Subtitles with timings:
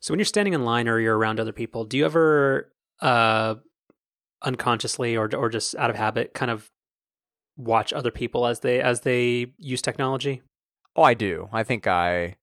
[0.00, 3.56] So when you're standing in line or you're around other people, do you ever uh
[4.42, 6.70] unconsciously or or just out of habit kind of
[7.56, 10.42] watch other people as they as they use technology?
[10.96, 11.48] Oh, I do.
[11.52, 12.36] I think I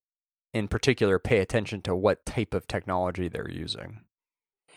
[0.54, 4.02] in particular pay attention to what type of technology they're using.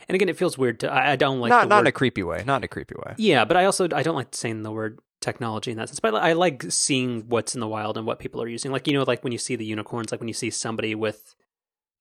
[0.08, 1.92] And again, it feels weird to I, I don't like not not word, in a
[1.92, 2.42] creepy way.
[2.46, 3.14] Not in a creepy way.
[3.18, 6.00] Yeah, but I also I don't like saying the word technology in that sense.
[6.00, 8.72] But I like seeing what's in the wild and what people are using.
[8.72, 11.34] Like you know, like when you see the unicorns, like when you see somebody with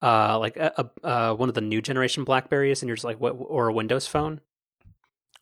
[0.01, 0.73] uh like a,
[1.03, 3.73] a uh one of the new generation Blackberries, and you're just like what or a
[3.73, 4.41] Windows phone.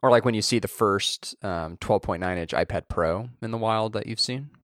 [0.01, 3.93] Or like when you see the first um, 12.9 inch iPad Pro in the wild
[3.93, 4.51] that you've seen.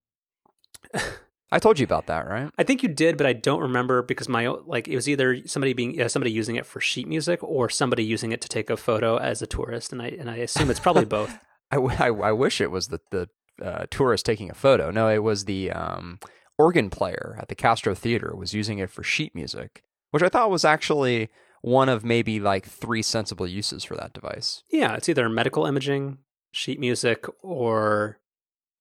[1.54, 2.50] I told you about that, right?
[2.58, 5.72] I think you did, but I don't remember because my like it was either somebody
[5.72, 8.76] being uh, somebody using it for sheet music or somebody using it to take a
[8.76, 11.38] photo as a tourist, and I and I assume it's probably both.
[11.70, 13.28] I, w- I, I wish it was the the
[13.62, 14.90] uh, tourist taking a photo.
[14.90, 16.18] No, it was the um,
[16.58, 20.50] organ player at the Castro Theater was using it for sheet music, which I thought
[20.50, 21.28] was actually
[21.62, 24.62] one of maybe like three sensible uses for that device.
[24.70, 26.18] Yeah, it's either medical imaging,
[26.52, 28.18] sheet music, or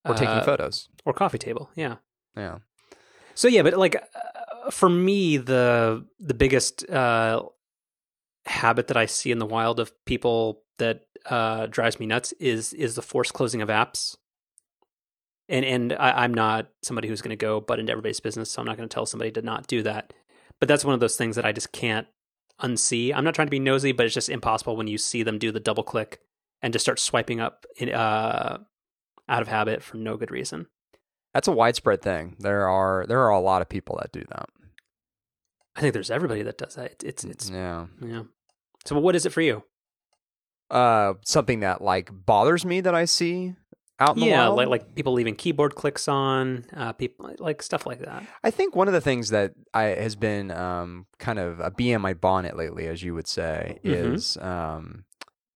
[0.06, 0.90] Or taking uh, photos.
[1.06, 1.70] or coffee table.
[1.76, 1.96] Yeah.
[2.36, 2.58] Yeah.
[3.36, 7.44] So yeah, but like uh, for me, the the biggest uh,
[8.46, 12.74] habit that I see in the wild of people that uh, drives me nuts is
[12.74, 14.18] is the forced closing of apps.
[15.50, 18.62] And and I, I'm not somebody who's going to go butt into everybody's business, so
[18.62, 20.14] I'm not going to tell somebody to not do that.
[20.60, 22.08] But that's one of those things that I just can't
[22.62, 23.14] unsee.
[23.14, 25.52] I'm not trying to be nosy, but it's just impossible when you see them do
[25.52, 26.20] the double click
[26.62, 28.60] and just start swiping up in, uh,
[29.28, 30.68] out of habit for no good reason.
[31.34, 32.36] That's a widespread thing.
[32.40, 34.50] There are there are a lot of people that do that.
[35.76, 37.04] I think there's everybody that does that.
[37.04, 37.88] It's it's yeah.
[38.02, 38.24] Yeah.
[38.86, 39.64] So what is it for you?
[40.70, 43.56] Uh, something that like bothers me that I see
[44.04, 47.86] out in the yeah, like like people leaving keyboard clicks on, uh, people like stuff
[47.86, 48.24] like that.
[48.44, 51.92] I think one of the things that I has been um, kind of a bee
[51.92, 54.14] in my bonnet lately, as you would say, Mhm.
[54.16, 55.06] is um,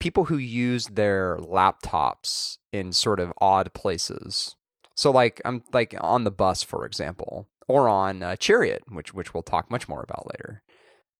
[0.00, 4.56] people who use their laptops in sort of odd places.
[4.94, 9.32] So, like I'm like on the bus, for example, or on uh, Chariot, which which
[9.34, 10.62] we'll talk much more about later.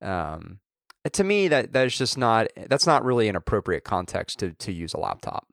[0.00, 0.60] Um,
[1.12, 4.72] to me, that that is just not that's not really an appropriate context to to
[4.72, 5.46] use a laptop.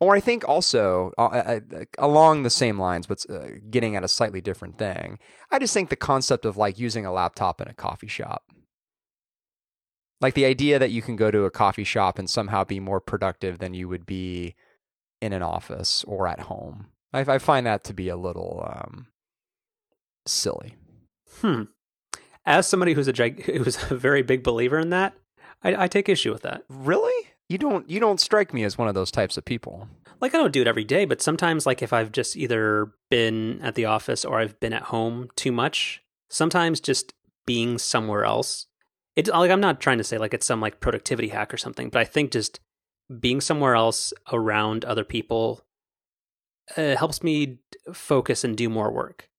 [0.00, 4.04] Or I think also uh, uh, uh, along the same lines, but uh, getting at
[4.04, 5.18] a slightly different thing.
[5.50, 8.44] I just think the concept of like using a laptop in a coffee shop,
[10.20, 13.00] like the idea that you can go to a coffee shop and somehow be more
[13.00, 14.54] productive than you would be
[15.20, 16.88] in an office or at home.
[17.12, 19.06] I, I find that to be a little um,
[20.26, 20.76] silly.
[21.40, 21.64] Hmm.
[22.44, 25.14] As somebody who's a who's a very big believer in that,
[25.62, 26.64] I, I take issue with that.
[26.68, 27.28] Really?
[27.48, 29.88] You don't you don't strike me as one of those types of people.
[30.20, 33.60] Like I don't do it every day, but sometimes like if I've just either been
[33.62, 37.14] at the office or I've been at home too much, sometimes just
[37.46, 38.66] being somewhere else.
[39.16, 41.88] It's like I'm not trying to say like it's some like productivity hack or something,
[41.88, 42.60] but I think just
[43.18, 45.64] being somewhere else around other people
[46.76, 47.60] uh, helps me
[47.94, 49.30] focus and do more work.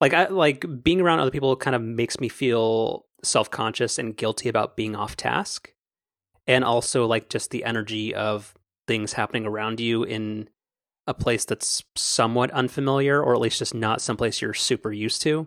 [0.00, 4.48] Like I like being around other people kind of makes me feel self-conscious and guilty
[4.48, 5.74] about being off task.
[6.50, 8.54] And also like just the energy of
[8.88, 10.48] things happening around you in
[11.06, 15.46] a place that's somewhat unfamiliar or at least just not someplace you're super used to.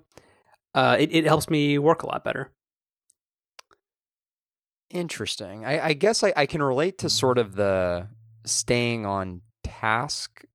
[0.74, 2.52] Uh, it, it helps me work a lot better.
[4.90, 5.66] Interesting.
[5.66, 8.08] I, I guess I, I can relate to sort of the
[8.46, 10.46] staying on task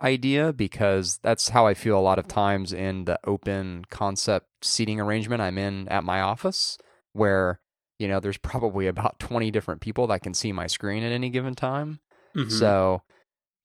[0.00, 4.98] idea because that's how I feel a lot of times in the open concept seating
[4.98, 6.78] arrangement I'm in at my office,
[7.12, 7.60] where,
[7.98, 11.30] you know, there's probably about 20 different people that can see my screen at any
[11.30, 12.00] given time.
[12.36, 12.50] Mhm.
[12.50, 13.02] So,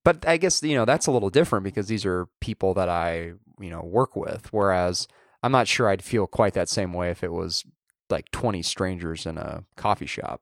[0.06, 3.34] but I guess, you know, that's a little different because these are people that I,
[3.60, 4.52] you know, work with.
[4.54, 5.08] Whereas
[5.44, 7.64] I'm not sure I'd feel quite that same way if it was
[8.10, 10.42] like 20 strangers in a coffee shop.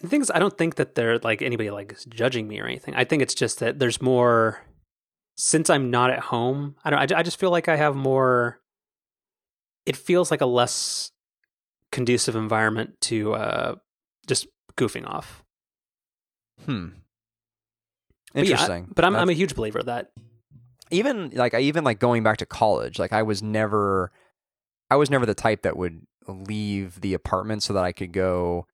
[0.00, 2.94] the thing is, I don't think that they're like anybody like judging me or anything.
[2.94, 4.62] I think it's just that there's more.
[5.40, 7.12] Since I'm not at home, I don't.
[7.12, 8.60] I, I just feel like I have more.
[9.86, 11.12] It feels like a less
[11.92, 13.74] conducive environment to uh,
[14.26, 14.46] just
[14.76, 15.42] goofing off.
[16.64, 16.88] Hmm.
[18.34, 18.88] But yeah, I- Interesting.
[18.94, 20.10] but I'm I'm a huge believer of that.
[20.90, 24.10] even like I even like going back to college, like I was never
[24.90, 28.66] I was never the type that would leave the apartment so that I could go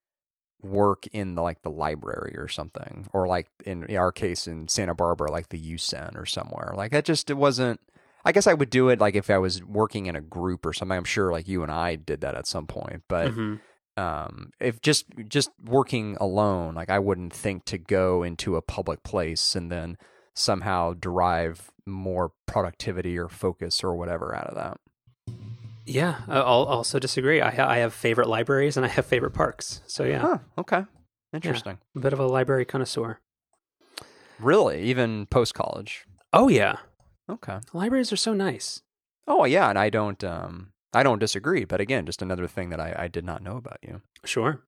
[0.63, 4.95] work in the, like the library or something or like in our case in Santa
[4.95, 6.73] Barbara like the UCen or somewhere.
[6.77, 7.81] Like that just it wasn't
[8.25, 10.73] I guess I would do it like if I was working in a group or
[10.73, 10.97] something.
[10.97, 13.61] I'm sure like you and I did that at some point, but Mhm.
[13.97, 19.05] um if just just working alone like i wouldn't think to go into a public
[19.05, 19.97] place and then
[20.35, 24.81] somehow derive more productivity or focus or whatever out of that
[25.87, 27.41] Yeah, I- I'll also disagree.
[27.43, 29.83] I, ha- I have favorite libraries and I have favorite parks.
[29.87, 30.39] So yeah, Huh.
[30.59, 30.85] Okay.
[31.33, 31.79] Interesting.
[31.95, 33.21] a bit of a library connoisseur.
[34.41, 34.83] Really?
[34.83, 36.05] Even post college?
[36.33, 36.77] Oh yeah,
[37.31, 37.59] Okay.
[37.73, 38.83] libraries are so nice.
[39.27, 42.81] Oh yeah, and I don't um I don't disagree, but again, just another thing that
[42.81, 44.03] I, I did not know about you.
[44.25, 44.63] Sure.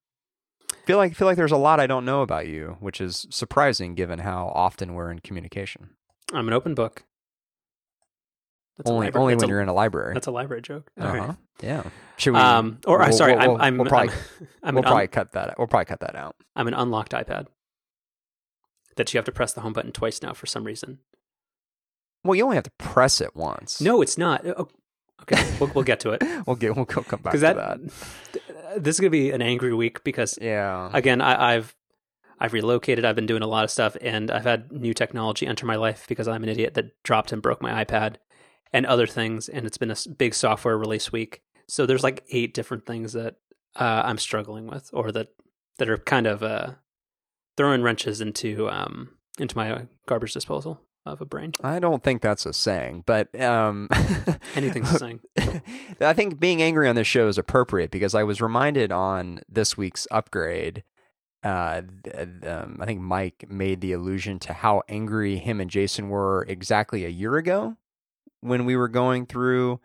[0.85, 3.93] Feel like feel like there's a lot I don't know about you, which is surprising
[3.95, 5.91] given how often we're in communication.
[6.33, 7.03] I'm an open book.
[8.77, 10.13] That's only only that's when a- you're in a library.
[10.13, 10.89] That's a library joke.
[10.99, 11.17] Uh-huh.
[11.17, 11.35] right.
[11.63, 11.83] Yeah.
[12.17, 12.39] Should we?
[12.39, 14.09] Um, or we'll- sorry, we'll- I'm I'm we'll probably,
[14.39, 15.49] I'm, I'm we'll probably un- cut that.
[15.51, 15.57] Out.
[15.57, 16.35] We'll probably cut that out.
[16.55, 17.47] I'm an unlocked iPad
[18.97, 20.99] that you have to press the home button twice now for some reason.
[22.23, 23.79] Well, you only have to press it once.
[23.81, 24.45] No, it's not.
[24.45, 24.67] Oh,
[25.21, 28.83] okay, we'll, we'll get to it we'll get we'll go- come back to that, that.
[28.83, 30.89] this is gonna be an angry week because Yeah.
[30.93, 31.75] again I, I've
[32.39, 33.03] I've relocated.
[33.03, 36.05] I've been doing a lot of stuff, and I've had new technology enter my life
[36.07, 38.17] because I'm an idiot that dropped and broke my iPad
[38.71, 39.49] and other things.
[39.49, 43.37] And it's been a big software release week, so there's like eight different things that
[43.75, 45.29] uh, I'm struggling with, or that
[45.79, 46.73] that are kind of uh,
[47.57, 50.79] throwing wrenches into um, into my garbage disposal
[51.13, 51.53] of a brain.
[51.63, 53.89] I don't think that's a saying, but um,
[54.55, 55.19] Anything's a saying.
[56.01, 59.77] I think being angry on this show is appropriate because I was reminded on this
[59.77, 60.83] week's upgrade.
[61.43, 61.81] Uh,
[62.45, 67.05] um, I think Mike made the allusion to how angry him and Jason were exactly
[67.05, 67.77] a year ago
[68.41, 69.79] when we were going through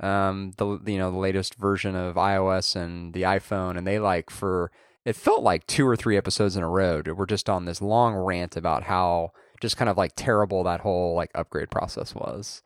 [0.00, 4.30] um, the you know the latest version of iOS and the iPhone, and they like
[4.30, 4.70] for
[5.04, 7.02] it felt like two or three episodes in a row.
[7.04, 11.14] We're just on this long rant about how just kind of like terrible that whole
[11.14, 12.62] like upgrade process was.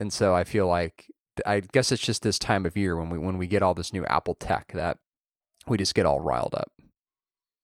[0.00, 1.06] And so I feel like
[1.46, 3.92] I guess it's just this time of year when we when we get all this
[3.92, 4.98] new Apple tech that
[5.68, 6.72] we just get all riled up.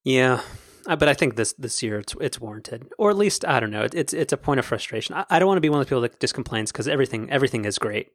[0.05, 0.43] Yeah,
[0.87, 3.71] uh, but I think this this year it's it's warranted, or at least I don't
[3.71, 3.89] know.
[3.93, 5.15] It's it's a point of frustration.
[5.15, 7.31] I, I don't want to be one of those people that just complains because everything
[7.31, 8.11] everything is great,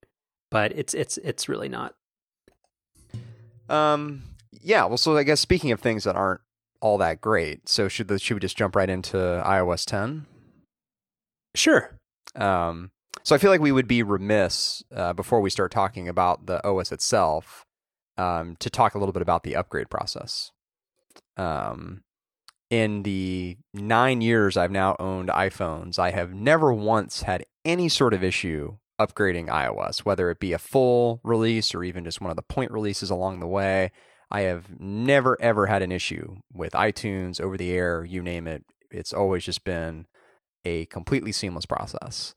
[0.51, 1.95] but it's it's it's really not.
[3.69, 4.21] Um
[4.61, 6.41] yeah, well so I guess speaking of things that aren't
[6.81, 10.25] all that great, so should the, should we just jump right into iOS 10?
[11.55, 11.97] Sure.
[12.35, 12.91] Um
[13.23, 16.65] so I feel like we would be remiss uh, before we start talking about the
[16.67, 17.65] OS itself
[18.17, 20.51] um, to talk a little bit about the upgrade process.
[21.37, 22.01] Um,
[22.69, 28.13] in the nine years I've now owned iPhones, I have never once had any sort
[28.13, 32.35] of issue upgrading iOS, whether it be a full release or even just one of
[32.35, 33.91] the point releases along the way.
[34.31, 38.63] I have never, ever had an issue with iTunes, over the air, you name it.
[38.89, 40.07] It's always just been
[40.63, 42.33] a completely seamless process.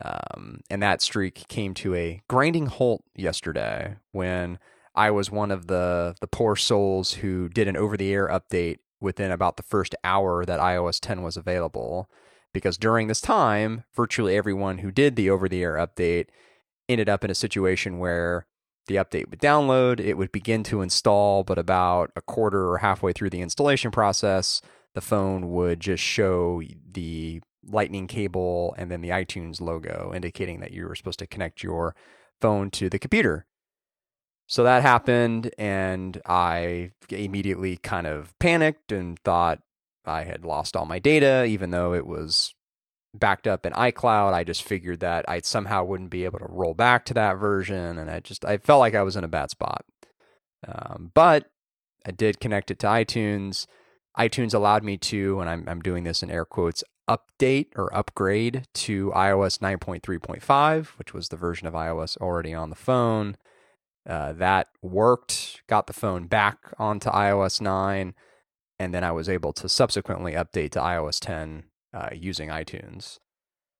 [0.00, 4.58] Um, and that streak came to a grinding halt yesterday when
[4.94, 8.78] I was one of the the poor souls who did an over the air update
[9.00, 12.08] within about the first hour that iOS 10 was available.
[12.52, 16.26] Because during this time, virtually everyone who did the over the air update
[16.88, 18.46] ended up in a situation where
[18.86, 23.12] the update would download, it would begin to install, but about a quarter or halfway
[23.12, 24.60] through the installation process,
[24.94, 30.72] the phone would just show the lightning cable and then the iTunes logo indicating that
[30.72, 31.94] you were supposed to connect your
[32.40, 33.46] phone to the computer.
[34.48, 39.60] So that happened, and I immediately kind of panicked and thought
[40.04, 42.52] I had lost all my data, even though it was
[43.14, 44.32] backed up in iCloud.
[44.32, 47.98] I just figured that I somehow wouldn't be able to roll back to that version,
[47.98, 49.84] and I just I felt like I was in a bad spot.
[50.66, 51.50] Um, but
[52.06, 53.66] I did connect it to iTunes.
[54.18, 58.66] iTunes allowed me to, and I'm I'm doing this in air quotes, update or upgrade
[58.74, 63.36] to iOS 9.3.5, which was the version of iOS already on the phone.
[64.08, 68.14] Uh, that worked, got the phone back onto iOS 9,
[68.78, 73.18] and then I was able to subsequently update to iOS 10 uh, using iTunes.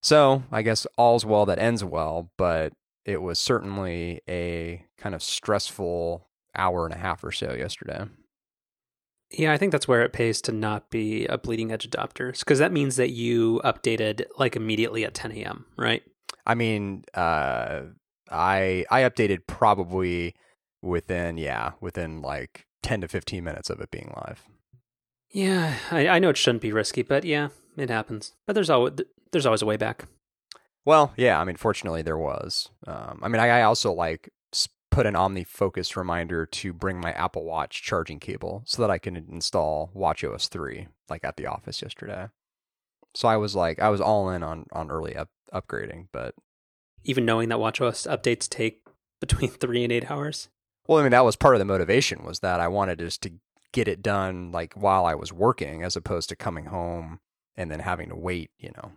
[0.02, 2.72] So I guess all's well that ends well, but
[3.04, 8.06] it was certainly a kind of stressful hour and a half or so yesterday.
[9.30, 12.58] Yeah, I think that's where it pays to not be a bleeding edge adopter because
[12.58, 15.64] that means that you updated like immediately at 10 a.m.
[15.76, 16.02] Right?
[16.44, 17.82] I mean, uh,
[18.30, 20.34] I I updated probably
[20.80, 24.44] within yeah within like ten to fifteen minutes of it being live.
[25.30, 28.34] Yeah, I, I know it shouldn't be risky, but yeah, it happens.
[28.46, 28.94] But there's always
[29.30, 30.06] there's always a way back.
[30.84, 32.68] Well, yeah, I mean, fortunately there was.
[32.86, 34.30] Um, I mean, I, I also like
[34.90, 39.16] put an OmniFocus reminder to bring my Apple Watch charging cable so that I can
[39.16, 42.28] install WatchOS three like at the office yesterday.
[43.14, 46.34] So I was like, I was all in on on early up, upgrading, but
[47.04, 48.86] Even knowing that WatchOS updates take
[49.20, 50.48] between three and eight hours.
[50.86, 53.32] Well, I mean, that was part of the motivation was that I wanted just to
[53.72, 57.20] get it done like while I was working as opposed to coming home
[57.56, 58.92] and then having to wait, you know,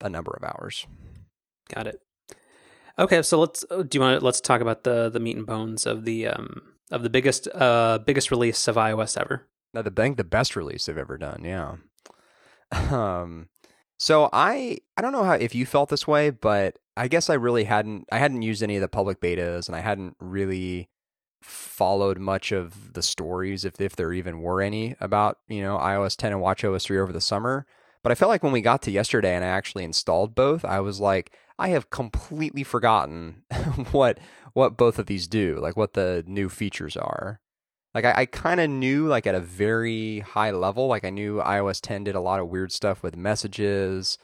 [0.00, 0.86] a number of hours.
[1.72, 2.00] Got it.
[2.98, 5.46] Okay, so let's uh, do you want to let's talk about the the meat and
[5.46, 9.46] bones of the um of the biggest uh biggest release of iOS ever.
[9.74, 11.42] Now, the bank the best release they've ever done.
[11.44, 11.76] Yeah.
[12.92, 13.48] Um.
[13.98, 17.34] So I I don't know how if you felt this way, but I guess I
[17.34, 20.90] really hadn't I hadn't used any of the public betas, and I hadn't really
[21.40, 26.16] followed much of the stories if if there even were any about you know iOS
[26.16, 27.66] 10 and WatchOS 3 over the summer.
[28.02, 30.80] But I felt like when we got to yesterday and I actually installed both, I
[30.80, 33.42] was like, I have completely forgotten
[33.92, 34.18] what
[34.54, 37.40] what both of these do, like what the new features are.
[37.94, 41.38] Like I, I kind of knew like at a very high level, like I knew
[41.38, 44.18] iOS 10 did a lot of weird stuff with messages,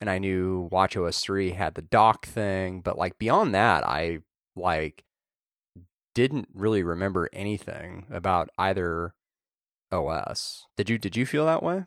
[0.00, 4.20] and I knew WatchOS 3 had the dock thing, but like beyond that, I
[4.56, 5.04] like
[6.14, 9.14] didn't really remember anything about either
[9.92, 10.66] OS.
[10.76, 11.84] Did you did you feel that way?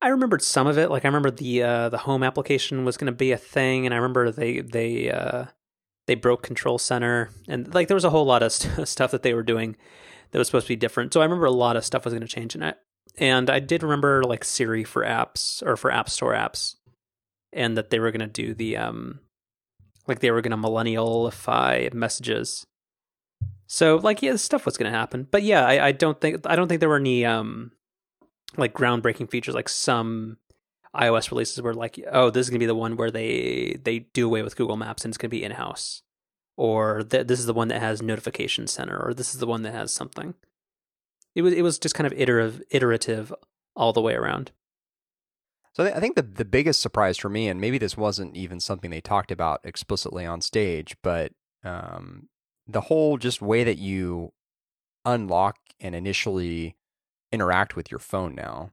[0.00, 0.90] I remembered some of it.
[0.90, 3.92] Like I remember the uh, the home application was going to be a thing, and
[3.92, 5.46] I remember they they uh,
[6.06, 9.22] they broke Control Center, and like there was a whole lot of st- stuff that
[9.22, 9.76] they were doing
[10.30, 11.12] that was supposed to be different.
[11.12, 12.76] So I remember a lot of stuff was going to change in it,
[13.18, 16.76] and I did remember like Siri for apps or for App Store apps,
[17.52, 19.20] and that they were going to do the um
[20.06, 22.66] like they were going to millennialify messages.
[23.66, 26.54] So like yeah, stuff was going to happen, but yeah, I, I don't think I
[26.54, 27.72] don't think there were any um
[28.56, 30.38] like groundbreaking features like some
[30.94, 34.26] iOS releases were like, oh, this is gonna be the one where they they do
[34.26, 36.02] away with Google Maps and it's gonna be in house,
[36.56, 39.62] or th- this is the one that has Notification Center, or this is the one
[39.62, 40.34] that has something.
[41.34, 43.32] It was it was just kind of iterative iterative
[43.76, 44.52] all the way around.
[45.74, 48.90] So I think the the biggest surprise for me, and maybe this wasn't even something
[48.90, 52.28] they talked about explicitly on stage, but um,
[52.66, 54.32] the whole just way that you
[55.04, 56.76] unlock and initially
[57.32, 58.70] interact with your phone now.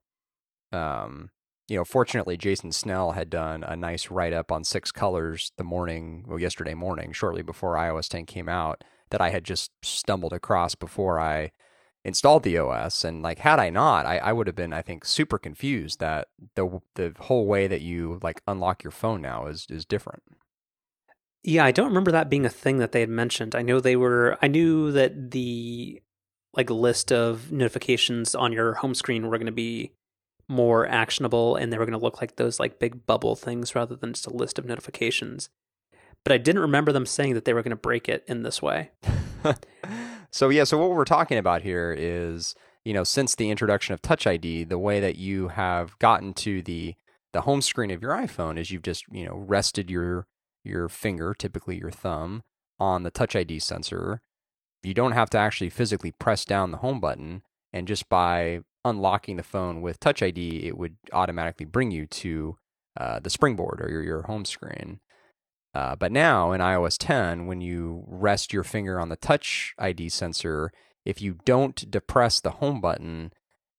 [0.71, 1.29] Um,
[1.67, 5.63] you know, fortunately, Jason Snell had done a nice write up on six colors the
[5.63, 10.33] morning, well, yesterday morning, shortly before iOS 10 came out, that I had just stumbled
[10.33, 11.51] across before I
[12.03, 13.03] installed the OS.
[13.03, 16.27] And like, had I not, I, I would have been, I think, super confused that
[16.55, 20.21] the the whole way that you like unlock your phone now is is different.
[21.43, 23.55] Yeah, I don't remember that being a thing that they had mentioned.
[23.55, 24.37] I know they were.
[24.41, 26.01] I knew that the
[26.55, 29.93] like list of notifications on your home screen were going to be
[30.47, 33.95] more actionable and they were going to look like those like big bubble things rather
[33.95, 35.49] than just a list of notifications.
[36.23, 38.61] But I didn't remember them saying that they were going to break it in this
[38.61, 38.91] way.
[40.31, 44.01] so yeah, so what we're talking about here is, you know, since the introduction of
[44.01, 46.95] Touch ID, the way that you have gotten to the
[47.33, 50.25] the home screen of your iPhone is you've just, you know, rested your
[50.63, 52.43] your finger, typically your thumb,
[52.79, 54.21] on the Touch ID sensor
[54.87, 57.41] you don't have to actually physically press down the home button
[57.73, 62.57] and just by unlocking the phone with touch id it would automatically bring you to
[62.97, 64.99] uh, the springboard or your, your home screen.
[65.73, 70.07] Uh, but now in ios 10 when you rest your finger on the touch id
[70.09, 70.71] sensor
[71.03, 73.31] if you don't depress the home button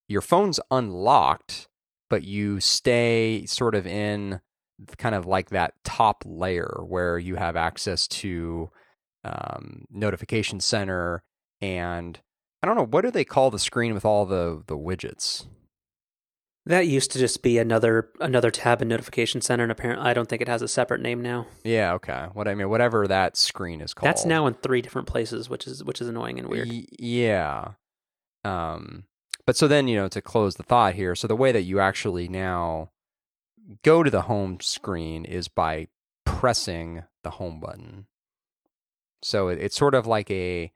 [0.06, 1.68] your phone's unlocked
[2.10, 4.40] but you stay sort of in
[4.98, 8.70] kind of like that top layer where you have access to
[9.26, 11.22] um, notification center,
[11.60, 12.20] and
[12.62, 15.46] I don't know what do they call the screen with all the the widgets.
[16.66, 20.28] That used to just be another another tab in Notification Center, and apparently I don't
[20.28, 21.46] think it has a separate name now.
[21.62, 22.26] Yeah, okay.
[22.32, 24.08] What I mean, whatever that screen is called.
[24.08, 26.68] That's now in three different places, which is which is annoying and weird.
[26.68, 27.72] Y- yeah.
[28.44, 29.04] Um,
[29.46, 31.78] but so then you know to close the thought here, so the way that you
[31.78, 32.90] actually now
[33.84, 35.86] go to the home screen is by
[36.24, 38.06] pressing the home button.
[39.26, 40.72] So it, it's sort of like a,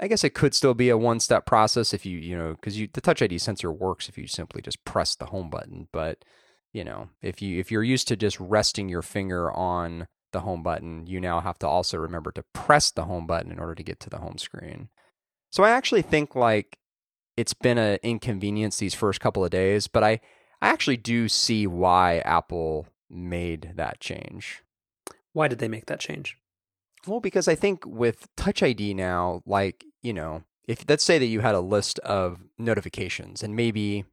[0.00, 2.78] I guess it could still be a one step process if you, you know, because
[2.78, 5.88] you the Touch ID sensor works if you simply just press the home button.
[5.92, 6.24] But
[6.72, 10.62] you know, if you if you're used to just resting your finger on the home
[10.62, 13.82] button, you now have to also remember to press the home button in order to
[13.82, 14.88] get to the home screen.
[15.50, 16.78] So I actually think like
[17.36, 20.20] it's been an inconvenience these first couple of days, but I
[20.62, 24.62] I actually do see why Apple made that change.
[25.34, 26.38] Why did they make that change?
[27.06, 31.26] Well, because I think with Touch ID now, like, you know, if let's say that
[31.26, 34.04] you had a list of notifications and maybe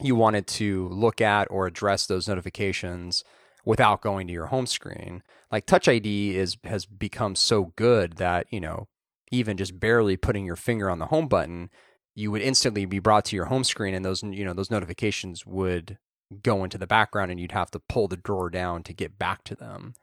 [0.00, 3.22] you wanted to look at or address those notifications
[3.64, 8.46] without going to your home screen, like Touch ID is has become so good that,
[8.50, 8.88] you know,
[9.30, 11.68] even just barely putting your finger on the home button,
[12.14, 15.44] you would instantly be brought to your home screen and those, you know, those notifications
[15.44, 15.98] would
[16.42, 19.44] go into the background and you'd have to pull the drawer down to get back
[19.44, 19.94] to them.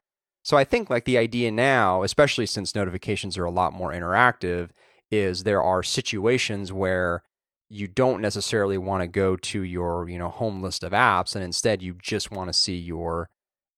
[0.43, 4.69] So I think like the idea now, especially since notifications are a lot more interactive,
[5.11, 7.23] is there are situations where
[7.69, 11.43] you don't necessarily want to go to your you know home list of apps, and
[11.43, 13.29] instead you just want to see your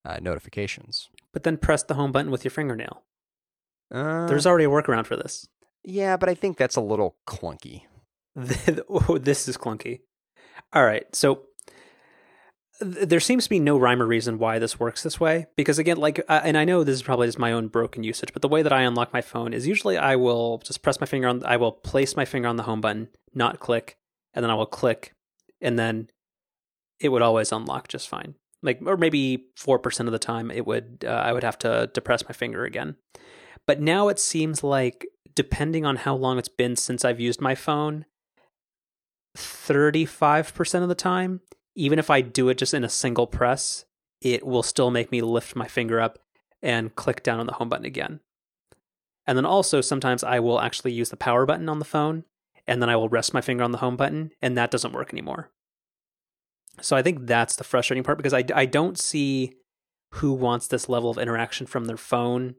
[0.04, 1.08] uh, notifications.
[1.32, 3.02] but then press the home button with your fingernail.
[3.92, 5.46] Uh, There's already a workaround for this.
[5.84, 7.82] yeah, but I think that's a little clunky.
[8.88, 10.00] oh, this is clunky.
[10.72, 11.42] All right, so
[12.80, 15.96] there seems to be no rhyme or reason why this works this way because again
[15.96, 18.48] like uh, and i know this is probably just my own broken usage but the
[18.48, 21.44] way that i unlock my phone is usually i will just press my finger on
[21.44, 23.96] i will place my finger on the home button not click
[24.34, 25.14] and then i will click
[25.60, 26.08] and then
[27.00, 28.34] it would always unlock just fine.
[28.62, 32.24] Like or maybe 4% of the time it would uh, i would have to depress
[32.24, 32.96] my finger again.
[33.66, 37.54] But now it seems like depending on how long it's been since i've used my
[37.54, 38.04] phone
[39.36, 41.40] 35% of the time
[41.74, 43.84] even if I do it just in a single press,
[44.20, 46.18] it will still make me lift my finger up
[46.62, 48.20] and click down on the home button again.
[49.26, 52.24] And then also sometimes I will actually use the power button on the phone
[52.66, 55.12] and then I will rest my finger on the home button and that doesn't work
[55.12, 55.50] anymore.
[56.80, 59.54] So I think that's the frustrating part because I, I don't see
[60.14, 62.54] who wants this level of interaction from their phone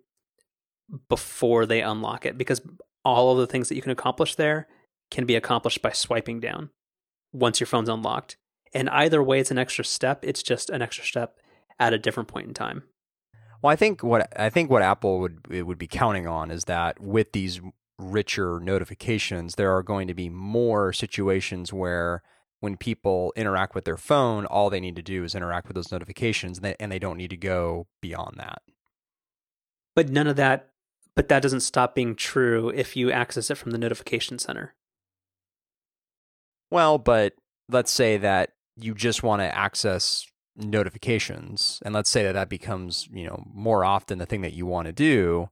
[1.09, 2.61] before they unlock it because
[3.03, 4.67] all of the things that you can accomplish there
[5.11, 6.69] can be accomplished by swiping down
[7.31, 8.37] once your phone's unlocked.
[8.75, 10.19] And either way, it's an extra step.
[10.23, 11.39] It's just an extra step
[11.79, 12.83] at a different point in time.
[13.61, 16.65] Well, I think what I think what Apple would it would be counting on is
[16.65, 17.61] that with these
[17.97, 22.21] richer notifications, there are going to be more situations where
[22.59, 25.91] when people interact with their phone, all they need to do is interact with those
[25.91, 28.61] notifications, and they, and they don't need to go beyond that.
[29.95, 30.69] But none of that.
[31.15, 34.75] But that doesn't stop being true if you access it from the notification center.
[36.69, 37.35] Well, but
[37.69, 40.25] let's say that you just want to access
[40.57, 44.65] notifications and let's say that that becomes you know more often the thing that you
[44.65, 45.49] want to do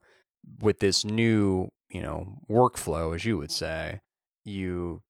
[0.59, 3.99] with this new you know workflow as you would say
[4.45, 5.01] you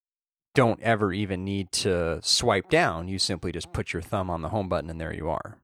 [0.55, 4.49] don't ever even need to swipe down you simply just put your thumb on the
[4.49, 5.59] home button and there you are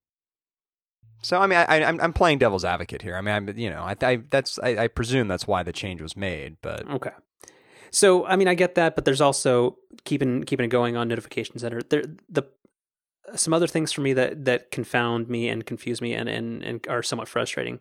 [1.23, 3.81] so i mean i, am I'm playing devil's advocate here i mean i'm you know
[3.81, 7.11] i, I that's I, I presume that's why the change was made but Okay.
[7.91, 11.57] So I mean, I get that, but there's also keeping keeping it going on notification
[11.59, 11.81] center.
[11.81, 12.43] There the
[13.35, 16.87] some other things for me that that confound me and confuse me and and, and
[16.87, 17.79] are somewhat frustrating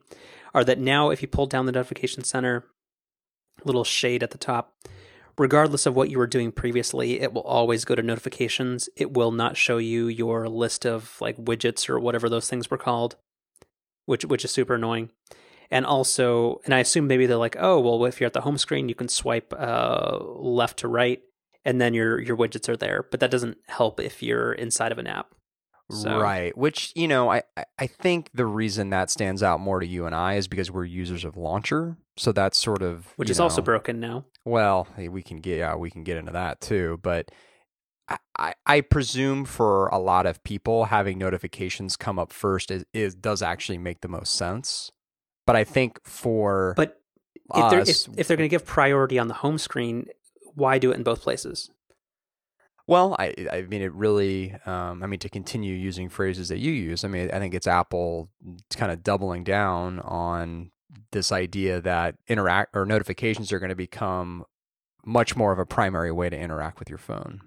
[0.55, 2.65] are that now if you pull down the notification center
[3.65, 4.75] little shade at the top
[5.37, 9.33] regardless of what you were doing previously it will always go to notifications it will
[9.33, 13.17] not show you your list of like widgets or whatever those things were called
[14.07, 15.11] which which is super annoying
[15.71, 18.59] and also and i assume maybe they're like oh well if you're at the home
[18.59, 21.21] screen you can swipe uh, left to right
[21.65, 24.99] and then your your widgets are there but that doesn't help if you're inside of
[24.99, 25.35] an app
[25.91, 26.57] So- Right.
[26.57, 27.43] Which, you know, I,
[27.79, 30.85] I- think the reason that stands out more to you and I is because we're
[30.85, 31.97] users of Launcher.
[32.19, 35.91] So that's sort of which is also broken now Well, we can get yeah, we
[35.91, 36.99] can get into that too.
[37.03, 37.31] But
[38.09, 42.85] I, I, I presume for a lot of people having notifications come up first is,
[42.93, 44.93] is does actually make the most sense.
[45.49, 47.01] But I think for but
[47.55, 50.07] if they're if, us- if they're going to give priority on the home screen
[50.55, 51.71] why do it in both places
[52.87, 56.73] Well, I I mean it really um, I mean to continue using phrases that you
[56.73, 58.29] use, I mean I think it's Apple
[58.77, 60.71] kind of doubling down on
[61.13, 64.45] this idea that interact or notifications are going to become
[65.05, 67.41] much more of a primary way to interact with your phone.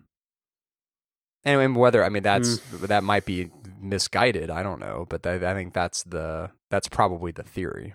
[1.46, 5.54] Anyway, whether I mean that's that might be misguided, I don't know, but I, I
[5.54, 7.94] think that's the that's probably the theory.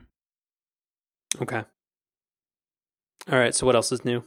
[1.43, 1.65] okay
[3.31, 4.23] all right so what else is new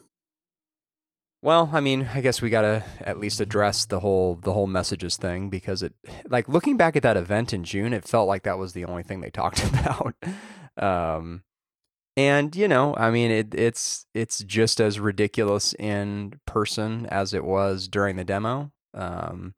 [1.41, 4.67] Well, I mean, I guess we got to at least address the whole the whole
[4.67, 5.93] messages thing because it
[6.27, 9.03] like looking back at that event in June, it felt like that was the only
[9.03, 10.15] thing they talked about.
[10.75, 11.43] um
[12.17, 17.45] and you know, I mean, it it's it's just as ridiculous in person as it
[17.45, 18.71] was during the demo.
[18.93, 19.53] Um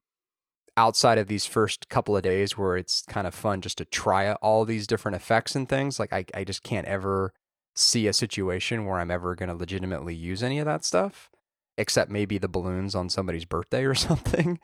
[0.78, 4.34] outside of these first couple of days where it's kind of fun just to try
[4.34, 7.34] all these different effects and things, like I I just can't ever
[7.76, 11.30] see a situation where I'm ever going to legitimately use any of that stuff
[11.78, 14.60] except maybe the balloons on somebody's birthday or something.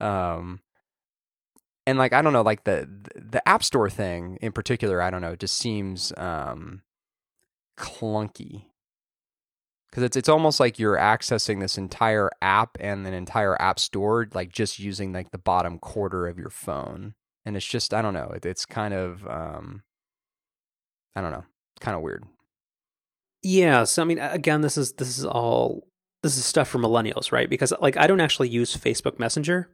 [0.00, 0.60] Um,
[1.86, 5.22] and like I don't know, like the the App Store thing in particular, I don't
[5.22, 6.82] know, just seems um,
[7.76, 8.66] clunky
[9.90, 14.28] because it's it's almost like you're accessing this entire app and an entire app store
[14.32, 18.14] like just using like the bottom quarter of your phone, and it's just I don't
[18.14, 19.82] know, it, it's kind of um,
[21.16, 21.44] I don't know,
[21.80, 22.24] kind of weird.
[23.42, 25.86] Yeah, so I mean, again, this is this is all
[26.22, 27.48] this is stuff for millennials, right?
[27.48, 29.70] Because like I don't actually use Facebook Messenger,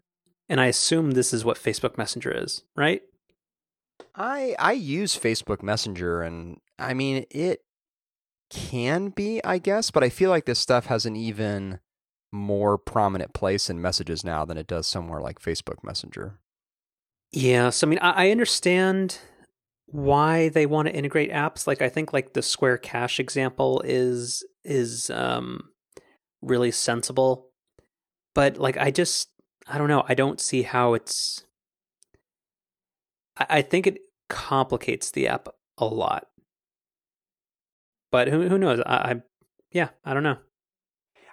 [0.49, 3.03] and I assume this is what Facebook Messenger is, right?
[4.15, 7.61] I I use Facebook Messenger and I mean it
[8.51, 11.81] can be, I guess, but I feel like this stuff has an even
[12.33, 16.39] more prominent place in messages now than it does somewhere like Facebook Messenger.
[17.33, 19.19] Yeah, so I mean, I, I understand
[19.87, 21.67] why they want to integrate apps.
[21.67, 25.71] Like I think like the Square Cash example is is um
[26.43, 27.51] really sensible.
[28.35, 29.29] But like I just
[29.67, 31.45] I don't know, I don't see how it's
[33.37, 36.27] I, I think it complicates the app a lot.
[38.11, 38.81] But who who knows?
[38.87, 39.23] I, I
[39.73, 40.39] yeah, I don't know.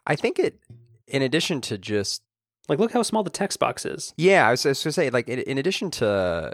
[0.05, 0.59] I think it,
[1.07, 2.21] in addition to just
[2.67, 4.13] Like look how small the text box is.
[4.17, 6.53] yeah, I was, I was gonna say like in, in addition to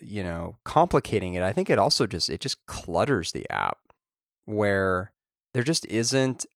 [0.00, 3.78] you know complicating it, I think it also just it just clutters the app
[4.44, 5.12] where
[5.54, 6.46] there just isn't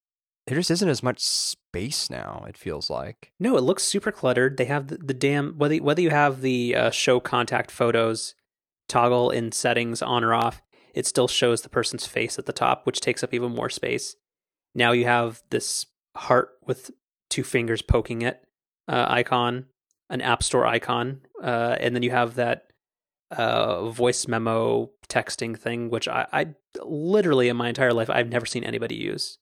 [0.47, 2.45] there just isn't as much space now.
[2.49, 4.57] It feels like No, it looks super cluttered.
[4.57, 8.35] They have the, the damn whether whether you have the uh, show contact photos
[8.89, 10.63] toggle in settings on or off,
[10.99, 14.17] it still shows the person's face at the top, which takes up even more space.
[14.75, 16.91] Now you have this heart with
[17.31, 18.43] two fingers poking it
[18.89, 19.67] uh, icon,
[20.11, 22.73] an app store icon, uh, and then you have that
[23.31, 26.47] uh, voice memo texting thing, which I, I
[26.83, 29.39] literally in my entire life I've never seen anybody use.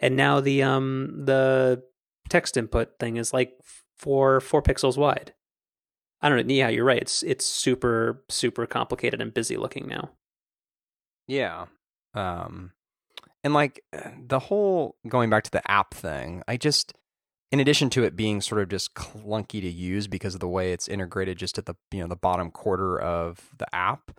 [0.00, 1.84] And now the um the
[2.28, 3.52] text input thing is like
[3.96, 5.32] four four pixels wide.
[6.20, 6.52] I don't know.
[6.52, 7.00] Yeah, you're right.
[7.00, 10.10] It's it's super super complicated and busy looking now.
[11.30, 11.66] Yeah.
[12.14, 12.72] Um
[13.44, 13.82] and like
[14.18, 16.92] the whole going back to the app thing, I just
[17.52, 20.72] in addition to it being sort of just clunky to use because of the way
[20.72, 24.10] it's integrated just at the you know the bottom quarter of the app,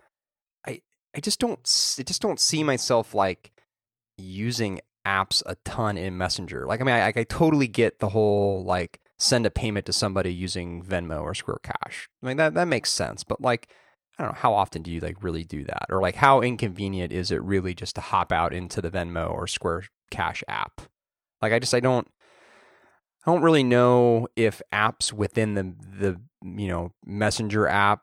[0.66, 0.80] I
[1.14, 1.60] I just don't
[1.98, 3.52] I just don't see myself like
[4.16, 6.66] using apps a ton in Messenger.
[6.66, 10.32] Like I mean I, I totally get the whole like send a payment to somebody
[10.32, 12.08] using Venmo or Square Cash.
[12.22, 13.68] I mean that that makes sense, but like
[14.18, 17.12] I don't know how often do you like really do that, or like how inconvenient
[17.12, 20.82] is it really just to hop out into the Venmo or Square Cash app?
[21.40, 22.06] Like I just I don't
[23.26, 28.02] I don't really know if apps within the the you know Messenger app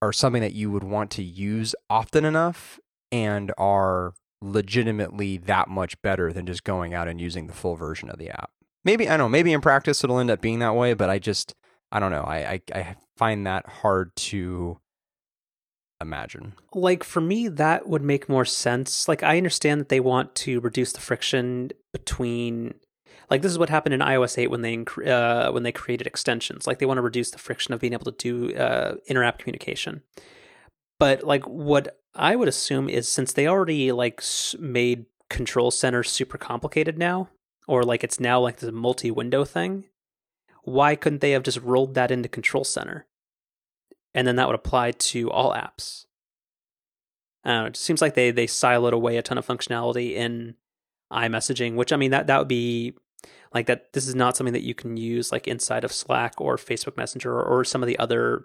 [0.00, 2.78] are something that you would want to use often enough
[3.10, 8.10] and are legitimately that much better than just going out and using the full version
[8.10, 8.50] of the app.
[8.84, 11.18] Maybe I don't know, maybe in practice it'll end up being that way, but I
[11.18, 11.54] just
[11.90, 12.24] I don't know.
[12.24, 14.78] I I, I find that hard to
[16.04, 16.54] imagine.
[16.72, 19.08] Like for me, that would make more sense.
[19.08, 22.74] Like I understand that they want to reduce the friction between.
[23.30, 26.66] Like this is what happened in iOS 8 when they uh, when they created extensions.
[26.66, 30.02] Like they want to reduce the friction of being able to do uh, inter-app communication.
[31.00, 34.22] But like what I would assume is since they already like
[34.58, 37.30] made Control Center super complicated now,
[37.66, 39.84] or like it's now like this multi-window thing,
[40.62, 43.06] why couldn't they have just rolled that into Control Center?
[44.14, 46.06] And then that would apply to all apps.
[47.44, 50.54] Know, it seems like they they siloed away a ton of functionality in
[51.12, 52.94] iMessaging, which I mean that that would be
[53.52, 56.56] like that this is not something that you can use like inside of Slack or
[56.56, 58.44] Facebook Messenger or, or some of the other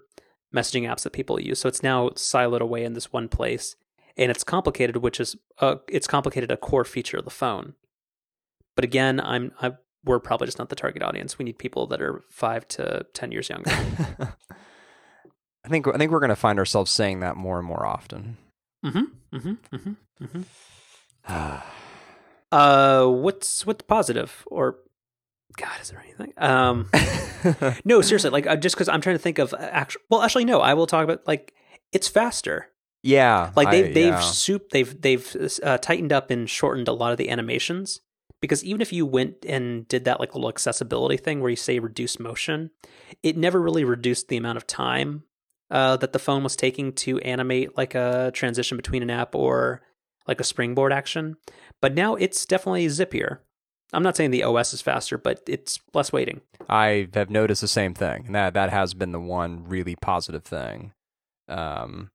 [0.54, 1.60] messaging apps that people use.
[1.60, 3.76] So it's now siloed away in this one place.
[4.18, 7.76] And it's complicated, which is uh, it's complicated a core feature of the phone.
[8.76, 11.38] But again, I'm I we're probably just not the target audience.
[11.38, 13.72] We need people that are five to ten years younger.
[15.66, 18.38] I think I think we're going to find ourselves saying that more and more often.
[18.86, 19.38] Mm-hmm.
[19.38, 19.76] Mm-hmm.
[19.76, 20.24] Mm-hmm.
[20.24, 21.56] mm-hmm.
[22.52, 24.78] uh, what's what's positive or
[25.58, 26.34] God, is there anything?
[26.38, 26.90] Um,
[27.86, 30.02] no, seriously, like uh, just because I'm trying to think of actual.
[30.10, 30.62] Well, actually, no.
[30.62, 31.54] I will talk about like
[31.92, 32.70] it's faster.
[33.02, 34.20] Yeah, like they've I, they've yeah.
[34.20, 38.02] soup they've they've uh, tightened up and shortened a lot of the animations
[38.42, 41.80] because even if you went and did that like little accessibility thing where you say
[41.80, 42.72] reduce motion,
[43.24, 45.24] it never really reduced the amount of time
[45.72, 49.82] uh, that the phone was taking to animate like a transition between an app or
[50.28, 51.36] like a springboard action.
[51.82, 53.40] But now it's definitely zippier.
[53.92, 56.42] I'm not saying the OS is faster, but it's less waiting.
[56.70, 60.44] I have noticed the same thing, and that that has been the one really positive
[60.44, 60.94] thing.
[61.48, 62.12] Um,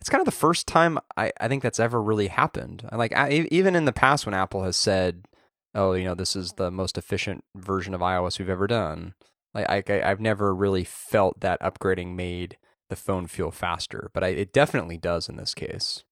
[0.00, 2.88] it's kind of the first time I, I think that's ever really happened.
[2.90, 5.26] Like I, even in the past, when Apple has said,
[5.74, 9.14] "Oh, you know, this is the most efficient version of iOS we've ever done,"
[9.52, 12.56] like I, I've never really felt that upgrading made
[12.90, 16.04] the phone feel faster, but I, it definitely does in this case.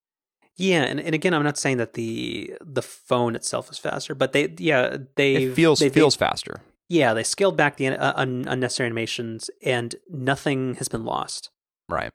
[0.57, 4.33] Yeah, and, and again, I'm not saying that the the phone itself is faster, but
[4.33, 6.63] they yeah they it feels they, feels faster.
[6.89, 11.51] Yeah, they scaled back the uh, un- unnecessary animations, and nothing has been lost.
[11.89, 12.13] Right.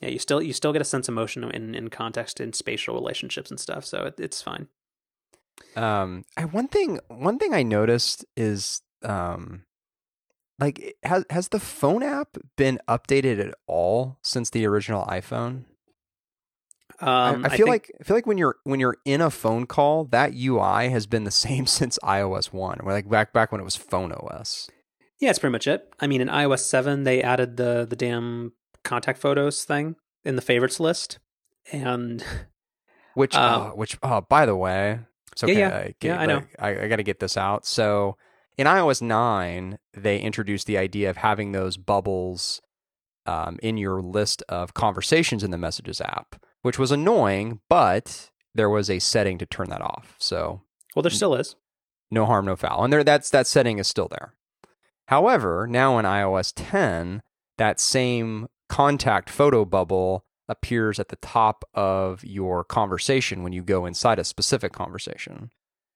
[0.00, 2.94] Yeah, you still you still get a sense of motion in in context in spatial
[2.94, 4.66] relationships and stuff, so it, it's fine.
[5.76, 9.64] Um, I one thing one thing I noticed is um,
[10.58, 15.64] like has has the phone app been updated at all since the original iPhone?
[17.00, 19.20] Um, I, I feel I think, like I feel like when you're when you're in
[19.20, 23.32] a phone call, that UI has been the same since iOS one, or like back
[23.32, 24.68] back when it was Phone OS.
[25.20, 25.88] Yeah, it's pretty much it.
[26.00, 28.52] I mean, in iOS seven, they added the the damn
[28.84, 29.96] contact photos thing.
[30.24, 31.18] in the favorites list,
[31.72, 32.24] and
[33.14, 35.00] Which, Um, uh, which, oh, by the way,
[35.32, 35.58] it's Yeah, okay.
[35.58, 35.68] yeah.
[35.68, 36.34] I, Yeah, get- I know.
[36.36, 37.66] like, I, I got to get this out.
[37.66, 38.16] So
[38.58, 42.60] in iOS 9, they introduced the idea of having those bubbles
[43.24, 48.68] um, in your list of conversations in the Messages app, which was annoying, but there
[48.68, 50.16] was a setting to turn that off.
[50.18, 50.62] So
[50.96, 51.54] well, there still is.
[52.10, 52.82] no harm, no foul.
[52.82, 54.34] And there, that's that setting is still there.
[55.06, 57.22] However, now in iOS 10,
[57.58, 63.86] that same contact photo bubble appears at the top of your conversation when you go
[63.86, 65.50] inside a specific conversation,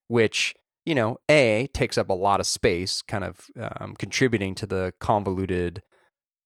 [0.09, 4.66] which you know, a takes up a lot of space, kind of um, contributing to
[4.66, 5.82] the convoluted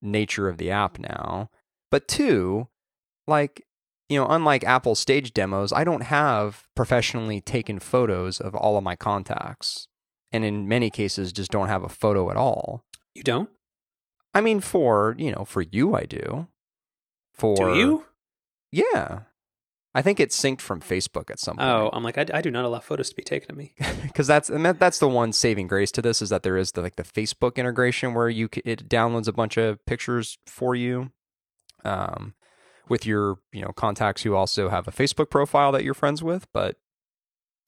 [0.02, 1.50] nature of the app now.
[1.90, 2.68] But two,
[3.26, 3.62] like
[4.08, 8.84] you know, unlike Apple stage demos, I don't have professionally taken photos of all of
[8.84, 9.88] my contacts.
[10.32, 12.84] And in many cases, just don't have a photo at all.
[13.14, 13.50] You don't?
[14.34, 16.46] I mean, for, you know, for you, I do.
[17.32, 18.04] For, Do you?
[18.70, 19.20] Yeah.
[19.96, 21.66] I think it's synced from Facebook at some point.
[21.66, 21.88] Oh.
[21.90, 23.74] I'm like, I, I do not allow photos to be taken of me.
[24.02, 26.72] Because that's, and that, that's the one saving grace to this is that there is
[26.72, 31.12] the, like the Facebook integration where you, it downloads a bunch of pictures for you.
[31.82, 32.34] Um,
[32.88, 36.46] with your, you know, contacts who also have a Facebook profile that you're friends with.
[36.52, 36.76] But,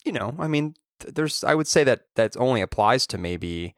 [0.05, 3.75] you know, I mean, there's, I would say that that only applies to maybe,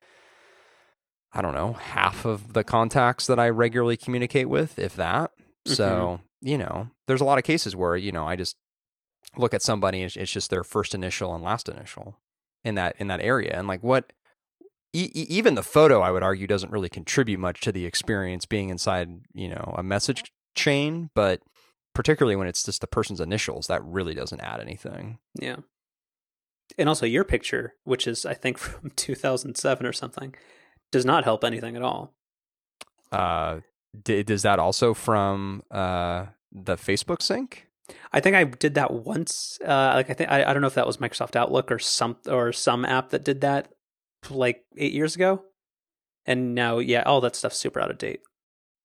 [1.33, 5.31] I don't know, half of the contacts that I regularly communicate with, if that.
[5.67, 8.57] So, you know, there's a lot of cases where, you know, I just
[9.37, 12.19] look at somebody and it's- just their first initial and last initial
[12.65, 14.13] in that in that area and like what
[14.93, 18.71] e- even the photo I would argue doesn't really contribute much to the experience being
[18.71, 21.41] inside, you know, a message chain, but
[21.95, 25.19] particularly when it's just the person's initials, that really doesn't add anything.
[25.41, 25.57] Yeah.
[26.79, 30.35] And also, your picture, which is, I think, from 2007 or something,
[30.93, 32.15] does not help anything at all.
[33.13, 33.61] Uh
[34.03, 37.67] d- does that also from uh the Facebook sync?
[38.13, 39.59] I think I did that once.
[39.65, 42.17] Uh, like I think I, I don't know if that was Microsoft Outlook or some
[42.29, 43.73] or some app that did that
[44.29, 45.43] like eight years ago.
[46.27, 48.21] And now, yeah, all that stuff's super out of date.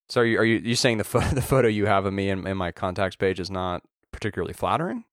[0.09, 2.29] So are you are you, you saying the pho- the photo you have of me
[2.29, 5.03] in, in my contacts page is not particularly flattering?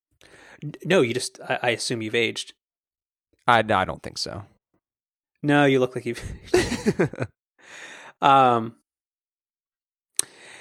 [0.85, 2.53] No, you just I, I assume you've aged.
[3.47, 4.45] I I don't think so.
[5.41, 6.23] No, you look like you've.
[8.21, 8.75] um.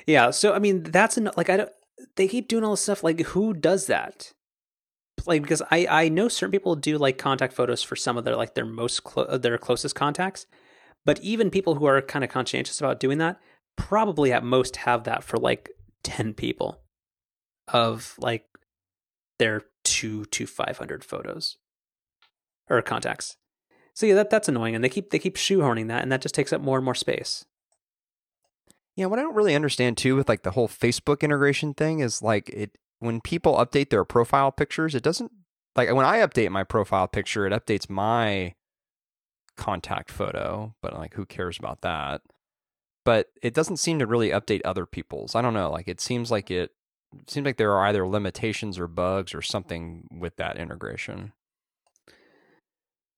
[0.06, 1.70] Yeah, so I mean that's an, like I don't.
[2.16, 3.04] They keep doing all this stuff.
[3.04, 4.32] Like who does that?
[5.26, 8.36] Like because I I know certain people do like contact photos for some of their
[8.36, 10.46] like their most clo- uh, their closest contacts,
[11.04, 13.38] but even people who are kind of conscientious about doing that
[13.76, 15.70] probably at most have that for like
[16.02, 16.80] ten people
[17.68, 18.46] of like
[19.38, 21.56] their two to five hundred photos
[22.68, 23.36] or contacts.
[23.94, 26.34] So yeah, that that's annoying, and they keep they keep shoehorning that, and that just
[26.34, 27.44] takes up more and more space.
[28.96, 32.22] Yeah, what I don't really understand too with like the whole Facebook integration thing is
[32.22, 35.32] like it when people update their profile pictures, it doesn't
[35.76, 38.54] like when I update my profile picture, it updates my
[39.56, 42.20] contact photo, but like who cares about that?
[43.04, 45.34] But it doesn't seem to really update other people's.
[45.34, 46.70] I don't know, like it seems like it
[47.26, 51.32] seems like there are either limitations or bugs or something with that integration.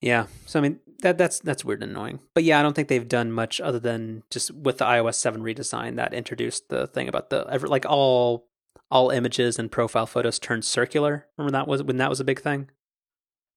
[0.01, 2.21] Yeah, so I mean that that's that's weird and annoying.
[2.35, 5.43] But yeah, I don't think they've done much other than just with the iOS seven
[5.43, 8.47] redesign that introduced the thing about the ever like all
[8.91, 11.27] all images and profile photos turned circular.
[11.37, 12.71] Remember that was when that was a big thing.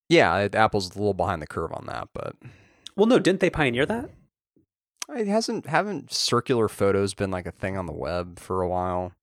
[0.10, 2.36] Yeah, it- Apple's a little behind the curve on that, but
[2.96, 4.10] Well, no, didn't they pioneer that?
[5.16, 9.14] It hasn't haven't circular photos been like a thing on the web for a while?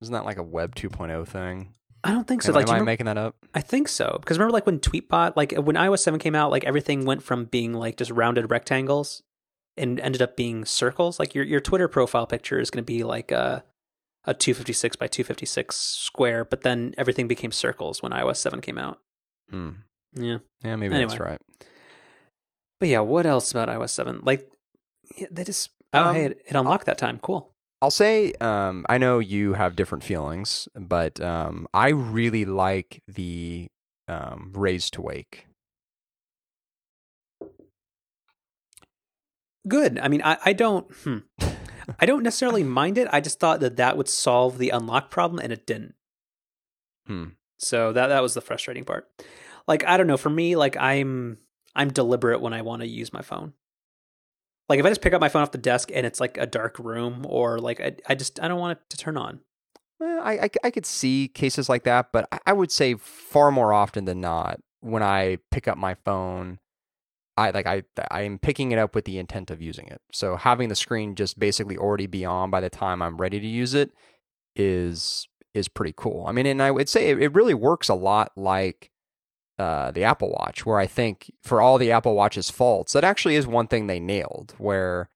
[0.00, 1.74] Isn't that like a web 2.0 thing?
[2.04, 2.50] I don't think so.
[2.50, 3.34] Am, like, am I remember- making that up?
[3.54, 6.64] I think so because remember, like when Tweetbot, like when iOS seven came out, like
[6.64, 9.22] everything went from being like just rounded rectangles
[9.76, 11.18] and ended up being circles.
[11.18, 13.64] Like your your Twitter profile picture is going to be like a
[14.24, 18.12] a two fifty six by two fifty six square, but then everything became circles when
[18.12, 18.98] iOS seven came out.
[19.50, 19.70] Hmm.
[20.14, 21.40] Yeah, Yeah, maybe that's right.
[22.80, 24.20] but yeah, what else about iOS seven?
[24.22, 24.48] Like
[25.30, 27.18] they just oh Um, hey, it, it unlocked that time.
[27.22, 27.50] Cool.
[27.84, 33.68] I'll say um, I know you have different feelings, but um, I really like the
[34.08, 35.46] um, raise to wake.
[39.68, 39.98] Good.
[39.98, 40.90] I mean, I I don't.
[41.02, 41.18] Hmm.
[42.00, 43.06] I don't necessarily mind it.
[43.12, 45.94] I just thought that that would solve the unlock problem, and it didn't.
[47.06, 47.24] Hmm.
[47.58, 49.10] So that that was the frustrating part.
[49.68, 51.36] Like I don't know, for me, like I'm
[51.76, 53.52] I'm deliberate when I want to use my phone.
[54.68, 56.46] Like if I just pick up my phone off the desk and it's like a
[56.46, 59.40] dark room or like I, I just I don't want it to turn on.
[60.00, 63.50] Well, I, I, I could see cases like that, but I, I would say far
[63.50, 66.58] more often than not, when I pick up my phone,
[67.36, 70.00] I like I I'm picking it up with the intent of using it.
[70.12, 73.46] So having the screen just basically already be on by the time I'm ready to
[73.46, 73.90] use it
[74.56, 76.26] is is pretty cool.
[76.26, 78.90] I mean, and I would say it, it really works a lot like
[79.58, 83.36] uh, the Apple Watch, where I think for all the Apple Watch's faults, that actually
[83.36, 84.54] is one thing they nailed.
[84.58, 85.08] Where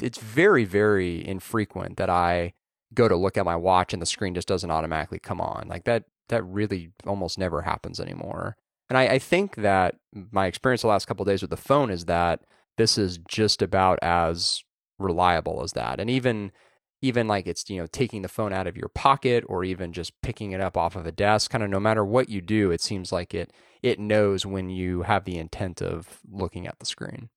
[0.00, 2.54] it's very, very infrequent that I
[2.94, 5.66] go to look at my watch and the screen just doesn't automatically come on.
[5.68, 8.56] Like that, that really almost never happens anymore.
[8.88, 12.06] And I, I think that my experience the last couple days with the phone is
[12.06, 12.40] that
[12.78, 14.62] this is just about as
[14.98, 16.00] reliable as that.
[16.00, 16.52] And even
[17.00, 20.20] even like it's you know taking the phone out of your pocket or even just
[20.22, 22.80] picking it up off of a desk kind of no matter what you do it
[22.80, 27.28] seems like it it knows when you have the intent of looking at the screen.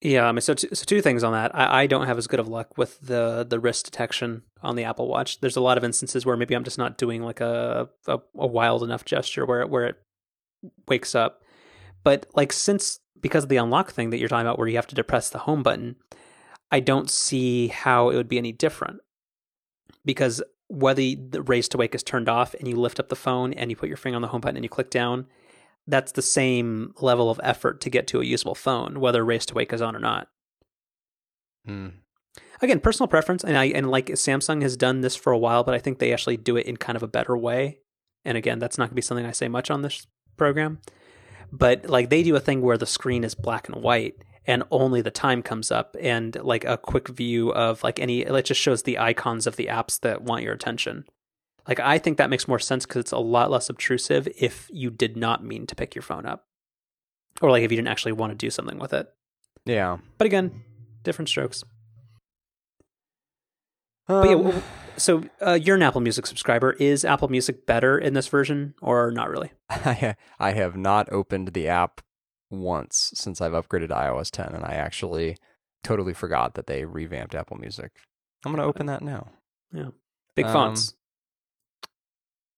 [0.00, 1.54] Yeah i mean so, t- so two things on that.
[1.54, 4.84] I, I don't have as good of luck with the the wrist detection on the
[4.84, 5.40] apple watch.
[5.40, 8.46] There's a lot of instances where maybe i'm just not doing like a a, a
[8.46, 9.96] wild enough gesture where it where it
[10.86, 11.42] wakes up.
[12.04, 14.86] But like since because of the unlock thing that you're talking about where you have
[14.86, 15.96] to depress the home button
[16.70, 19.00] I don't see how it would be any different
[20.04, 23.52] because whether the raise to wake is turned off and you lift up the phone
[23.54, 25.26] and you put your finger on the home button and you click down,
[25.86, 29.54] that's the same level of effort to get to a usable phone, whether raise to
[29.54, 30.28] wake is on or not.
[31.64, 31.88] Hmm.
[32.60, 35.74] Again, personal preference, and I and like Samsung has done this for a while, but
[35.74, 37.78] I think they actually do it in kind of a better way.
[38.24, 40.80] And again, that's not going to be something I say much on this program,
[41.52, 44.16] but like they do a thing where the screen is black and white,
[44.48, 45.94] and only the time comes up.
[46.00, 49.66] And like a quick view of like any it just shows the icons of the
[49.66, 51.04] apps that want your attention.
[51.68, 54.88] Like i think that makes more sense because it's a lot less obtrusive if you
[54.90, 56.46] did not mean to pick your phone up.
[57.42, 59.06] Or like if you didn't actually want to do something with it.
[59.66, 59.98] Yeah.
[60.16, 60.64] But again
[61.04, 61.62] different strokes.
[64.08, 64.60] Um, but yeah
[64.96, 66.72] so uh, you're an apple music subscriber.
[66.72, 69.52] Is apple music better in this version or not really?
[69.70, 72.00] I, I have not opened the app
[72.50, 75.36] once since I've upgraded to iOS 10, and I actually
[75.82, 77.92] totally forgot that they revamped Apple Music.
[78.44, 79.28] I'm gonna open that now.
[79.72, 79.90] Yeah,
[80.34, 80.94] big um, fonts.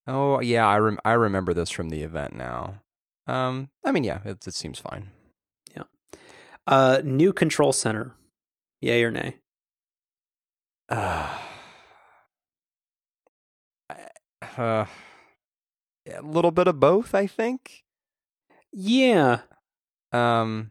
[0.06, 2.82] Oh yeah, I rem- I remember this from the event now.
[3.26, 5.10] Um, I mean, yeah, it, it seems fine.
[5.76, 5.84] Yeah.
[6.66, 8.14] Uh, new control center.
[8.80, 9.36] Yay or nay?
[10.90, 11.36] Uh,
[14.58, 14.86] uh,
[16.06, 17.84] a little bit of both, I think.
[18.72, 19.40] Yeah,
[20.12, 20.70] um,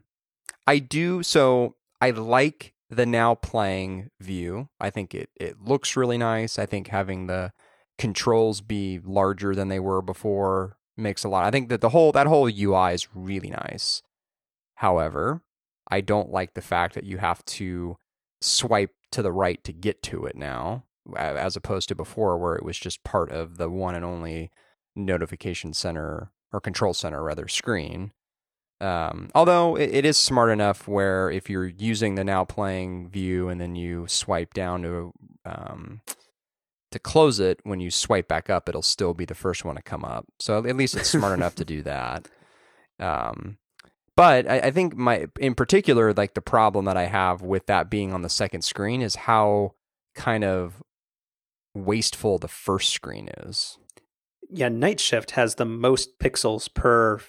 [0.66, 1.22] I do.
[1.22, 4.68] So I like the now playing view.
[4.80, 6.58] I think it it looks really nice.
[6.58, 7.52] I think having the
[7.98, 11.44] controls be larger than they were before makes a lot.
[11.44, 14.02] I think that the whole that whole UI is really nice.
[14.76, 15.42] However,
[15.90, 17.96] I don't like the fact that you have to
[18.40, 20.84] swipe to the right to get to it now,
[21.16, 24.50] as opposed to before where it was just part of the one and only
[24.96, 28.12] notification center or control center rather screen.
[28.80, 33.48] Um, although it, it is smart enough where if you're using the now playing view
[33.48, 35.12] and then you swipe down to
[35.44, 36.00] um,
[36.90, 39.82] to close it, when you swipe back up, it'll still be the first one to
[39.82, 40.26] come up.
[40.38, 42.28] So at least it's smart enough to do that.
[42.98, 43.58] Um,
[44.16, 47.88] but I, I, think my in particular, like the problem that I have with that
[47.88, 49.74] being on the second screen is how
[50.14, 50.82] kind of
[51.74, 53.78] wasteful the first screen is.
[54.50, 57.20] Yeah, Night Shift has the most pixels per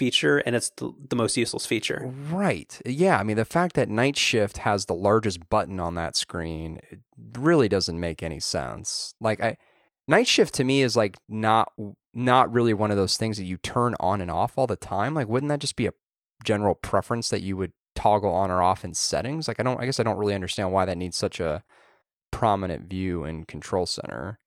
[0.00, 2.10] feature and it's the, the, most useless feature.
[2.30, 2.80] Right.
[2.86, 3.18] Yeah.
[3.18, 6.80] I mean, the fact that Night Shift has the largest button on that screen
[7.34, 9.14] really doesn't make any sense.
[9.20, 9.58] Like, I,
[10.08, 11.70] Night Shift to me is like not
[12.14, 15.12] not really one of those things that you turn on and off all the time.
[15.12, 15.92] Like, wouldn't that just be a
[16.44, 19.48] general preference that you would toggle on or off in settings?
[19.48, 19.78] Like, I don't.
[19.78, 21.62] I guess I don't really understand why that needs such a
[22.30, 24.38] prominent view in Control Center.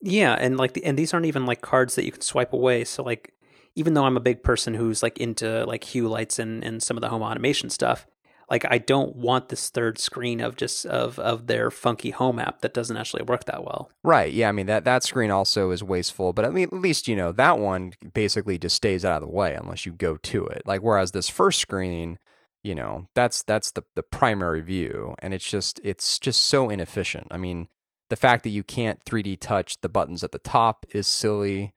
[0.00, 2.84] Yeah, and like the, and these aren't even like cards that you can swipe away.
[2.84, 3.34] So like
[3.76, 6.96] even though I'm a big person who's like into like hue lights and, and some
[6.96, 8.06] of the home automation stuff,
[8.50, 12.60] like I don't want this third screen of just of of their funky home app
[12.60, 13.90] that doesn't actually work that well.
[14.02, 14.32] Right.
[14.32, 14.48] Yeah.
[14.48, 17.32] I mean that that screen also is wasteful, but I mean at least you know
[17.32, 20.62] that one basically just stays out of the way unless you go to it.
[20.66, 22.18] Like whereas this first screen,
[22.64, 27.28] you know, that's that's the the primary view, and it's just it's just so inefficient.
[27.30, 27.68] I mean,
[28.08, 31.74] the fact that you can't 3D touch the buttons at the top is silly.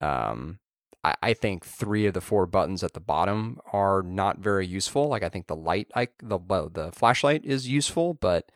[0.00, 0.60] Um,
[1.04, 5.08] I, I think three of the four buttons at the bottom are not very useful.
[5.08, 8.50] Like I think the light, I, the the flashlight is useful, but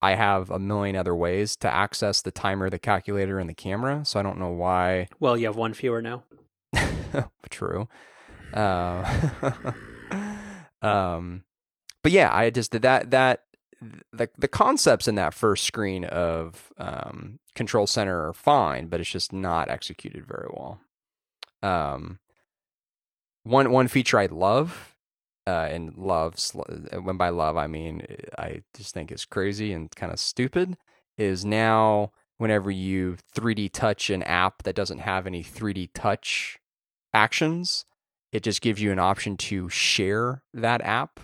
[0.00, 4.04] I have a million other ways to access the timer, the calculator, and the camera.
[4.04, 5.08] So I don't know why.
[5.20, 6.24] Well, you have one fewer now.
[7.50, 7.88] True.
[8.52, 9.20] Uh,
[10.82, 11.44] um,
[12.02, 13.10] but yeah, I just did that.
[13.10, 13.44] That
[14.12, 19.10] the the concepts in that first screen of um, Control Center are fine, but it's
[19.10, 20.80] just not executed very well.
[21.62, 22.18] Um,
[23.44, 24.96] one one feature I love,
[25.46, 28.06] uh, and loves uh, when by love I mean
[28.38, 30.76] I just think it's crazy and kind of stupid,
[31.16, 36.58] is now whenever you 3D touch an app that doesn't have any 3D touch
[37.12, 37.84] actions,
[38.32, 41.20] it just gives you an option to share that app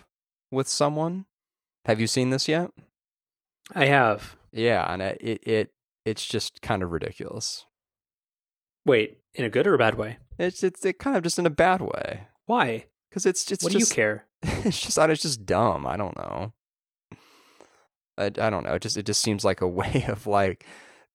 [0.51, 1.27] with someone.
[1.85, 2.71] Have you seen this yet?
[3.75, 4.37] I have.
[4.53, 5.71] Yeah, and it it, it
[6.05, 7.67] it's just kind of ridiculous.
[8.87, 10.19] Wait, in a good or a bad way?
[10.39, 12.87] It's it's it kind of just in a bad way Why?
[13.15, 14.27] because it's it's what just do you care?
[14.43, 15.87] it's just it's just dumb.
[15.87, 16.53] I don't know.
[18.19, 18.75] I, I don't know.
[18.75, 20.67] It just it just seems like a way of like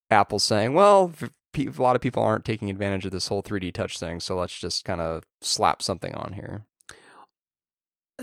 [0.09, 1.11] Apple saying, well,
[1.57, 4.57] a lot of people aren't taking advantage of this whole 3D touch thing, so let's
[4.57, 6.65] just kind of slap something on here.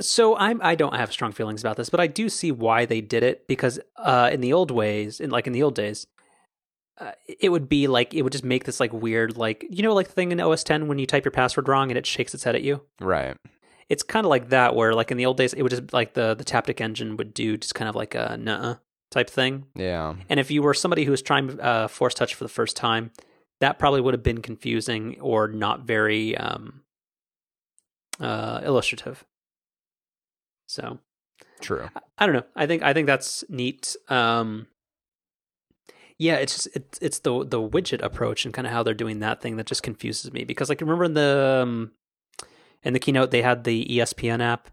[0.00, 3.00] So I'm I don't have strong feelings about this, but I do see why they
[3.00, 6.06] did it because uh, in the old ways, in like in the old days,
[6.98, 9.94] uh, it would be like it would just make this like weird like you know
[9.94, 12.44] like thing in OS 10 when you type your password wrong and it shakes its
[12.44, 12.82] head at you.
[13.00, 13.36] Right.
[13.88, 16.14] It's kind of like that where like in the old days it would just like
[16.14, 18.76] the the Taptic engine would do just kind of like a nuh
[19.10, 19.66] type thing.
[19.74, 20.14] Yeah.
[20.28, 23.10] And if you were somebody who was trying uh, force touch for the first time,
[23.60, 26.82] that probably would have been confusing or not very um,
[28.18, 29.24] uh, illustrative.
[30.66, 30.98] So
[31.60, 31.88] True.
[32.18, 32.44] I don't know.
[32.54, 33.96] I think I think that's neat.
[34.08, 34.66] Um,
[36.18, 39.20] yeah, it's just it's it's the the widget approach and kind of how they're doing
[39.20, 41.92] that thing that just confuses me because like remember in the um,
[42.82, 44.70] in the keynote they had the ESPN app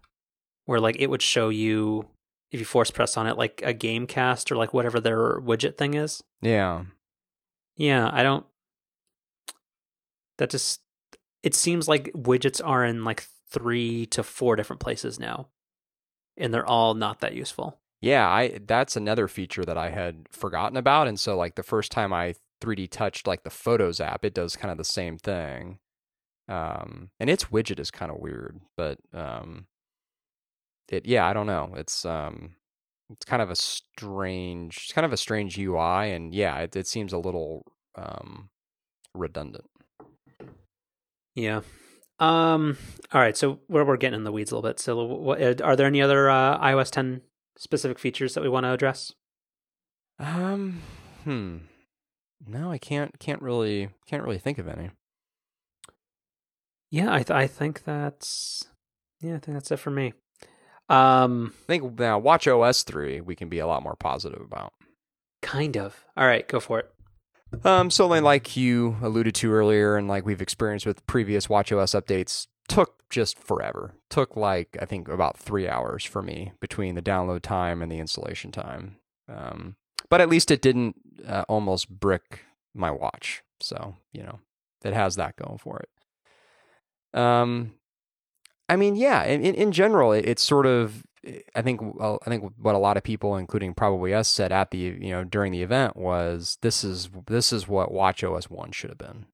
[0.64, 2.08] where like it would show you
[2.50, 5.76] if you force press on it like a game cast or like whatever their widget
[5.76, 6.22] thing is.
[6.40, 6.84] Yeah.
[7.76, 8.46] Yeah, I don't.
[10.38, 10.80] That just
[11.42, 15.48] it seems like widgets are in like three to four different places now,
[16.36, 17.80] and they're all not that useful.
[18.04, 21.90] Yeah, I that's another feature that I had forgotten about and so like the first
[21.90, 25.78] time I 3D touched like the Photos app, it does kind of the same thing.
[26.46, 29.68] Um and its widget is kind of weird, but um
[30.90, 31.72] it yeah, I don't know.
[31.76, 32.56] It's um
[33.08, 36.86] it's kind of a strange it's kind of a strange UI and yeah, it, it
[36.86, 37.64] seems a little
[37.96, 38.50] um
[39.14, 39.70] redundant.
[41.34, 41.62] Yeah.
[42.18, 42.76] Um.
[43.12, 43.36] All right.
[43.36, 44.78] So we're we're getting in the weeds a little bit.
[44.78, 47.22] So, what, are there any other uh, iOS 10
[47.56, 49.12] specific features that we want to address?
[50.18, 50.80] Um
[51.24, 51.56] hmm.
[52.46, 54.90] No, I can't can't really can't really think of any.
[56.90, 58.66] Yeah, I th- I think that's
[59.20, 60.12] yeah, I think that's it for me.
[60.88, 64.72] Um, I think now watch OS 3 we can be a lot more positive about.
[65.42, 66.04] kind of.
[66.16, 66.90] All right, go for it.
[67.64, 71.98] Um, so like- like you alluded to earlier, and like we've experienced with previous WatchOS
[72.00, 73.94] updates, took just forever.
[74.10, 77.98] Took like I think about three hours for me between the download time and the
[77.98, 78.96] installation time.
[79.28, 79.76] Um,
[80.10, 80.96] but at least it didn't
[81.26, 82.40] uh, almost brick
[82.74, 84.40] my watch, so you know
[84.84, 87.18] it has that going for it.
[87.18, 87.74] Um,
[88.68, 91.04] I mean, yeah, in in, general, it, it's sort of.
[91.54, 94.78] I think I think what a lot of people, including probably us, said at the
[94.78, 98.98] you know during the event was this is this is what WatchOS one should have
[98.98, 99.26] been,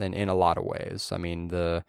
[0.00, 1.10] in in a lot of ways.
[1.12, 1.84] I mean the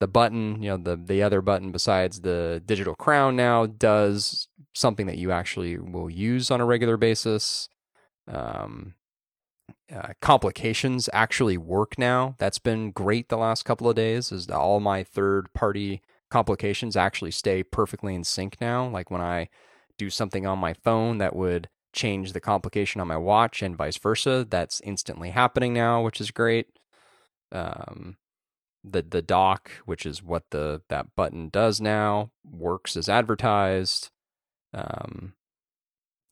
[0.00, 5.06] the button, you know the the other button besides the digital crown now does something
[5.06, 7.68] that you actually will use on a regular basis.
[8.26, 8.94] Um,
[9.94, 12.34] uh, complications actually work now.
[12.38, 14.32] That's been great the last couple of days.
[14.32, 18.88] Is all my third party complications actually stay perfectly in sync now?
[18.88, 19.48] Like when I
[19.98, 23.98] do something on my phone that would change the complication on my watch and vice
[23.98, 26.68] versa, that's instantly happening now, which is great.
[27.52, 28.16] Um,
[28.84, 34.10] the the dock, which is what the that button does now, works as advertised.
[34.72, 35.34] Um,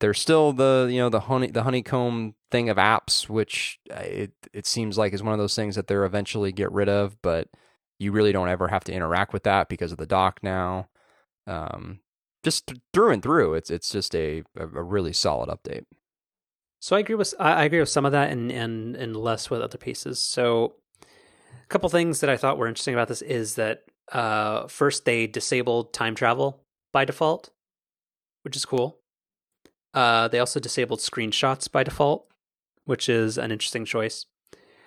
[0.00, 4.32] there's still the you know the honey the honeycomb thing of apps, which uh, it
[4.52, 7.48] it seems like is one of those things that they're eventually get rid of, but
[7.98, 10.88] you really don't ever have to interact with that because of the dock now.
[11.46, 12.00] Um,
[12.44, 15.84] just th- through and through, it's it's just a a, really solid update.
[16.80, 19.60] So I agree with I agree with some of that and and and less with
[19.60, 20.20] other pieces.
[20.20, 20.76] So
[21.68, 25.92] couple things that I thought were interesting about this is that uh, first they disabled
[25.92, 27.50] time travel by default,
[28.42, 28.98] which is cool.
[29.94, 32.26] Uh, they also disabled screenshots by default,
[32.84, 34.26] which is an interesting choice.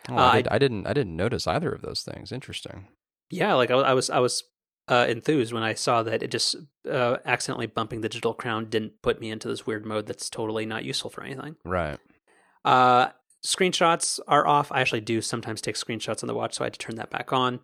[0.09, 2.31] Oh, Uh, I, I- did, I didn't I didn't notice either of those things.
[2.31, 2.87] Interesting.
[3.29, 4.43] Yeah, like I, I was I was
[4.87, 6.55] uh, enthused when I saw that it just
[6.89, 10.65] uh, accidentally bumping the digital crown didn't put me into this weird mode that's totally
[10.65, 11.55] not useful for anything.
[11.63, 11.97] Right.
[12.65, 13.09] Uh,
[13.43, 14.71] screenshots are off.
[14.71, 17.09] I actually do sometimes take screenshots on the watch, so I had to turn that
[17.09, 17.59] back on.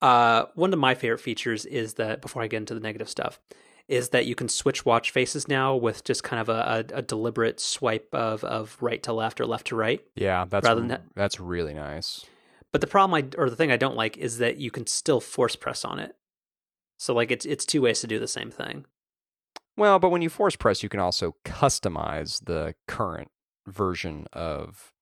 [0.00, 3.38] Uh, one of my favorite features is that before I get into the negative stuff,
[3.86, 7.02] is that you can switch watch faces now with just kind of a, a, a
[7.02, 10.00] deliberate swipe of of right to left or left to right.
[10.14, 12.24] Yeah, that's Rather than that- that's really nice.
[12.72, 15.20] But the problem I or the thing I don't like is that you can still
[15.20, 16.14] force press on it.
[16.98, 18.86] So like it's it's two ways to do the same thing.
[19.76, 23.30] Well, but when you force press, you can also customize the current
[23.66, 24.92] version of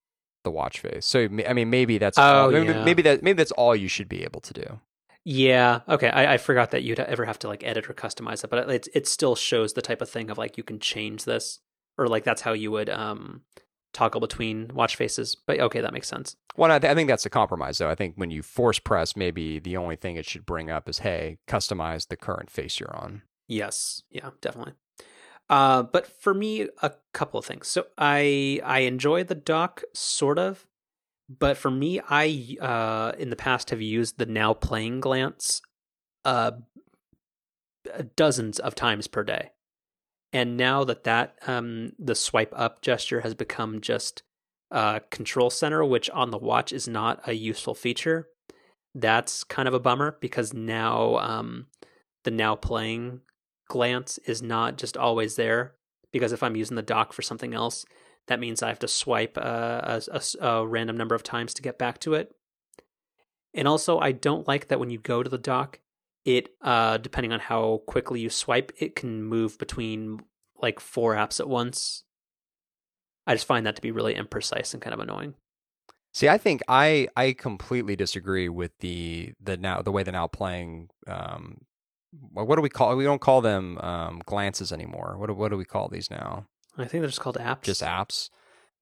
[0.48, 1.04] the watch face.
[1.06, 2.84] So I mean, maybe that's Oh, all, maybe, yeah.
[2.84, 4.80] maybe that maybe that's all you should be able to do.
[5.24, 5.80] Yeah.
[5.88, 6.08] Okay.
[6.08, 8.88] I, I forgot that you'd ever have to like edit or customize it, but it
[8.94, 11.60] it still shows the type of thing of like you can change this
[11.98, 13.42] or like that's how you would um
[13.92, 15.34] toggle between watch faces.
[15.34, 16.36] But okay, that makes sense.
[16.56, 17.88] Well, I, th- I think that's a compromise, though.
[17.90, 20.98] I think when you force press, maybe the only thing it should bring up is,
[21.00, 24.02] "Hey, customize the current face you're on." Yes.
[24.10, 24.30] Yeah.
[24.40, 24.74] Definitely.
[25.50, 27.68] Uh, but for me, a couple of things.
[27.68, 30.66] So I I enjoy the dock sort of,
[31.28, 35.62] but for me, I uh in the past have used the now playing glance,
[36.24, 36.52] uh,
[38.16, 39.50] dozens of times per day,
[40.32, 44.22] and now that that um the swipe up gesture has become just
[44.70, 48.28] uh control center, which on the watch is not a useful feature.
[48.94, 51.68] That's kind of a bummer because now um
[52.24, 53.20] the now playing
[53.68, 55.74] glance is not just always there
[56.12, 57.84] because if I'm using the dock for something else,
[58.26, 61.78] that means I have to swipe a, a, a random number of times to get
[61.78, 62.34] back to it.
[63.54, 65.80] And also, I don't like that when you go to the dock,
[66.24, 70.20] it uh, depending on how quickly you swipe, it can move between
[70.60, 72.04] like four apps at once.
[73.26, 75.34] I just find that to be really imprecise and kind of annoying.
[76.12, 80.26] See, I think I I completely disagree with the the now the way the now
[80.26, 80.88] playing.
[81.06, 81.62] Um,
[82.32, 82.96] what do we call?
[82.96, 85.16] We don't call them um, glances anymore.
[85.18, 86.46] What do, what do we call these now?
[86.76, 87.62] I think they're just called apps.
[87.62, 88.30] Just apps.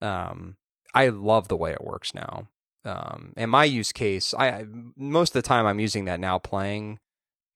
[0.01, 0.57] Um,
[0.95, 2.49] I love the way it works now.
[2.85, 4.67] Um, and my use case, I I-
[4.97, 6.99] most of the time I'm using that now playing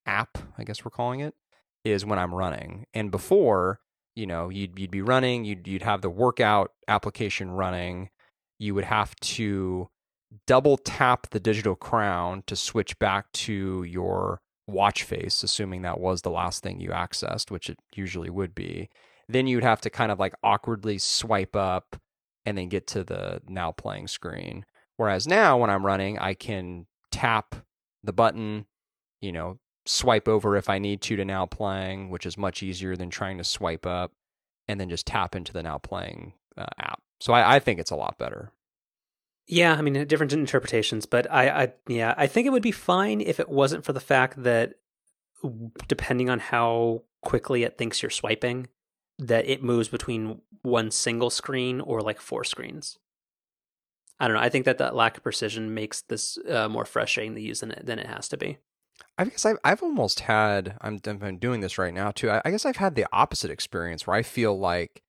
[0.06, 0.38] app.
[0.58, 1.34] I guess we're calling it
[1.84, 2.86] is when I'm running.
[2.92, 3.80] And before,
[4.16, 8.10] you know, you'd you'd be running, you'd you'd have the workout application running.
[8.58, 9.88] You would have to
[10.46, 16.22] double tap the digital crown to switch back to your watch face, assuming that was
[16.22, 18.88] the last thing you accessed, which it usually would be.
[19.28, 21.96] Then you'd have to kind of like awkwardly swipe up
[22.44, 24.64] and then get to the now playing screen.
[24.96, 27.54] Whereas now, when I'm running, I can tap
[28.02, 28.66] the button,
[29.20, 32.96] you know, swipe over if I need to to now playing, which is much easier
[32.96, 34.12] than trying to swipe up
[34.68, 37.00] and then just tap into the now playing uh, app.
[37.20, 38.52] So I, I think it's a lot better.
[39.52, 43.20] Yeah, I mean, different interpretations, but I, I, yeah, I think it would be fine
[43.20, 44.74] if it wasn't for the fact that
[45.88, 48.68] depending on how quickly it thinks you're swiping,
[49.18, 52.98] that it moves between one single screen or like four screens.
[54.20, 54.42] I don't know.
[54.42, 57.72] I think that that lack of precision makes this uh, more frustrating to use than
[57.72, 58.58] it, than it has to be.
[59.18, 62.30] I guess I've, I've almost had, I'm, I'm doing this right now too.
[62.30, 65.02] I, I guess I've had the opposite experience where I feel like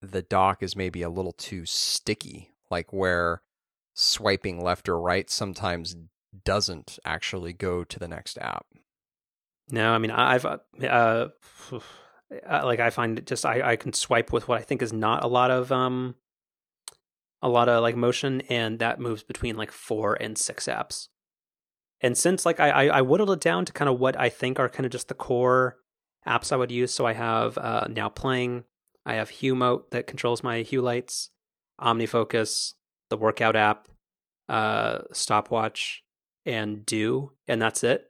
[0.00, 3.40] the dock is maybe a little too sticky, like where
[3.94, 5.96] swiping left or right sometimes
[6.44, 8.66] doesn't actually go to the next app.
[9.70, 11.28] No, I mean, I've, uh, uh,
[12.64, 15.24] like, I find it just, I, I can swipe with what I think is not
[15.24, 16.14] a lot of, um,
[17.42, 21.08] a lot of like motion, and that moves between like four and six apps.
[22.00, 24.58] And since like I, I, I whittled it down to kind of what I think
[24.58, 25.76] are kind of just the core
[26.26, 26.94] apps I would use.
[26.94, 28.64] So I have uh, now playing,
[29.04, 31.30] I have Hue Mote that controls my Hue lights,
[31.80, 32.74] OmniFocus,
[33.12, 33.88] the workout app,
[34.48, 36.02] uh, stopwatch,
[36.46, 38.06] and Due, and that's it.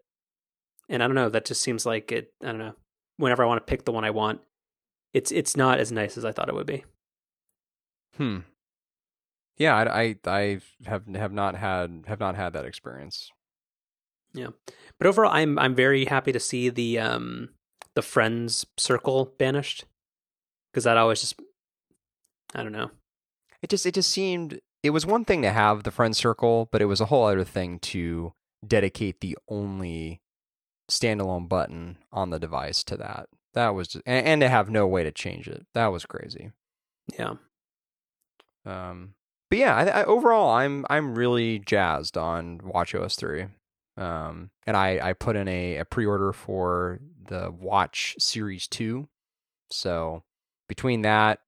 [0.89, 2.33] And I don't know, that just seems like it.
[2.41, 2.75] I don't know.
[3.17, 4.41] Whenever I want to pick the one I want,
[5.13, 6.85] it's it's not as nice as I thought it would be.
[8.17, 8.39] Hmm.
[9.59, 13.31] Yeah, I, I, I have have not had have not had that experience.
[14.33, 14.49] Yeah,
[14.99, 17.51] but overall, I'm I'm very happy to see the um
[17.95, 19.85] the friends circle banished
[20.73, 21.41] because that always just
[22.55, 22.93] I don't know.
[23.63, 26.83] It just it just seemed it was one thing to have the friend circle, but
[26.83, 28.33] it was a whole other thing to
[28.67, 30.21] dedicate the only
[30.91, 33.29] standalone button on the device to that.
[33.55, 35.67] That was just, and, and to have no way to change it.
[35.75, 36.53] That was crazy.
[37.19, 37.35] Yeah,
[38.65, 39.15] Um,
[39.51, 43.47] but yeah, I, I, overall, I'm I'm really jazzed on WatchOS three.
[43.97, 49.09] Um, and I I put in a, a pre order for the Watch Series two.
[49.71, 50.23] So
[50.69, 51.41] between that,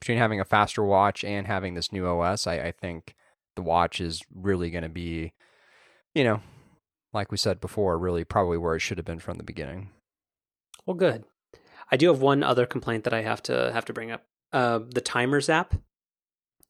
[0.00, 3.14] between having a faster watch and having this new OS, I, I think
[3.56, 5.32] the watch is really going to be,
[6.14, 6.40] you know,
[7.12, 9.90] like we said before, really probably where it should have been from the beginning.
[10.86, 11.24] well, good.
[11.92, 14.24] I do have one other complaint that I have to have to bring up.
[14.52, 15.74] Uh, the timers app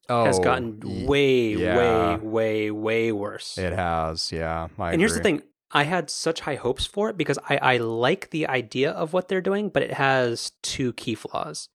[0.09, 1.77] Oh, has gotten way, yeah.
[1.77, 3.57] way, way, way worse.
[3.57, 4.67] It has, yeah.
[4.77, 7.77] I and here's the thing: I had such high hopes for it because I, I
[7.77, 11.69] like the idea of what they're doing, but it has two key flaws,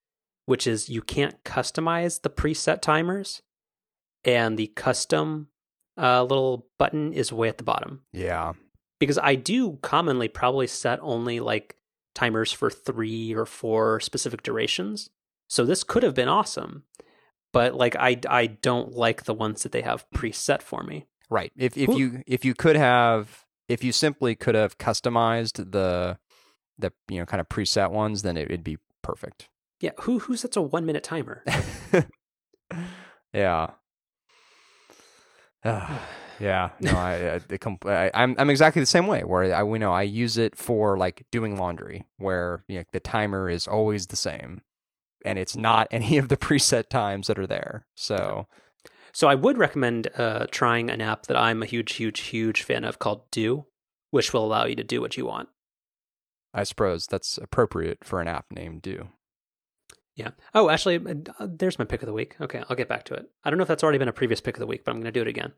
[0.46, 3.42] which is you can't customize the preset timers,
[4.24, 5.48] and the custom
[5.98, 8.02] uh, little button is way at the bottom.
[8.12, 8.54] Yeah,
[8.98, 11.76] Because I do commonly probably set only like
[12.14, 15.10] timers for three or four specific durations,
[15.48, 16.84] so this could have been awesome.
[17.52, 21.06] but like I I don't like the ones that they have preset for me.
[21.30, 21.52] Right.
[21.56, 26.18] If if Who- you if you could have if you simply could have customized the
[26.78, 29.48] the you know kind of preset ones, then it would be perfect.
[29.80, 31.44] Yeah, who who sets a one minute timer?
[33.32, 33.70] yeah.
[35.64, 36.02] Ah,
[36.40, 36.70] yeah.
[36.80, 39.22] No, I, I, I I'm I'm exactly the same way.
[39.22, 43.00] Where I we know I use it for like doing laundry, where you know, the
[43.00, 44.62] timer is always the same,
[45.24, 47.86] and it's not any of the preset times that are there.
[47.94, 48.46] So
[49.12, 52.84] So I would recommend uh, trying an app that I'm a huge, huge, huge fan
[52.84, 53.66] of called Due,
[54.10, 55.48] which will allow you to do what you want.
[56.54, 59.08] I suppose that's appropriate for an app named Due.
[60.16, 60.30] Yeah.
[60.54, 62.36] Oh, actually, uh, there's my pick of the week.
[62.40, 63.30] Okay, I'll get back to it.
[63.44, 64.96] I don't know if that's already been a previous pick of the week, but I'm
[64.96, 65.52] going to do it again.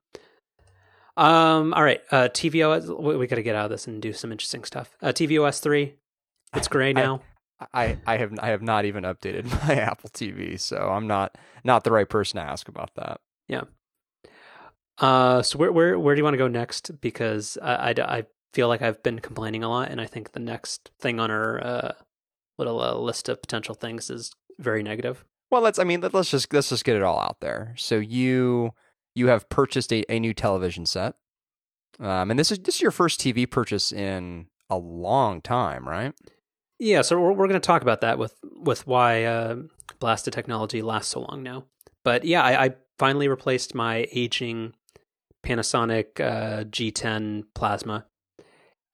[1.16, 1.72] Um.
[1.74, 2.00] All right.
[2.11, 2.28] Uh.
[2.28, 3.00] TVOS.
[3.00, 4.96] We, we got to get out of this and do some interesting stuff.
[5.00, 5.09] Uh.
[5.09, 5.94] TVOS three.
[6.54, 7.22] It's gray now.
[7.74, 11.84] I, I have I have not even updated my Apple TV, so I'm not not
[11.84, 13.20] the right person to ask about that.
[13.46, 13.62] Yeah.
[14.98, 15.42] Uh.
[15.42, 17.00] So where where where do you want to go next?
[17.00, 20.40] Because I, I, I feel like I've been complaining a lot, and I think the
[20.40, 21.92] next thing on our uh
[22.59, 25.24] little uh, list of potential things is very negative.
[25.50, 27.74] Well, let's I mean let- let's just let's just get it all out there.
[27.76, 28.72] So you
[29.14, 31.14] you have purchased a, a new television set,
[32.00, 36.12] um, and this is this is your first TV purchase in a long time, right?
[36.78, 39.56] Yeah, so we're, we're going to talk about that with with why uh,
[39.98, 41.64] blasted technology lasts so long now.
[42.04, 44.74] But yeah, I, I finally replaced my aging
[45.44, 48.06] Panasonic uh, G10 plasma.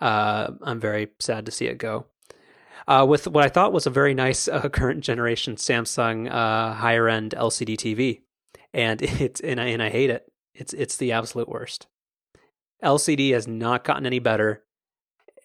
[0.01, 2.07] Uh, I'm very sad to see it go.
[2.87, 7.09] Uh, with what I thought was a very nice uh, current generation Samsung uh, higher
[7.09, 8.21] end LCD TV,
[8.73, 10.31] and it's and I, and I hate it.
[10.55, 11.87] It's it's the absolute worst.
[12.83, 14.63] LCD has not gotten any better.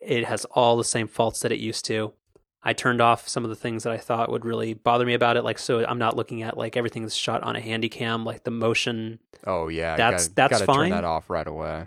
[0.02, 2.14] It has all the same faults that it used to.
[2.62, 5.38] I turned off some of the things that I thought would really bother me about
[5.38, 5.44] it.
[5.46, 8.52] Like, so I'm not looking at like everything's shot on a handy cam, like the
[8.52, 11.86] motion, Oh yeah, That's- gotta, that's gotta turn that off right away.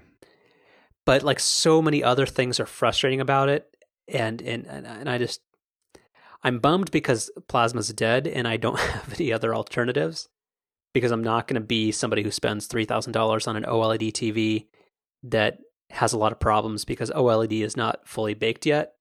[1.05, 3.69] but like so many other things are frustrating about it.
[4.09, 5.41] And, and, and I just,
[6.43, 10.29] I'm bummed because Plasma's dead and I don't have any other alternatives
[10.93, 14.67] because I'm not going to be somebody who spends $3,000 on an OLED TV
[15.23, 15.59] that
[15.91, 18.95] has a lot of problems because OLED is not fully baked yet.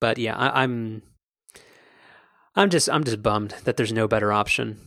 [0.00, 1.02] But yeah, I, I'm
[2.54, 4.80] I'm just I'm just bummed that there's no better option.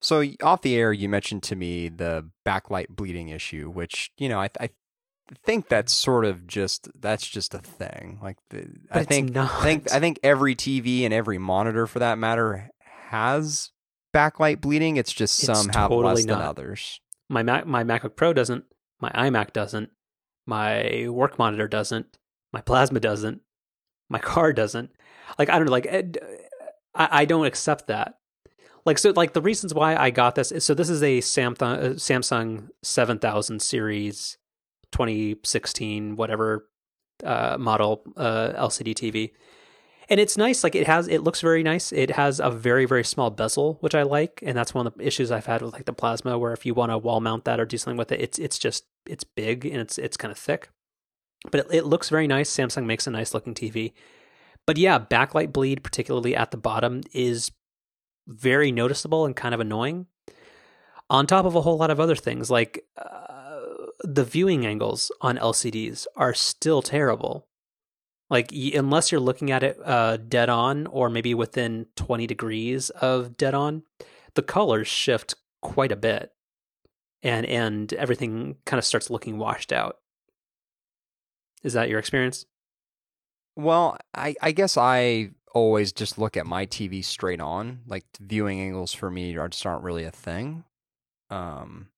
[0.00, 4.40] So off the air, you mentioned to me the backlight bleeding issue, which you know
[4.40, 4.70] I I
[5.44, 8.18] think that's sort of just that's just a thing.
[8.22, 9.50] Like the, I think not.
[9.60, 12.70] I think I think every TV and every monitor for that matter
[13.08, 13.70] has
[14.14, 14.96] backlight bleeding.
[14.96, 17.00] It's just It's some have totally less than others.
[17.28, 18.64] my Mac my MacBook Pro doesn't,
[19.00, 19.90] my iMac doesn't,
[20.46, 22.18] my work monitor doesn't,
[22.52, 23.40] my Plasma doesn't,
[24.08, 24.90] my car doesn't.
[25.38, 26.02] Like I don't know, like eh,
[26.94, 28.14] I, I don't accept that.
[28.84, 31.62] Like so, like the reasons why I got this is so this is a Samsung
[31.62, 34.36] uh, Samsung seven thousand series,
[34.92, 36.68] twenty sixteen whatever
[37.24, 39.32] uh, model uh, LCD TV,
[40.08, 40.62] and it's nice.
[40.62, 41.92] Like it has, it looks very nice.
[41.92, 45.06] It has a very very small bezel, which I like, and that's one of the
[45.06, 47.58] issues I've had with like the plasma, where if you want to wall mount that
[47.58, 50.38] or do something with it, it's it's just it's big and it's it's kind of
[50.38, 50.70] thick,
[51.50, 52.54] but it, it looks very nice.
[52.54, 53.92] Samsung makes a nice looking TV,
[54.66, 57.50] but yeah, backlight bleed, particularly at the bottom, is
[58.26, 60.06] very noticeable and kind of annoying.
[61.10, 63.31] On top of a whole lot of other things, like uh,
[64.02, 67.46] the viewing angles on LCDs are still terrible.
[68.30, 73.36] Like unless you're looking at it uh, dead on, or maybe within 20 degrees of
[73.36, 73.82] dead on,
[74.34, 76.32] the colors shift quite a bit,
[77.22, 79.98] and and everything kind of starts looking washed out.
[81.62, 82.46] Is that your experience?
[83.54, 87.80] Well, I I guess I always just look at my TV straight on.
[87.86, 90.64] Like viewing angles for me are just aren't really a thing.
[91.28, 91.88] Um,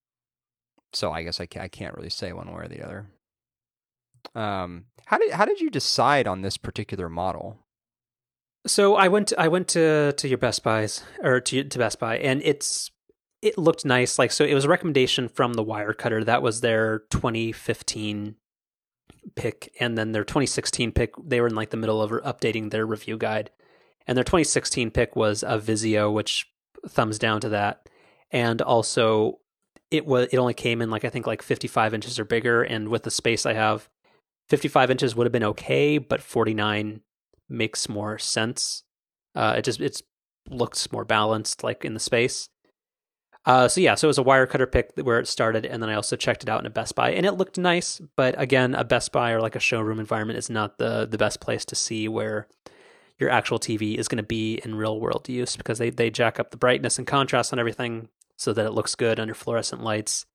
[0.94, 3.06] so I guess I ca- I can't really say one way or the other.
[4.34, 7.58] Um, how did how did you decide on this particular model?
[8.66, 12.18] So I went I went to to your Best Buys or to to Best Buy
[12.18, 12.90] and it's
[13.42, 17.00] it looked nice like so it was a recommendation from the Wirecutter that was their
[17.10, 18.36] 2015
[19.36, 22.86] pick and then their 2016 pick they were in like the middle of updating their
[22.86, 23.50] review guide
[24.06, 26.46] and their 2016 pick was a Vizio which
[26.88, 27.88] thumbs down to that
[28.30, 29.40] and also
[29.96, 32.88] it was it only came in like I think like 55 inches or bigger and
[32.88, 33.88] with the space I have
[34.48, 37.00] 55 inches would have been okay but 49
[37.48, 38.84] makes more sense.
[39.34, 40.02] Uh, it just it's
[40.48, 42.48] looks more balanced, like in the space.
[43.46, 45.94] Uh, so yeah, so it was a Wirecutter pick where it started, and then I
[45.94, 48.00] also checked it out in a Best Buy, and it looked nice.
[48.16, 51.40] But again, a Best Buy or like a showroom environment is not the the best
[51.40, 52.48] place to see where
[53.18, 56.40] your actual TV is going to be in real world use because they they jack
[56.40, 60.26] up the brightness and contrast on everything so that it looks good under fluorescent lights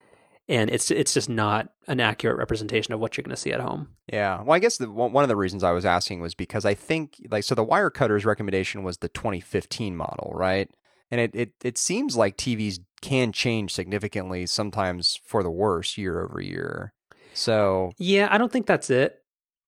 [0.50, 3.62] and it's it's just not an accurate representation of what you're going to see at
[3.62, 3.90] home.
[4.12, 4.42] Yeah.
[4.42, 7.16] Well, I guess the, one of the reasons I was asking was because I think
[7.30, 10.70] like so the Wirecutter's recommendation was the 2015 model, right?
[11.12, 16.22] And it, it it seems like TVs can change significantly sometimes for the worse year
[16.24, 16.94] over year.
[17.36, 19.22] So Yeah, I don't think that's it.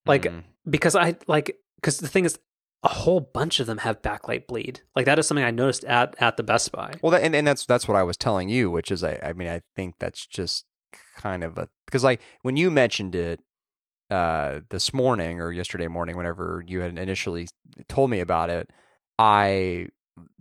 [0.07, 2.39] Like mm, because I like because the thing is
[2.83, 4.81] a whole bunch of them have backlight bleed.
[4.95, 6.93] Like that is something I noticed at at the Best Buy.
[7.01, 9.33] well, that, and and that's that's what I was telling you, which is I I
[9.33, 10.65] mean I think that's just
[11.15, 13.39] kind of a because like when you mentioned it
[14.09, 17.47] uh this morning or yesterday morning whenever you had initially
[17.87, 18.69] told me about it
[19.17, 19.87] i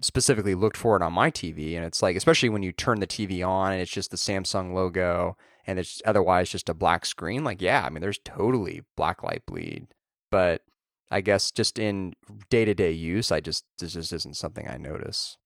[0.01, 3.07] specifically looked for it on my tv and it's like especially when you turn the
[3.07, 5.37] tv on and it's just the samsung logo
[5.67, 9.87] and it's otherwise just a black screen like yeah i mean there's totally backlight bleed
[10.31, 10.63] but
[11.11, 12.13] i guess just in
[12.51, 15.37] day-to-day use i just this just isn't something i notice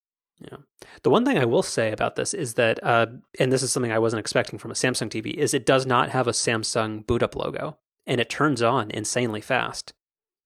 [0.41, 0.59] Yeah.
[1.03, 3.07] The one thing I will say about this is that, uh,
[3.39, 6.11] and this is something I wasn't expecting from a Samsung TV, is it does not
[6.11, 9.93] have a Samsung boot up logo, and it turns on insanely fast.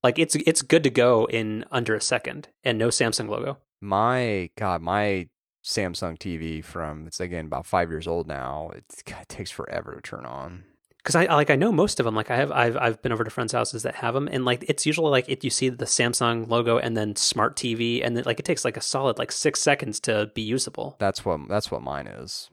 [0.05, 3.59] Like it's it's good to go in under a second, and no Samsung logo.
[3.81, 5.29] my god my
[5.65, 9.95] samsung tv from it's again about five years old now it, God, it takes forever
[9.95, 10.65] to turn on
[10.99, 12.15] Because I like I know most of them.
[12.15, 14.65] Like I have I've I've been over to friends' houses that have them, and like
[14.69, 18.25] it's usually like it you see the Samsung logo and then Smart TV, and then
[18.27, 20.97] like it takes like a solid like six seconds to be usable.
[20.99, 22.51] that's what that's what mine is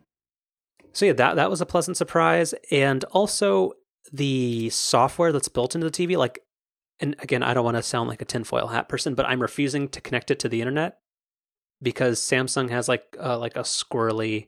[0.94, 3.74] So yeah, that that was a pleasant surprise, and also
[4.14, 6.16] the software that's built into the TV.
[6.16, 6.40] Like,
[7.00, 9.90] and again, I don't want to sound like a tinfoil hat person, but I'm refusing
[9.90, 11.00] to connect it to the internet
[11.82, 14.48] because Samsung has like uh, like a squirrely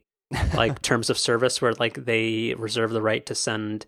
[0.54, 3.86] like terms of service where like they reserve the right to send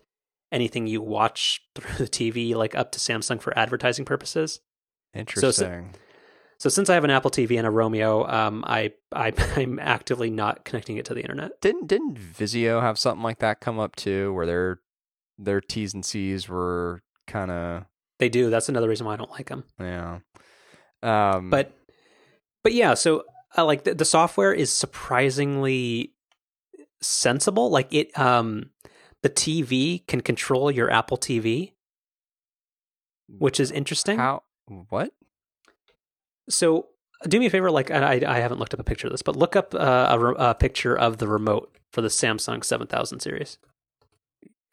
[0.51, 4.59] anything you watch through the TV like up to Samsung for advertising purposes.
[5.13, 5.93] interesting
[6.57, 10.29] So since I have an Apple TV and a Roamio, um, I, I I'm actively
[10.29, 11.59] not connecting it to the internet.
[11.61, 14.79] didn't didn't vizio have something like that come up too where their
[15.37, 17.85] their t's and c's were kind of
[18.19, 18.49] They do.
[18.49, 19.63] That's another reason why I don't like them.
[19.79, 20.19] yeah
[21.03, 21.71] um but
[22.63, 23.23] but yeah so
[23.57, 26.13] uh, like the, the software is surprisingly
[27.01, 27.69] sensible?
[27.69, 28.69] Like it um
[29.23, 31.73] the tv can control your apple tv
[33.37, 34.17] which is interesting.
[34.17, 34.43] How
[34.89, 35.13] what?
[36.49, 36.87] So
[37.27, 39.35] do me a favor like i i haven't looked up a picture of this but
[39.35, 43.57] look up uh, a, re- a picture of the remote for the samsung 7000 series.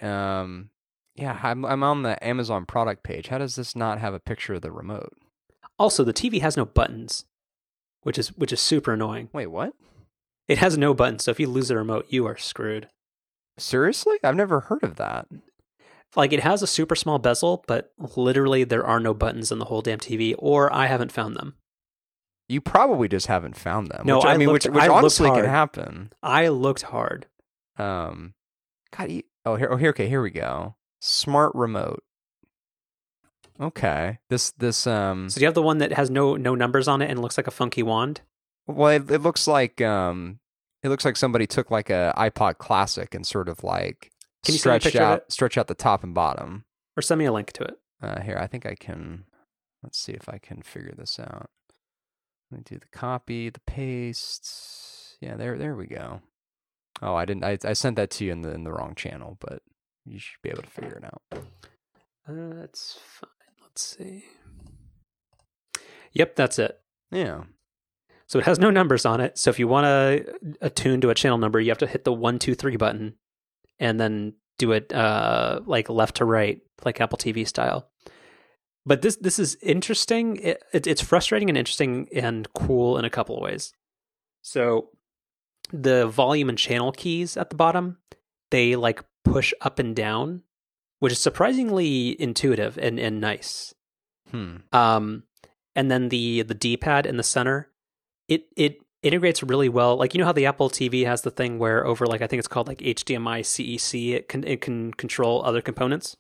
[0.01, 0.70] Um
[1.14, 3.29] yeah I'm, I'm on the amazon product page.
[3.29, 5.12] How does this not have a picture of the remote?
[5.79, 7.26] Also the tv has no buttons
[8.03, 9.29] which is which is super annoying.
[9.33, 9.74] Wait what
[10.49, 12.89] it has no buttons so if you lose the remote you are screwed
[13.59, 15.27] seriously i've never heard of that
[16.17, 19.67] like it has a super small bezel, but literally there are no buttons in the
[19.67, 21.55] whole damn TV, or I haven't found them.
[22.49, 24.07] You probably just haven't found them.
[24.07, 26.13] No, which, I, I mean, looked- which, which I honestly can happen.
[26.23, 27.27] I looked hard.
[27.77, 28.35] Um,
[28.97, 30.77] God, you, oh here, oh here, okay, here we go.
[31.01, 32.03] Smart remote.
[33.61, 36.89] Okay, this this um, So do you have the one that has no no numbers
[36.89, 38.23] on it and looks like a funky wand?
[38.69, 40.39] Well, it, it looks like um,
[40.83, 44.12] it looks like somebody took like a iPod Classic and sort of like
[44.45, 46.64] Can you stretched out stretch out the top and bottom.
[46.97, 47.79] Or send me a link to it.
[48.03, 49.25] Uh, here, I think I can.
[49.83, 51.51] Let's see if I can figure this out.
[52.51, 55.16] Let me do the copy, the paste.
[55.21, 56.21] Yeah, there, there we go.
[57.01, 57.45] Oh, I didn't.
[57.45, 59.62] I, I sent that to you in the in the wrong channel, but
[60.05, 61.23] you should be able to figure it out.
[62.29, 63.31] Uh, that's fine.
[63.62, 64.25] Let's see.
[66.12, 66.81] Yep, that's it.
[67.11, 67.45] Yeah.
[68.29, 69.39] So it has no numbers on it.
[69.39, 72.12] So if you want to attune to a channel number, you have to hit the
[72.12, 73.14] one, two, three button,
[73.81, 77.89] and then do it uh, like left to right, like Apple TV style.
[78.85, 80.37] But this this is interesting.
[80.37, 83.72] It, it, it's frustrating and interesting and cool in a couple of ways.
[84.43, 84.91] So
[85.72, 87.99] the volume and channel keys at the bottom,
[88.51, 90.43] they like push up and down,
[90.99, 93.74] which is surprisingly intuitive and, and nice.
[94.31, 94.57] Hmm.
[94.72, 95.24] Um,
[95.74, 97.70] and then the the D pad in the center,
[98.29, 99.97] it it integrates really well.
[99.97, 102.39] Like you know how the Apple TV has the thing where over like I think
[102.39, 106.16] it's called like HDMI CEC, it can it can control other components.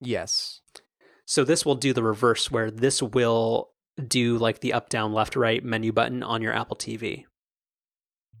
[0.00, 0.60] Yes.
[1.24, 3.70] So this will do the reverse, where this will
[4.08, 7.24] do like the up, down, left, right menu button on your Apple TV.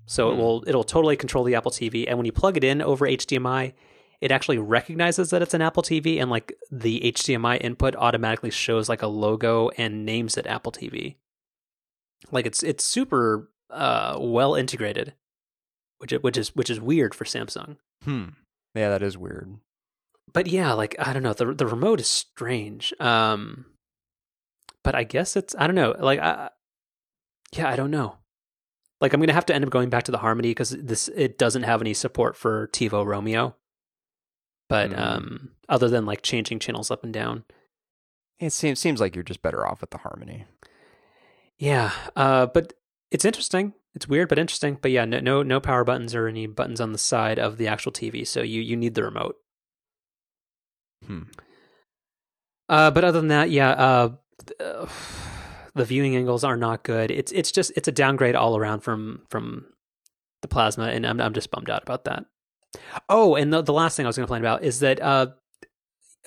[0.06, 0.38] So it Hmm.
[0.40, 3.72] will it'll totally control the Apple TV, and when you plug it in over HDMI,
[4.20, 8.88] it actually recognizes that it's an Apple TV, and like the HDMI input automatically shows
[8.88, 11.16] like a logo and names it Apple TV.
[12.30, 15.14] Like it's it's super uh, well integrated,
[15.98, 17.76] which it which is which is weird for Samsung.
[18.04, 18.24] Hmm.
[18.74, 19.58] Yeah, that is weird.
[20.32, 22.94] but yeah, like I don't know, the the remote is strange.
[23.00, 23.66] Um,
[24.84, 25.94] but I guess it's I don't know.
[25.98, 26.50] Like, I,
[27.54, 28.16] yeah, I don't know.
[29.00, 31.36] Like, I'm gonna have to end up going back to the Harmony because this it
[31.38, 33.54] doesn't have any support for TiVo Roamio.
[34.68, 34.98] But Mm.
[34.98, 37.44] um, other than like changing channels up and down,
[38.38, 40.46] It seems seems like you're just better off with the Harmony.
[41.62, 41.92] Yeah.
[42.16, 42.72] Uh, but
[43.12, 43.72] it's interesting.
[43.94, 44.78] It's weird, but interesting.
[44.82, 47.68] But yeah, no, no, no power buttons or any buttons on the side of the
[47.68, 48.26] actual TV.
[48.26, 49.36] So you you need the remote.
[51.06, 51.22] Hmm.
[52.68, 54.08] Uh, but other than that, yeah, uh,
[55.74, 57.12] the viewing angles are not good.
[57.12, 59.66] It's it's just it's a downgrade all around from from
[60.40, 62.24] the plasma, and I'm I'm just bummed out about that.
[63.08, 65.26] Oh, and the the last thing I was going to complain about is that uh,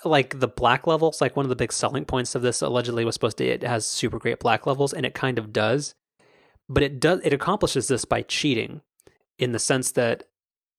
[0.03, 3.15] like the black levels, like one of the big selling points of this allegedly was
[3.15, 5.95] supposed to it has super great black levels, and it kind of does,
[6.67, 8.81] but it does it accomplishes this by cheating,
[9.39, 10.23] in the sense that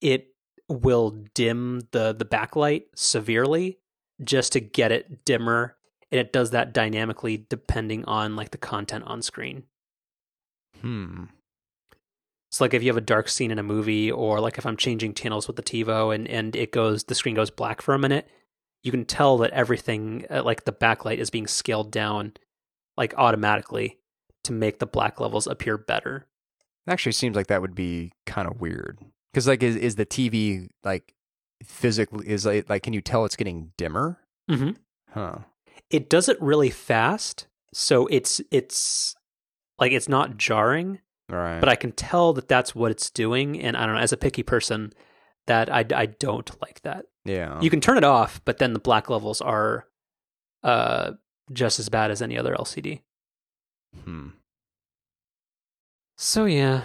[0.01, 0.33] it
[0.69, 3.79] will dim the the backlight severely
[4.23, 5.75] just to get it dimmer
[6.11, 9.63] and it does that dynamically depending on like the content on screen
[10.81, 11.23] Hmm.
[12.51, 14.75] so like if you have a dark scene in a movie or like if i'm
[14.77, 17.99] changing channels with the tivo and and it goes the screen goes black for a
[17.99, 18.27] minute
[18.83, 22.33] you can tell that everything uh, like the backlight is being scaled down
[22.95, 23.97] like automatically
[24.43, 26.25] to make the black levels appear better
[26.87, 28.99] It Actually, seems like that would be kind of weird.
[29.33, 31.13] Because like, is is the TV like
[31.63, 34.19] physically is like like can you tell it's getting dimmer?
[34.49, 34.71] mm-hmm.
[35.11, 35.39] Huh.
[35.89, 39.15] it does it really fast so it's it's
[39.79, 40.99] like it's not jarring
[41.29, 41.59] right.
[41.59, 43.59] but I can tell that that's what it's doing.
[43.61, 44.93] And I don't know, as a picky person,
[45.47, 47.05] that I, I don't like that.
[47.25, 47.59] yeah.
[47.61, 49.85] You can turn it off, but then the black levels are
[50.63, 51.11] uh,
[51.51, 53.01] just as bad as any other LCD.
[54.03, 54.29] Hmm.
[56.17, 56.81] So yeah,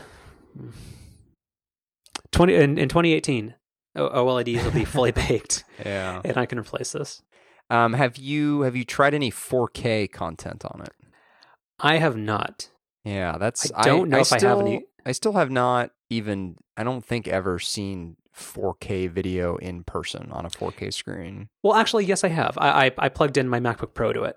[2.30, 3.54] twenty in, in 2018,
[3.96, 6.20] O- OLEDs will be fully baked, Yeah.
[6.24, 7.22] and I can replace this.
[7.70, 7.94] Um.
[7.94, 10.92] Have you have you tried any 4K content on it?
[11.80, 12.68] I have not.
[13.04, 13.38] Yeah.
[13.38, 16.56] That's I don't know if I have any- I still have not even.
[16.76, 21.48] I don't think ever seen 4K video in person on a 4K screen.
[21.62, 22.56] Well, actually, yes, I have.
[22.58, 24.36] I I, I plugged in my MacBook Pro to it,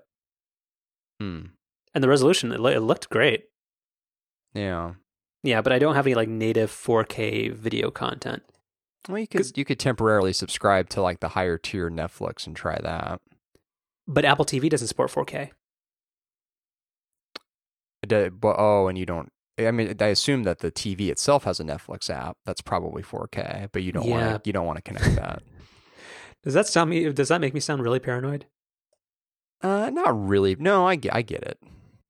[1.20, 1.46] Hmm.
[1.94, 3.44] and the resolution it, it looked great.
[4.54, 4.94] Yeah.
[5.42, 8.42] Yeah, but I don't have any like native 4K video content.
[9.08, 12.78] Well, you could you could temporarily subscribe to like the higher tier Netflix and try
[12.82, 13.20] that.
[14.08, 15.50] But Apple TV doesn't support 4K.
[18.06, 19.30] D- But oh, and you don't.
[19.58, 23.68] I mean, I assume that the TV itself has a Netflix app that's probably 4K,
[23.72, 24.30] but you don't Yeah.
[24.32, 24.48] want to.
[24.48, 25.42] You don't want to connect that.
[26.44, 27.10] Does that sound me?
[27.10, 28.46] Does that make me sound really paranoid?
[29.62, 30.54] uh, not really.
[30.56, 31.14] No, I get.
[31.14, 31.58] I get it.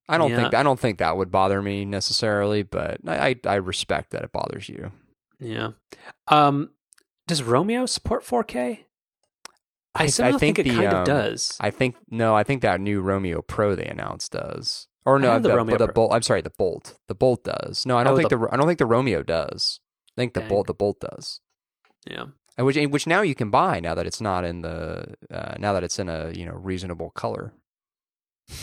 [0.09, 0.37] I don't Yeah.
[0.43, 0.53] think.
[0.53, 4.31] I don't think that would bother me necessarily, but I, I, I respect that it
[4.31, 4.91] bothers you.
[5.39, 5.69] Yeah.
[6.27, 6.71] Um,
[7.27, 8.79] does Roamio support 4K?
[9.95, 11.57] I, I somehow think, think it the, kind um, of does.
[11.59, 12.35] I think no.
[12.35, 14.87] I think that new Roamio Pro they announced does.
[15.07, 16.11] Or no, the the, Roamio the Bolt.
[16.13, 16.97] I'm sorry, the Bolt.
[17.07, 17.85] The Bolt does.
[17.85, 19.79] No, I don't Oh, think the- the, I don't think the Roamio does.
[20.17, 20.49] I think the Dang.
[20.49, 20.67] Bolt.
[20.67, 21.39] The Bolt does.
[22.09, 22.25] yeah.
[22.57, 25.73] And which which now you can buy now that it's not in the uh, now
[25.73, 27.53] that it's in a you know reasonable color.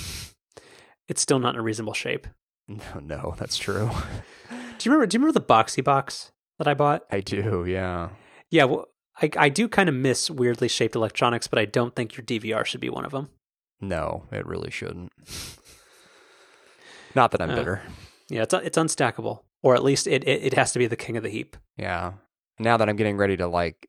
[1.07, 2.27] It's still not in a reasonable shape.
[2.67, 3.91] No, no, that's true.
[4.51, 4.57] Do
[4.89, 5.07] you remember?
[5.07, 7.05] Do you remember the Boxy box that I bought?
[7.11, 8.09] I do, yeah.
[8.51, 8.65] Yeah.
[8.65, 8.87] Well,
[9.21, 12.65] I I do kind of miss weirdly shaped electronics, but I don't think your DVR
[12.65, 13.29] should be one of them.
[13.83, 15.13] No, it really shouldn't.
[17.15, 17.83] Not that I'm Uh, bitter.
[18.29, 21.17] Yeah, it's it's unstackable, or at least it, it it has to be the king
[21.17, 21.57] of the heap.
[21.77, 22.15] Yeah.
[22.59, 23.89] Now that I'm getting ready to like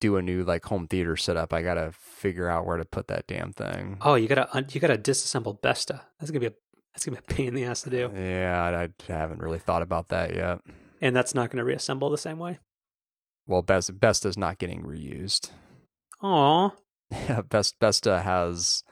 [0.00, 3.26] do a new like home theater setup, I gotta figure out where to put that
[3.26, 3.98] damn thing.
[4.00, 6.00] Oh, you gotta un- you gotta disassemble Besta.
[6.18, 6.52] That's gonna be a
[6.94, 9.58] that's gonna be a pain in the ass to do, Yeah, I, I haven't really
[9.58, 10.60] thought about that yet.
[11.02, 12.58] and that's not gonna reassemble the same way.
[13.46, 15.50] Well, Best Besta's not getting reused.
[16.22, 16.70] Aw.
[17.12, 18.82] Yeah, Best Besta has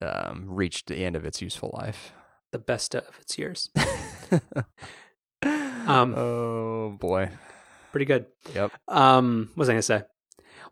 [0.00, 2.12] um, reached the end of its useful life.
[2.52, 3.70] The best of its years.
[5.88, 7.30] Um, oh boy.
[7.92, 8.26] Pretty good.
[8.54, 8.72] Yep.
[8.88, 10.02] Um, what was I gonna say?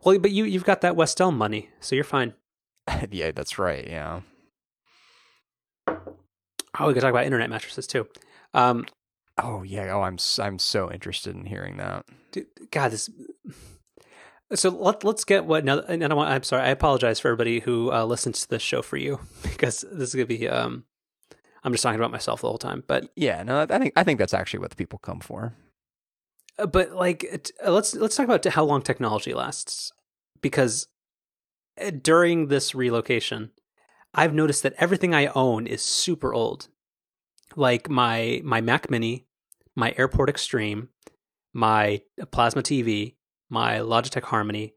[0.03, 2.35] Well, but you you've got that West Elm money, so you're fine.
[3.11, 3.87] yeah, that's right.
[3.87, 4.21] Yeah.
[5.87, 8.07] Oh, we could talk about internet mattresses too.
[8.53, 8.85] Um,
[9.39, 9.91] Oh yeah.
[9.93, 12.05] Oh, I'm I'm so interested in hearing that.
[12.31, 13.09] dude, God, this.
[14.53, 15.79] So let let's get what now.
[15.79, 16.63] And I want, I'm sorry.
[16.63, 20.15] I apologize for everybody who uh, listens to this show for you because this is
[20.15, 20.47] gonna be.
[20.47, 20.85] Um,
[21.63, 23.43] I'm just talking about myself the whole time, but Yeah.
[23.43, 25.53] No, I think I think that's actually what the people come for.
[26.57, 29.91] Uh, but like uh, let's let's talk about how long technology lasts
[30.41, 30.87] because
[31.81, 33.51] uh, during this relocation
[34.13, 36.67] i've noticed that everything i own is super old
[37.55, 39.25] like my my mac mini
[39.75, 40.89] my airport extreme
[41.53, 42.01] my
[42.31, 43.15] plasma tv
[43.49, 44.73] my logitech harmony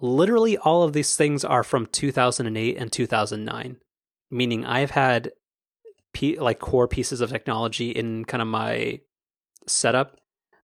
[0.00, 3.76] literally all of these things are from 2008 and 2009
[4.30, 5.30] meaning i've had
[6.12, 9.00] pe- like core pieces of technology in kind of my
[9.66, 10.20] setup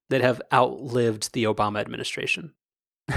[0.08, 2.54] that have outlived the Obama administration.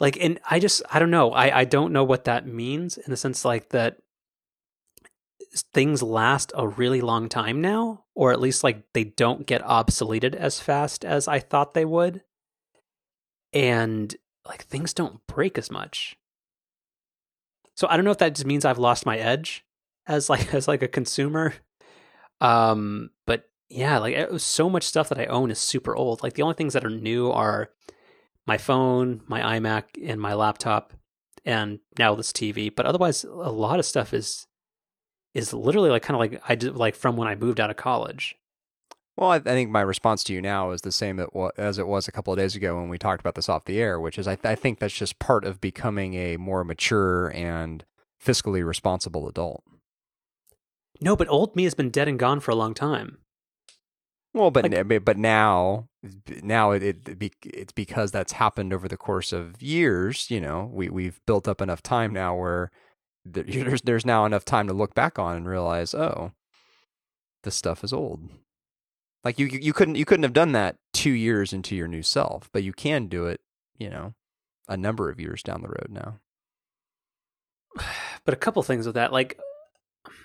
[0.00, 1.32] like and I just I don't know.
[1.32, 3.98] I I don't know what that means in the sense like that
[5.72, 10.34] things last a really long time now or at least like they don't get obsoleted
[10.34, 12.22] as fast as I thought they would.
[13.52, 14.14] And
[14.46, 16.16] like things don't break as much.
[17.76, 19.64] So I don't know if that just means I've lost my edge
[20.08, 21.54] as like as like a consumer.
[22.40, 26.22] Um but yeah, like so much stuff that I own is super old.
[26.22, 27.70] Like the only things that are new are
[28.46, 30.94] my phone, my iMac, and my laptop,
[31.44, 32.74] and now this TV.
[32.74, 34.46] But otherwise, a lot of stuff is
[35.34, 37.76] is literally like kind of like I did like from when I moved out of
[37.76, 38.36] college.
[39.16, 41.20] Well, I, think my response to you now is the same
[41.58, 43.80] as it was a couple of days ago when we talked about this off the
[43.80, 47.84] air, which is I, I think that's just part of becoming a more mature and
[48.24, 49.64] fiscally responsible adult.
[51.00, 53.18] No, but old me has been dead and gone for a long time.
[54.34, 55.88] Well, but like, but now
[56.42, 60.30] now it, it it's because that's happened over the course of years.
[60.30, 62.70] You know, we we've built up enough time now where
[63.24, 66.32] there's there's now enough time to look back on and realize, oh,
[67.42, 68.28] this stuff is old.
[69.24, 72.48] Like you you couldn't you couldn't have done that two years into your new self,
[72.52, 73.40] but you can do it.
[73.76, 74.14] You know,
[74.68, 76.20] a number of years down the road now.
[78.24, 79.38] But a couple things with that, like,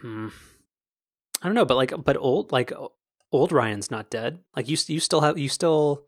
[0.02, 0.28] hmm,
[1.44, 2.72] I don't know, but like, but old like
[3.32, 4.39] old Ryan's not dead.
[4.56, 6.06] Like you, you still have you still.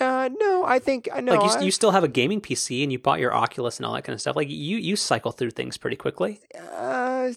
[0.00, 1.34] Uh, no, I think I know.
[1.34, 3.86] Like you, I, you still have a gaming PC and you bought your Oculus and
[3.86, 4.34] all that kind of stuff.
[4.34, 6.40] Like you, you cycle through things pretty quickly.
[6.74, 7.32] Uh,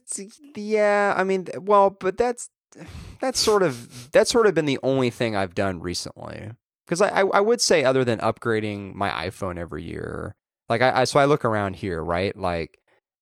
[0.56, 1.14] yeah.
[1.16, 2.50] I mean, well, but that's
[3.20, 6.52] that's sort of that's sort of been the only thing I've done recently.
[6.86, 10.36] Because I, I, I would say other than upgrading my iPhone every year,
[10.70, 12.36] like I, I so I look around here, right?
[12.36, 12.80] Like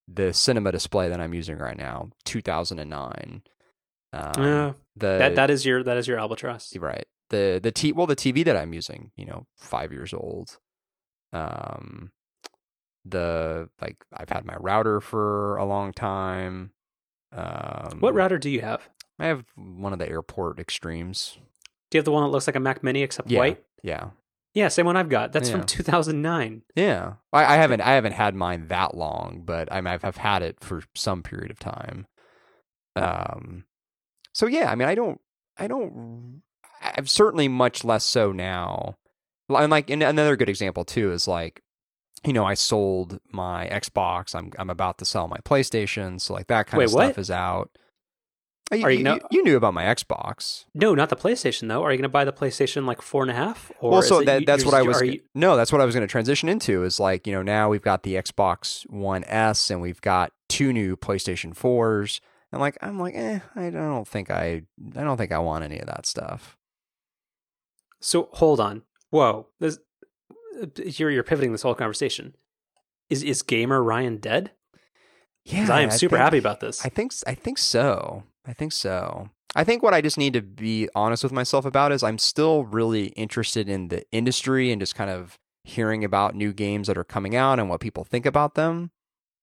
[0.08, 3.42] the cinema display that I'm using right now, 2009.
[4.14, 7.06] Um, yeah, the that that is your that is your albatross, right?
[7.30, 10.58] The the t well the TV that I'm using, you know, five years old.
[11.34, 12.12] Um,
[13.06, 16.72] the like I've had my router for a long time.
[17.36, 18.88] Um, what router do you have?
[19.20, 21.38] I have one of the airport extremes.
[21.90, 23.64] Do you have the one that looks like a Mac Mini except yeah, white?
[23.82, 24.10] Yeah.
[24.54, 25.32] Yeah, same one I've got.
[25.32, 25.58] That's yeah.
[25.58, 26.62] from 2009.
[26.76, 30.44] Yeah, I, I, haven't I haven't had mine that long, but I I've, I've had
[30.44, 32.06] it for some period of time.
[32.96, 33.66] Um,
[34.34, 35.20] so yeah, I mean, I don't,
[35.58, 36.42] I don't,
[36.82, 38.98] I'm certainly much less so now.
[39.50, 41.62] And like, and another good example too is like,
[42.26, 44.34] you know, I sold my Xbox.
[44.34, 47.30] I'm I'm about to sell my PlayStation, so like that kind Wait, of stuff is
[47.30, 47.70] out.
[48.72, 50.66] Uh, are you, you, you, you, knew about my Xbox?
[50.74, 51.84] No, not the PlayStation though.
[51.84, 53.72] Are you going to buy the PlayStation like four and a half?
[53.82, 55.04] Or well, so that, that's what I was.
[55.36, 56.84] No, that's what I was going to transition into.
[56.84, 60.72] Is like you know now we've got the Xbox One S and we've got two
[60.72, 62.22] new PlayStation fours.
[62.54, 64.62] And like I'm like, eh, I don't think I
[64.96, 66.56] I don't think I want any of that stuff.
[68.00, 68.84] So hold on.
[69.10, 69.48] Whoa.
[69.60, 69.80] This
[70.78, 72.36] you're you're pivoting this whole conversation.
[73.10, 74.52] Is is gamer Ryan dead?
[75.46, 76.86] Yeah, I am super I think, happy about this.
[76.86, 78.24] I think I think so.
[78.46, 79.32] I think so.
[79.56, 82.66] I think what I just need to be honest with myself about is I'm still
[82.66, 87.04] really interested in the industry and just kind of hearing about new games that are
[87.04, 88.92] coming out and what people think about them.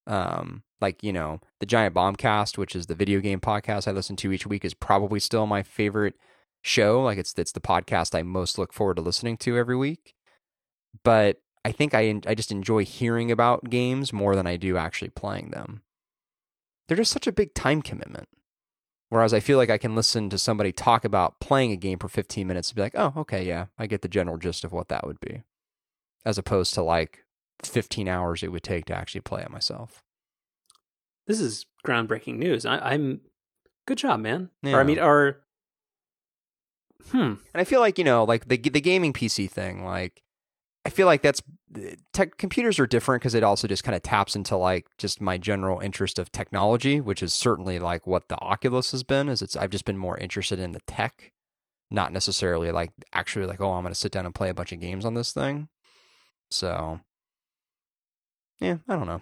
[0.07, 4.16] Um, like you know the giant bombcast which is the video game podcast i listen
[4.16, 6.14] to each week is probably still my favorite
[6.62, 7.03] show.
[7.03, 10.14] Like it's it's the podcast i most look forward to listening to every week.
[11.05, 15.11] But i think i i just enjoy hearing about games more than i do actually
[15.11, 15.83] playing them.
[16.89, 18.28] They're just such a big time commitment.
[19.09, 22.09] Whereas i feel like i can listen to somebody talk about playing a game for
[22.09, 24.89] 15 minutes and be like oh okay yeah i get the general gist of what
[24.89, 25.43] that would be.
[26.24, 27.24] As opposed to like
[27.62, 30.03] 15 hours it would take to actually play it myself
[31.31, 32.66] this is groundbreaking news.
[32.66, 33.20] I, am
[33.87, 34.51] good job, man.
[34.62, 34.74] Yeah.
[34.74, 35.41] Or I mean, or
[37.11, 37.18] hmm.
[37.18, 40.22] And I feel like you know, like the the gaming PC thing, like
[40.85, 41.41] I feel like that's
[42.12, 45.39] tech computers are different because it also just kind of taps into like just my
[45.39, 49.28] general interest of technology, which is certainly like what the Oculus has been.
[49.28, 51.33] Is it's I've just been more interested in the tech,
[51.91, 54.72] not necessarily like actually like oh I'm going to sit down and play a bunch
[54.72, 55.68] of games on this thing.
[56.51, 57.01] So
[58.59, 59.20] yeah, I don't know.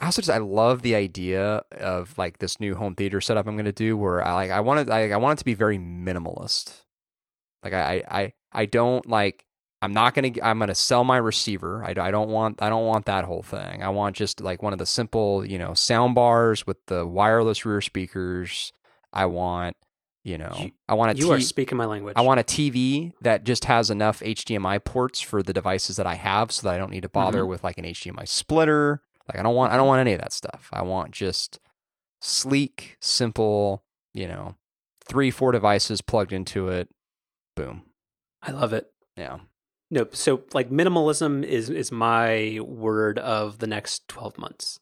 [0.00, 3.56] I also just I love the idea of like this new home theater setup I'm
[3.56, 5.78] gonna do where I like I want it I, I want it to be very
[5.78, 6.72] minimalist.
[7.62, 9.44] Like I I I don't like
[9.82, 11.84] I'm not gonna I'm gonna sell my receiver.
[11.84, 13.82] I, I don't want I don't want that whole thing.
[13.82, 17.66] I want just like one of the simple you know sound bars with the wireless
[17.66, 18.72] rear speakers.
[19.12, 19.76] I want
[20.24, 22.14] you know I want a you t- are speaking my language.
[22.16, 26.14] I want a TV that just has enough HDMI ports for the devices that I
[26.14, 27.50] have, so that I don't need to bother mm-hmm.
[27.50, 30.32] with like an HDMI splitter like I don't want I don't want any of that
[30.32, 30.68] stuff.
[30.72, 31.58] I want just
[32.20, 34.56] sleek, simple, you know,
[35.04, 36.88] three, four devices plugged into it.
[37.56, 37.82] Boom.
[38.42, 38.92] I love it.
[39.16, 39.38] Yeah.
[39.90, 44.80] No, so like minimalism is is my word of the next twelve months.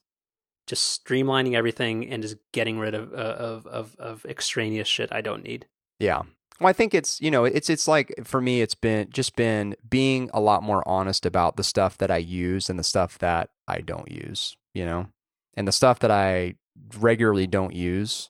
[0.67, 5.21] Just streamlining everything and just getting rid of uh, of of, of extraneous shit I
[5.21, 5.67] don't need.
[5.99, 6.23] Yeah.
[6.59, 9.75] Well, I think it's you know it's it's like for me it's been just been
[9.89, 13.49] being a lot more honest about the stuff that I use and the stuff that
[13.67, 14.57] I don't use.
[14.73, 15.07] You know,
[15.55, 16.55] and the stuff that I
[16.99, 18.29] regularly don't use,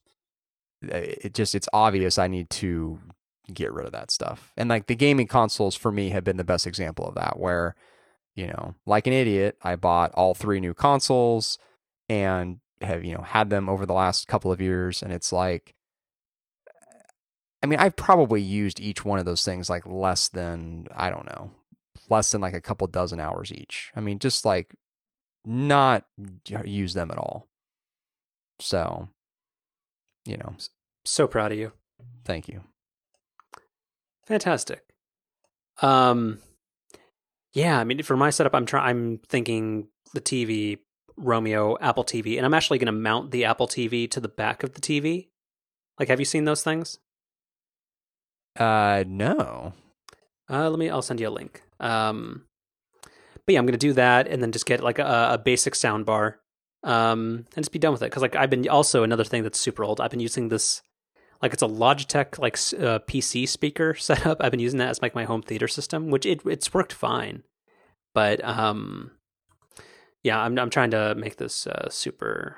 [0.89, 2.99] eh, it just it's obvious I need to
[3.53, 4.51] get rid of that stuff.
[4.55, 7.75] And like the gaming consoles for me have been the best example of that, where
[8.35, 11.57] you know, like an idiot, I bought all three new consoles
[12.07, 15.73] and have you know had them over the last couple of years, and it's like
[17.61, 21.25] I mean, I've probably used each one of those things like less than, I don't
[21.25, 21.51] know,
[22.09, 23.91] less than like a couple dozen hours each.
[23.95, 24.75] I mean, just like
[25.45, 26.05] not
[26.65, 27.47] use them at all.
[28.59, 29.09] So,
[30.25, 30.55] you know,
[31.05, 31.71] So proud of you.
[32.23, 32.61] thank you.
[34.25, 34.83] Fantastic.
[35.81, 36.39] Um
[37.53, 40.77] yeah, I mean for my setup I'm trying I'm thinking the TiVo
[41.19, 44.63] Roamio Apple TV and I'm actually going to mount the Apple TV to the back
[44.63, 45.27] of the TV.
[45.99, 46.99] Like have you seen those things?
[48.55, 49.73] Uh, no.
[50.49, 50.89] Uh, let me.
[50.89, 51.61] I'll send you a link.
[51.79, 52.45] Um,
[53.45, 56.05] but yeah, I'm gonna do that, and then just get like a, a basic sound
[56.05, 56.39] bar,
[56.83, 58.05] um, and just be done with it.
[58.05, 60.01] Because like I've been also another thing that's super old.
[60.01, 60.81] I've been using this,
[61.41, 64.37] like it's a Logitech like uh, PC speaker setup.
[64.41, 67.43] I've been using that as like my home theater system, which it it's worked fine.
[68.13, 69.11] But um,
[70.23, 72.57] yeah, I'm I'm trying to make this uh, super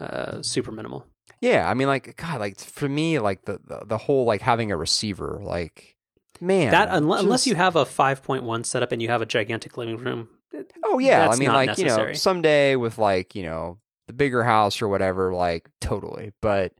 [0.00, 1.06] uh, super minimal.
[1.44, 4.72] Yeah, I mean, like God, like for me, like the the, the whole like having
[4.72, 5.94] a receiver, like
[6.40, 9.98] man, that unless, unless you have a 5.1 setup and you have a gigantic living
[9.98, 10.30] room.
[10.54, 13.76] Eh, oh yeah, I mean, like you know, someday with like you know
[14.06, 16.32] the bigger house or whatever, like totally.
[16.40, 16.72] But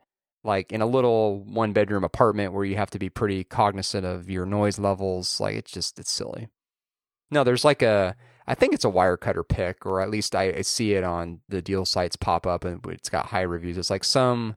[0.45, 4.31] like in a little one bedroom apartment where you have to be pretty cognizant of
[4.31, 6.49] your noise levels, like it's just it's silly.
[7.31, 10.62] No, there's like a I think it's a Wirecutter pick, or at least I, I
[10.62, 13.78] see it on the deal sites pop up, and it's got high reviews.
[13.78, 14.57] It's like some,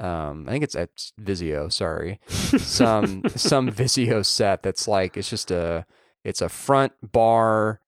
[0.00, 1.72] um, I think it's at Vizio.
[1.72, 5.86] Sorry, some some Vizio set that's like it's just a
[6.24, 7.80] it's a front bar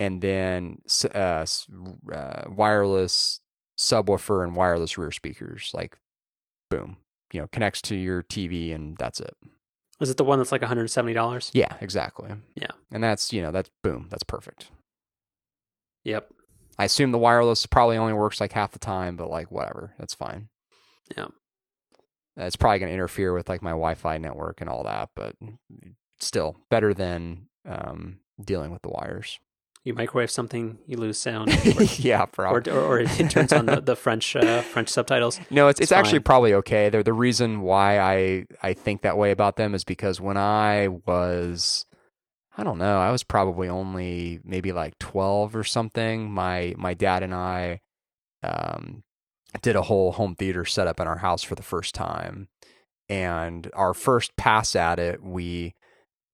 [0.00, 0.78] and then
[1.14, 1.44] uh,
[2.12, 3.40] uh, wireless
[3.78, 5.70] subwoofer and wireless rear speakers.
[5.74, 5.98] Like,
[6.70, 6.98] boom,
[7.32, 9.36] you know, connects to your TV and that's it.
[10.00, 11.50] Is it the one that's like $170?
[11.54, 12.30] Yeah, exactly.
[12.54, 12.70] Yeah.
[12.92, 14.70] and that's you know that's boom, that's perfect.
[16.04, 16.30] Yep.
[16.78, 20.14] I assume the wireless probably only works like half the time, but like whatever, that's
[20.14, 20.48] fine.
[21.16, 21.26] Yeah.
[22.36, 25.34] It's probably going to interfere with like my Wi-Fi network and all that, but
[26.20, 29.40] still better than um, dealing with the wires.
[29.88, 31.48] You microwave something, you lose sound,
[31.98, 32.70] yeah, or, probably.
[32.70, 35.40] or, or it turns on the, the French uh, French subtitles.
[35.50, 36.90] No, it's It's it's actually probably okay.
[36.90, 40.88] They're the reason why I I think that way about them is because when I
[40.88, 41.86] was
[42.58, 46.30] I don't know, I was probably only maybe like 12 or something.
[46.30, 47.80] My my dad and I
[48.42, 49.04] um
[49.62, 52.48] did a whole home theater setup in our house for the first time.
[53.08, 55.72] And our first pass at it, we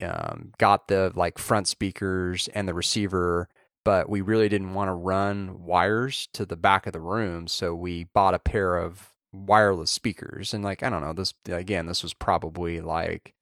[0.04, 3.48] um, got the like front speakers and the receiver,
[3.84, 7.74] but we really didn't want to run wires to the back of the room, so
[7.74, 10.54] we bought a pair of wireless speakers.
[10.54, 13.34] And like I don't know, this again, this was probably like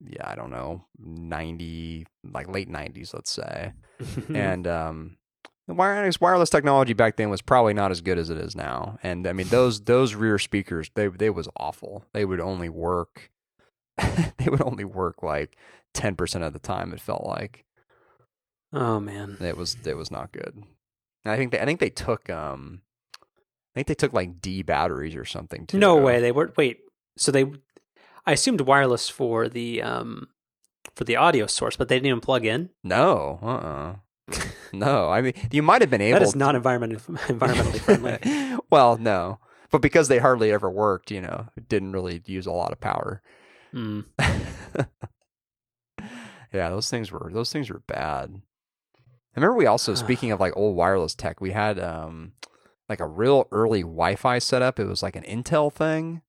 [0.00, 3.72] yeah, I don't know, ninety like late nineties, let's say.
[4.34, 5.16] and um,
[5.66, 8.98] the wireless wireless technology back then was probably not as good as it is now.
[9.02, 12.04] And I mean those those rear speakers, they they was awful.
[12.12, 13.30] They would only work.
[14.38, 15.56] they would only work like
[15.94, 16.92] ten percent of the time.
[16.92, 17.64] It felt like
[18.72, 20.62] oh man, it was it was not good.
[21.24, 22.82] And I think they I think they took um
[23.22, 25.78] I think they took like D batteries or something too.
[25.78, 26.52] no way they were.
[26.56, 26.80] Wait,
[27.16, 27.46] so they?
[28.26, 30.28] I assumed wireless for the um
[30.94, 32.70] for the audio source, but they didn't even plug in.
[32.82, 35.08] No, uh, uh no.
[35.10, 36.18] I mean, you might have been able.
[36.18, 38.58] That is not environment environmentally friendly.
[38.70, 39.38] well, no,
[39.70, 42.80] but because they hardly ever worked, you know, it didn't really use a lot of
[42.80, 43.22] power.
[43.74, 44.04] Mm.
[46.52, 48.42] yeah, those things were those things were bad.
[48.96, 52.32] I remember we also speaking of like old wireless tech, we had um
[52.88, 54.80] like a real early Wi-Fi setup.
[54.80, 56.22] It was like an Intel thing.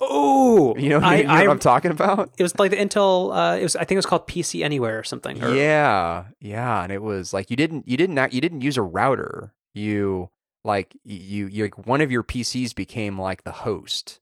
[0.00, 2.30] Oh, You know, I, you know I, what I'm talking about?
[2.38, 3.34] it was like the Intel.
[3.34, 5.42] Uh, it was I think it was called PC Anywhere or something.
[5.42, 8.76] Or, Yeah, yeah, and it was like you didn't you didn't act, you didn't use
[8.76, 9.54] a router.
[9.74, 10.30] You
[10.64, 14.20] like you you like one of your PCs became like the host.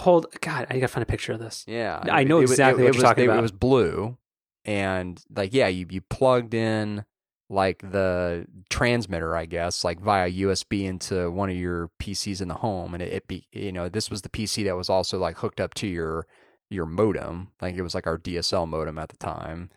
[0.00, 1.64] Hold, God, I gotta find a picture of this.
[1.66, 3.38] Yeah, I know was- exactly what it you're was, talking it, about.
[3.38, 4.16] It was blue,
[4.64, 7.04] and like yeah, you you plugged in
[7.50, 12.54] like the transmitter, I guess, like via USB into one of your PCs in the
[12.54, 15.38] home, and it, it be you know this was the PC that was also like
[15.38, 16.26] hooked up to your
[16.70, 19.70] your modem, like it was like our DSL modem at the time,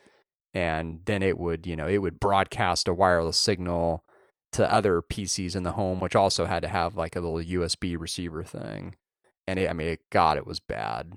[0.54, 4.04] and then it would you know it would broadcast a wireless signal
[4.54, 8.00] to other PCs in the home, which also had to have like a little USB
[8.00, 8.96] receiver thing,
[9.48, 11.14] and it, I mean, it, God, it was bad.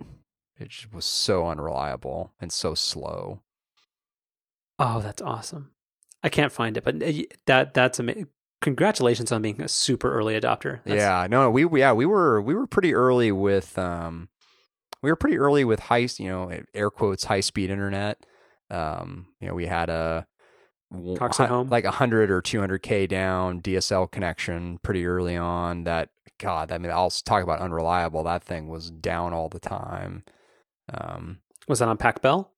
[0.58, 3.42] It just was so unreliable and so slow.
[4.78, 5.72] Oh, that's awesome.
[6.22, 7.12] I can't find it, but uh,
[7.46, 8.28] that that's amazing.
[8.62, 10.80] Congratulations on being a super early adopter.
[10.84, 14.28] That's, yeah, no, we yeah we were we were pretty early with um
[15.02, 18.18] we were pretty early with high you know air quotes high speed internet.
[18.70, 20.26] Um, you know we had a
[21.16, 21.68] Cox at home?
[21.68, 25.84] like a hundred or two hundred k down DSL connection pretty early on.
[25.84, 28.22] That God, I mean, I'll talk about unreliable.
[28.24, 30.24] That thing was down all the time.
[30.92, 31.38] Um,
[31.68, 32.52] Was that on Pac Bell?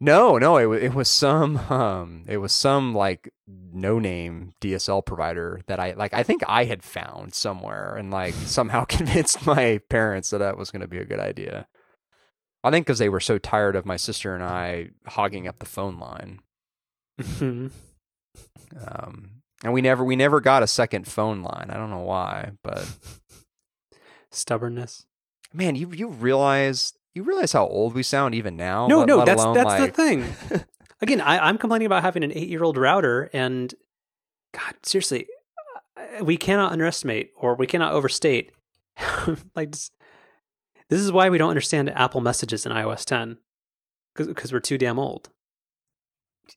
[0.00, 5.04] no, no, it was it was some um it was some like no name DSL
[5.06, 9.80] provider that I like I think I had found somewhere and like somehow convinced my
[9.88, 11.68] parents that that was going to be a good idea.
[12.64, 15.66] I think because they were so tired of my sister and I hogging up the
[15.66, 16.40] phone line.
[17.20, 17.70] Mhm.
[18.88, 21.68] Um, and we never we never got a second phone line.
[21.70, 22.88] I don't know why, but
[24.30, 25.06] Stubbornness.
[25.52, 28.86] man, you you realize you realize how old we sound even now.
[28.86, 30.64] No, let- no, let that's that's like, the thing.
[31.00, 33.74] Again, I, I'm complaining about having an eight year old router, and
[34.52, 35.26] God, seriously,
[36.22, 38.52] we cannot underestimate or we cannot overstate.
[39.56, 39.90] like this,
[40.88, 43.38] this is why we don't understand Apple messages in iOS 10
[44.14, 45.30] because we're too damn old.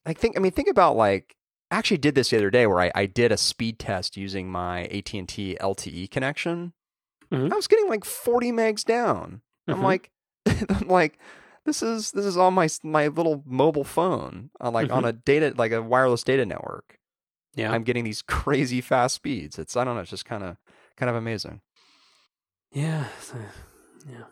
[0.06, 1.45] like think I mean think about like I
[1.78, 4.84] actually did this the other day where I, I did a speed test using my
[4.86, 6.74] AT&T LTE connection.
[7.32, 7.52] Mhm.
[7.52, 9.42] I was getting like 40 megs down.
[9.68, 9.84] I'm Mhm.
[9.84, 10.12] like
[10.70, 11.18] I'm like
[11.66, 15.54] this is this is on my my little mobile phone on like on a data
[15.58, 17.00] like a wireless data network.
[17.56, 19.58] Yeah, I'm getting these crazy fast speeds.
[19.58, 20.58] It's I don't know, it's just kind of
[20.98, 21.62] kind of amazing.
[22.72, 23.08] yeah,
[24.10, 24.26] yeah.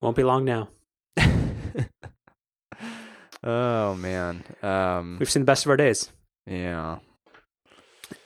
[0.00, 0.68] Won't be long now.
[3.46, 4.44] Oh man.
[4.62, 6.12] Um We've seen the best of our days.
[6.46, 6.98] yeah.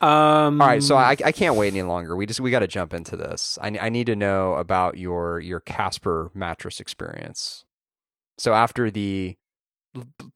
[0.03, 2.15] Um, All right, so I, I can't wait any longer.
[2.15, 3.59] We just we got to jump into this.
[3.63, 7.65] I, I need to know about your your Casper mattress experience.
[8.37, 9.37] So after the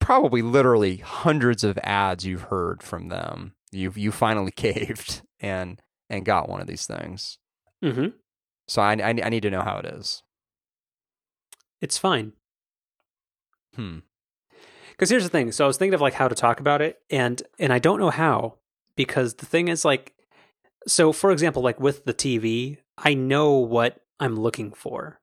[0.00, 5.78] probably literally hundreds of ads you've heard from them, you you finally caved and
[6.08, 7.36] and got one of these things.
[7.82, 8.08] hmm
[8.66, 10.22] So I, I I need to know how it is.
[11.82, 12.32] it's fine.
[13.76, 13.98] Hmm.
[14.94, 15.50] Because here's the thing.
[15.50, 17.98] So I was thinking of like how to talk about it, and and I don't
[17.98, 18.58] know how
[18.96, 20.14] because the thing is like,
[20.86, 25.20] so for example, like with the TV, I know what I'm looking for.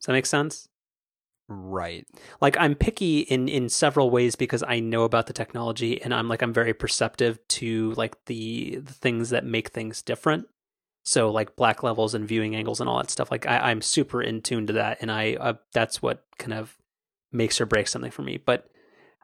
[0.00, 0.68] Does that make sense?
[1.48, 2.06] Right.
[2.40, 6.28] Like I'm picky in in several ways because I know about the technology, and I'm
[6.28, 10.48] like I'm very perceptive to like the, the things that make things different.
[11.04, 13.30] So like black levels and viewing angles and all that stuff.
[13.30, 16.76] Like I, I'm super in tune to that, and I uh, that's what kind of
[17.32, 18.38] makes or breaks something for me.
[18.38, 18.68] But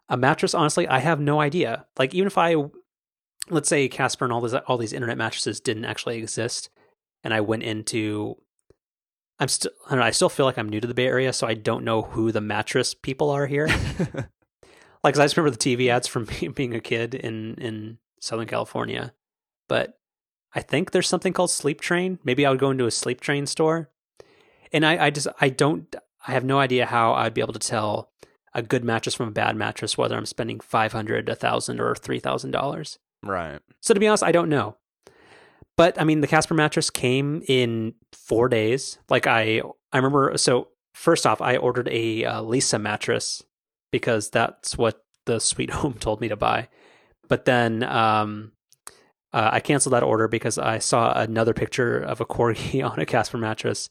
[0.09, 1.87] a mattress, honestly, I have no idea.
[1.99, 2.57] Like even if I,
[3.51, 6.71] let's say Casper and all these all these internet mattresses didn't actually exist,
[7.25, 8.37] and I went into,
[9.39, 11.47] I'm still I, know, I still feel like I'm new to the Bay Area, so
[11.47, 13.69] I don't know who the mattress people are here.
[15.03, 17.99] like 'cause I just remember the TV ads from being, being a kid in in
[18.21, 19.15] Southern California,
[19.69, 19.99] but
[20.55, 22.19] I think there's something called Sleep Train.
[22.25, 23.91] Maybe I would go into a Sleep Train store,
[24.73, 25.95] and I I just I don't
[26.27, 28.11] I have no idea how I'd be able to tell
[28.55, 31.95] a good mattress from a bad mattress whether I'm spending five hundred, a thousand, or
[31.95, 32.99] three thousand dollars.
[33.23, 33.61] right.
[33.81, 34.77] So to be honest, I don't know.
[35.77, 38.99] But I mean, the Casper mattress came in four days.
[39.09, 39.63] Like I,
[39.93, 40.37] I remember.
[40.37, 43.43] So first off, I ordered a uh, Leesa mattress
[43.91, 46.69] because that's what the Sweet Home told me to buy.
[47.29, 48.53] But then um,
[49.33, 53.07] uh, I canceled that order because I saw another picture of a corgi on a
[53.07, 53.89] Casper mattress,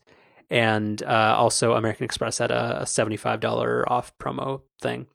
[0.52, 5.08] and uh, also American Express had a, a seventy-five dollar off promo thing.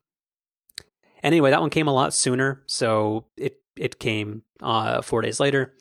[1.23, 5.75] Anyway, that one came a lot sooner, so it it came uh, four days later,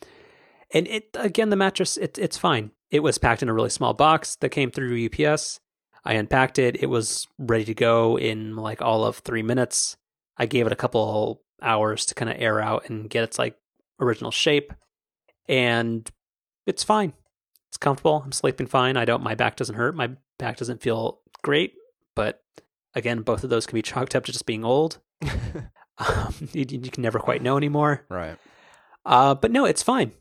[0.71, 2.71] and it again the mattress it, it's fine.
[2.91, 5.61] It was packed in a really small box that came through UPS.
[6.03, 6.83] I unpacked it.
[6.83, 9.97] It was ready to go in like all of three minutes.
[10.37, 13.55] I gave it a couple hours to kind of air out and get its like
[14.01, 14.73] original shape,
[15.47, 16.11] and
[16.65, 17.13] it's fine.
[17.75, 18.21] It's comfortable.
[18.23, 18.95] I'm sleeping fine.
[18.95, 19.21] I don't.
[19.21, 19.97] My back doesn't hurt.
[19.97, 21.73] My back doesn't feel great,
[22.15, 22.41] but
[22.93, 24.99] again, both of those can be chalked up to just being old.
[25.97, 28.03] Um, you, you can never quite know anymore.
[28.09, 28.37] right.
[29.05, 30.11] Uh, but no, it's fine.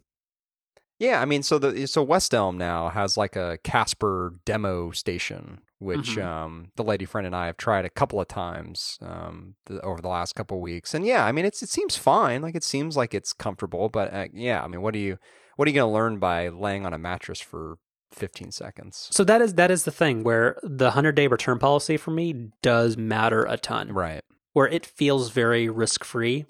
[1.00, 5.62] Yeah, I mean, so the so West Elm now has like a Casper demo station
[5.80, 6.24] which Mhm.
[6.24, 10.00] um, the lady friend and I have tried a couple of times um, the, over
[10.00, 10.94] the last couple of weeks.
[10.94, 12.40] And yeah, I mean, it's it seems fine.
[12.40, 15.18] Like it seems like it's comfortable, but uh, yeah, I mean, what do you
[15.56, 17.78] what are you going to learn by laying on a mattress for
[18.12, 19.08] 15 seconds?
[19.10, 22.96] So that is that is the thing where the 100-day return policy for me does
[22.96, 23.92] matter a ton.
[23.92, 24.22] Right.
[24.52, 26.46] Where it feels very risk-free.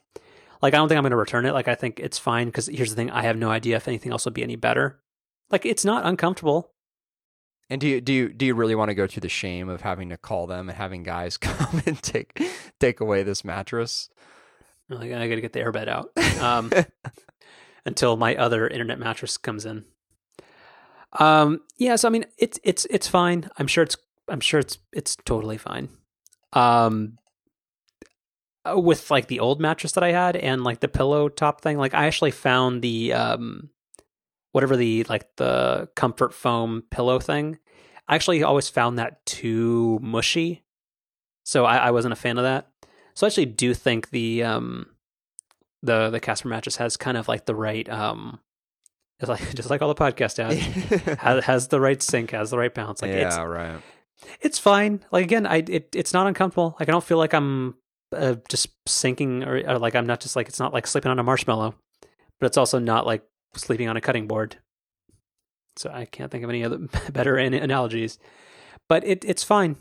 [0.63, 1.53] Like I don't think I'm going to return it.
[1.53, 4.13] Like I think it's fine because here's the thing: I have no idea if anything
[4.13, 5.01] else will be any better.
[5.51, 6.71] Like it's not uncomfortable.
[7.71, 9.81] And do you do you do you really want to go through the shame of
[9.81, 12.41] having to call them and having guys come and take
[12.81, 14.09] take away this mattress?
[14.89, 16.11] Like I got to get the airbed out
[16.41, 16.71] um,
[17.87, 19.85] until my other internet mattress comes in.
[21.19, 23.49] Um, yeah, so I mean, it's it's it's fine.
[23.57, 23.97] I'm sure it's
[24.29, 25.89] I'm sure it's it's totally fine.
[26.53, 27.19] Um,
[28.65, 31.79] uh, with like the old mattress that I had and like the pillow top thing,
[31.79, 33.71] like I actually found the um,
[34.53, 37.59] whatever the like the comfort foam pillow thing.
[38.09, 40.65] I actually always found that too mushy,
[41.43, 42.69] so I, I wasn't a fan of that.
[43.15, 44.87] So I actually do think the um
[45.85, 48.41] the the Casper mattress has kind of like the right um
[49.21, 50.61] it's like just like all the podcast ads
[51.21, 53.03] has, has the right sink, has the right bounce.
[53.03, 53.81] Like yeah, it's right.
[54.41, 55.05] it's fine.
[55.13, 56.77] Like again, I it it's not uncomfortable.
[56.79, 57.75] Like I don't feel like I'm
[58.15, 61.19] uh, just sinking or, or like I'm not just like it's not like sleeping on
[61.19, 61.75] a marshmallow,
[62.41, 63.25] but it's also not like
[63.57, 64.57] sleeping on a cutting board.
[65.77, 66.79] So I can't think of any other
[67.13, 68.19] better analogies.
[68.89, 69.77] But it it's fine.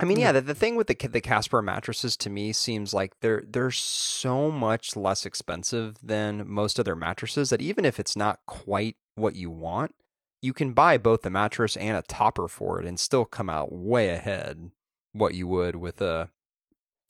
[0.00, 0.34] I mean, yeah, mm-hmm.
[0.36, 4.50] the, the thing with the the Casper mattresses to me seems like they're they're so
[4.50, 9.50] much less expensive than most other mattresses that even if it's not quite what you
[9.50, 9.94] want,
[10.40, 13.72] you can buy both the mattress and a topper for it and still come out
[13.72, 14.70] way ahead
[15.12, 16.30] what you would with a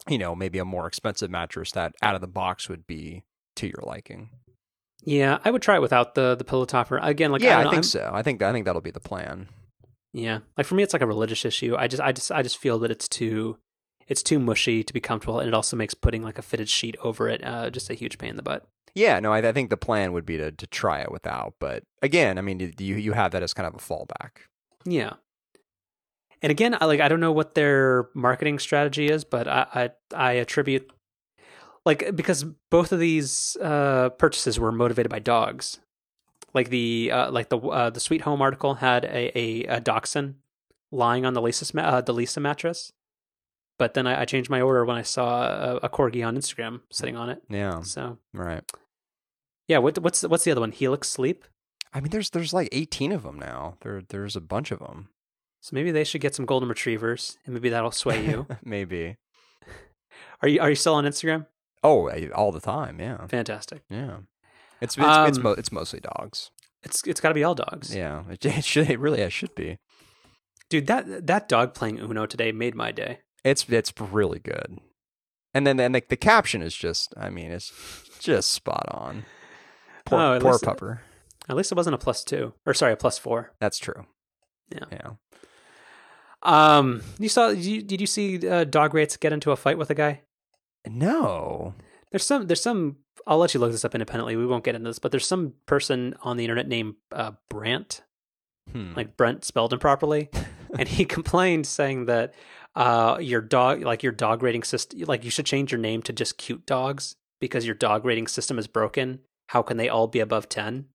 [0.08, 3.24] you know, maybe a more expensive mattress that out of the box would be
[3.56, 4.30] to your liking.
[5.02, 6.98] Yeah, I would try it without the the pillow topper.
[6.98, 8.10] Again, like yeah, I, I, think I'm- so.
[8.12, 9.48] I think I think that'll be the plan.
[10.12, 11.76] Yeah, like for me, it's like a religious issue.
[11.78, 13.58] I just, I just, I just feel that it's too,
[14.08, 16.96] it's too mushy to be comfortable, and it also makes putting like a fitted sheet
[17.02, 18.66] over it uh, just a huge pain in the butt.
[18.94, 21.84] Yeah, no, I, I think the plan would be to to try it without, but
[22.02, 24.30] again, I mean, you you have that as kind of a fallback.
[24.84, 25.12] Yeah,
[26.42, 29.90] and again, I like I don't know what their marketing strategy is, but I, I,
[30.14, 30.90] I attribute
[31.84, 35.80] like because both of these uh, purchases were motivated by dogs.
[36.54, 40.36] Like the uh, like the uh, the Sweet Home article had a a, a dachshund
[40.90, 42.92] lying on the Leesa uh, the Leesa mattress,
[43.78, 46.80] but then I, I changed my order when I saw a, a corgi on Instagram
[46.90, 47.42] sitting on it.
[47.48, 48.62] Yeah, So right.
[49.68, 50.72] yeah, what, what's what's the other one?
[50.72, 51.44] Helix Sleep.
[51.94, 53.76] I mean, there's there's like 18 of them now.
[53.82, 55.08] There there's a bunch of them.
[55.62, 58.46] So maybe they should get some golden retrievers, and maybe that'll sway you.
[58.64, 59.18] Maybe.
[60.42, 61.46] are you are you still on Instagram?
[61.84, 62.98] Oh, all the time.
[62.98, 63.82] Yeah, Fantastic.
[63.90, 64.18] yeah.
[64.80, 66.50] It's it's it's, Um, mo- it's mostly dogs.
[66.82, 67.94] It's it's got to be all dogs.
[67.94, 69.78] Yeah, it, it should it really it should be.
[70.68, 73.18] Dude, that that dog playing Uno today made my day.
[73.44, 74.78] It's it's really good.
[75.52, 77.72] And then and the, the caption is just I mean it's
[78.20, 79.24] just spot on.
[80.06, 80.98] Poor Oh, poor least- pupper.
[81.48, 83.52] At least it wasn't a plus two, or sorry, a plus four.
[83.60, 84.06] That's true.
[84.72, 84.84] Yeah.
[84.92, 85.10] Yeah.
[86.42, 87.48] Um, you saw?
[87.50, 90.22] Did you, did you see uh, dog rates get into a fight with a guy?
[90.86, 91.74] No.
[92.12, 92.46] There's some.
[92.46, 92.96] There's some.
[93.30, 94.36] I'll let you look this up independently.
[94.36, 98.02] We won't get into this, but there's some person on the internet named uh, Brant,
[98.72, 98.92] Hmm.
[98.94, 100.28] like Brent spelled improperly,
[100.78, 102.34] and he complained saying that
[102.76, 106.12] uh, your dog, like your dog rating system, like you should change your name to
[106.12, 109.20] just cute dogs because your dog rating system is broken.
[109.48, 110.86] How can they all be above ten?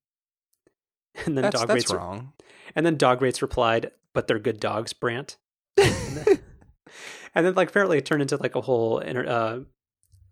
[1.26, 2.34] And then that's dog that's rates, wrong.
[2.76, 5.38] and then dog rates replied, "But they're good dogs, Brant."
[5.78, 9.60] and then like apparently it turned into like a whole inter- uh,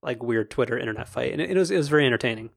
[0.03, 2.51] like weird Twitter internet fight, and it, it was it was very entertaining.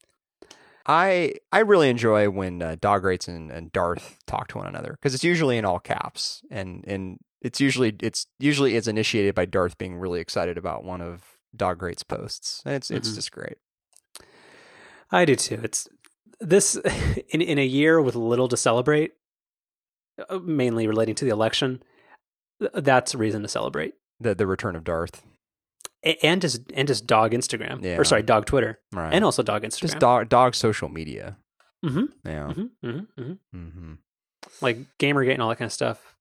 [0.86, 4.92] I I really enjoy when uh, Dog Rates and, and Darth talk to one another
[4.92, 9.46] because it's usually in all caps and and it's usually it's usually it's initiated by
[9.46, 13.14] Darth being really excited about one of Dog Rates posts and it's it's Mhm.
[13.16, 13.56] just great.
[15.10, 15.60] I do too.
[15.62, 15.88] It's
[16.40, 16.76] this
[17.30, 19.12] in in a year with little to celebrate,
[20.28, 21.82] uh, mainly relating to the election.
[22.74, 25.22] That's a reason to celebrate, The the return of Darth,
[26.22, 27.96] and his and his dog Instagram, Yeah.
[27.98, 29.12] or sorry, dog Twitter, right?
[29.12, 29.80] and also dog Instagram.
[29.80, 31.36] just dog dog social media.
[31.84, 32.08] Mhm.
[32.24, 32.52] Yeah.
[32.52, 33.92] hmm hmm hmm hmm
[34.62, 36.14] like Gamergate and all that kind of stuff.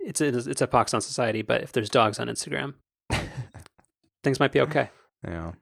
[0.00, 2.74] It's a, it's a pox on society, but if there's dogs on Instagram,
[4.24, 4.90] things might be okay.
[5.26, 5.52] Yeah.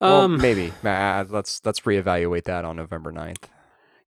[0.00, 0.72] Well, Um, maybe.
[0.84, 3.44] Uh, let's let's reevaluate that on November 9th.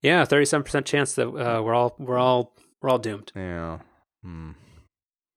[0.02, 3.30] yeah, thirty-seven percent chance that uh, we're all we're all we're all doomed.
[3.36, 3.78] Yeah.
[4.22, 4.52] Hmm.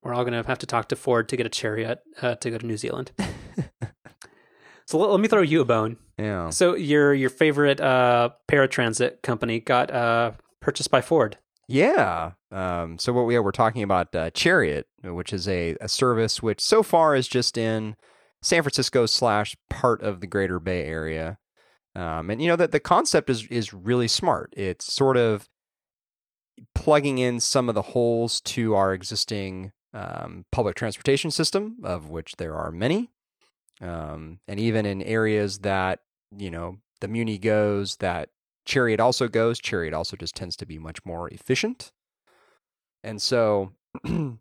[0.06, 2.60] We're all gonna have to talk to Ford to get a chariot uh, to go
[2.60, 3.11] to New Zealand.
[4.86, 5.98] so let, let me throw you a bone.
[6.19, 6.52] Yeah.
[6.52, 11.40] So your your favorite uh, paratransit company got uh, purchased by Ford.
[11.68, 12.34] Yeah.
[12.52, 16.40] Um, so what we are, we're talking about uh, Chariot, which is a, a service
[16.40, 17.95] which so far is just in
[18.44, 21.40] San Francisco slash part of the Greater Bay Area.
[21.95, 24.53] Um, and you know that the concept is is really smart.
[24.56, 25.49] It's sort of
[26.76, 32.35] plugging in some of the holes to our existing um, public transportation system, of which
[32.38, 33.09] there are many,
[33.81, 36.01] um, and even in areas that
[36.35, 38.30] you know the Muni goes, that
[38.65, 39.59] Chariot also goes.
[39.59, 41.91] Chariot also just tends to be much more efficient,
[43.03, 43.72] and so.
[44.03, 44.39] and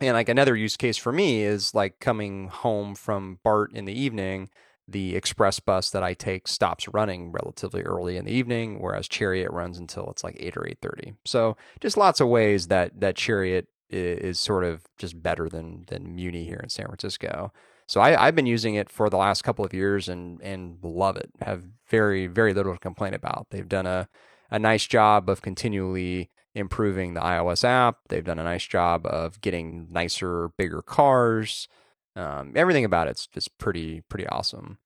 [0.00, 4.50] like another use case for me is like coming home from BART in the evening
[4.90, 9.50] the express bus that I take stops running relatively early in the evening, whereas Chariot
[9.52, 11.14] runs until it's like eight or eight thirty.
[11.24, 16.14] So just lots of ways that that Chariot is, sort of just better than than
[16.14, 17.52] Muni here in San Francisco.
[17.86, 21.16] So I, have been using it for the last couple of years and and love
[21.16, 21.30] it.
[21.40, 23.48] Have very very little to complain about.
[23.50, 24.08] They've done a
[24.50, 27.98] a nice job of continually improving the iOS app.
[28.08, 31.68] They've done a nice job of getting nicer, bigger cars.
[32.16, 34.78] Um, everything about it's just pretty pretty awesome.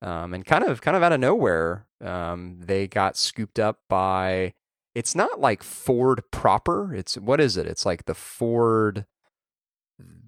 [0.00, 4.54] Um, and kind of kind of out of nowhere, um, they got scooped up by.
[4.98, 6.92] It's not like Ford proper.
[6.92, 7.68] It's what is it?
[7.68, 9.06] It's like the Ford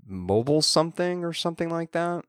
[0.06, 2.24] mobile something or something like that.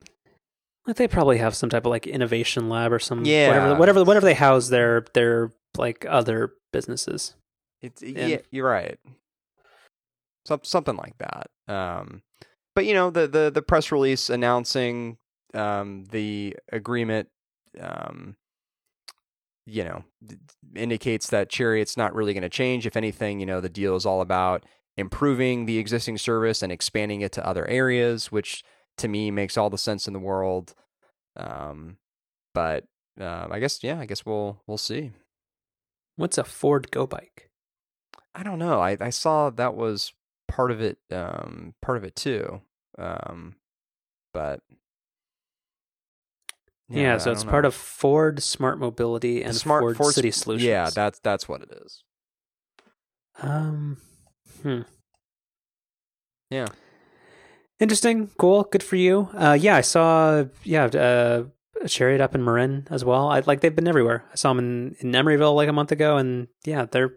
[0.88, 4.03] Like They probably have some type of like innovation lab or some yeah whatever whatever
[4.03, 7.35] whatever they house their their like other businesses.
[7.84, 8.97] It's yeah, you're right.
[10.47, 11.51] Some, something like that.
[11.72, 12.23] Um,
[12.73, 15.18] but you know the the the press release announcing
[15.53, 17.30] um, the agreement,
[17.80, 18.35] um,
[19.65, 20.03] you know,
[20.75, 22.85] indicates that Chariot's not really going to change.
[22.85, 24.65] If anything, you know, the deal is all about
[24.97, 28.63] improving the existing service and expanding it to other areas, which
[28.97, 30.73] to me makes all the sense in the world.
[31.38, 31.97] Um,
[32.53, 32.85] but
[33.19, 35.11] uh, I guess yeah, I guess we'll we'll see.
[36.15, 37.49] What's a Ford GoBike?
[38.35, 38.79] I don't know.
[38.79, 40.13] I, I saw that was
[40.47, 42.61] part of it um, part of it too.
[42.97, 43.55] Um,
[44.33, 44.61] but
[46.91, 47.51] yeah, yeah so it's know.
[47.51, 50.68] part of Ford Smart Mobility and Smart Ford, Ford City Solutions.
[50.68, 52.03] Yeah, that's that's what it is.
[53.41, 53.97] Um,
[54.61, 54.81] hmm.
[56.49, 56.68] Yeah.
[57.80, 58.30] Interesting.
[58.38, 58.63] Cool.
[58.63, 59.30] Good for you.
[59.34, 60.45] Uh, yeah, I saw.
[60.63, 61.43] Yeah, uh,
[61.81, 63.30] a chariot up in Marin as well.
[63.30, 64.23] I like they've been everywhere.
[64.31, 67.15] I saw them in in Emeryville like a month ago, and yeah, they're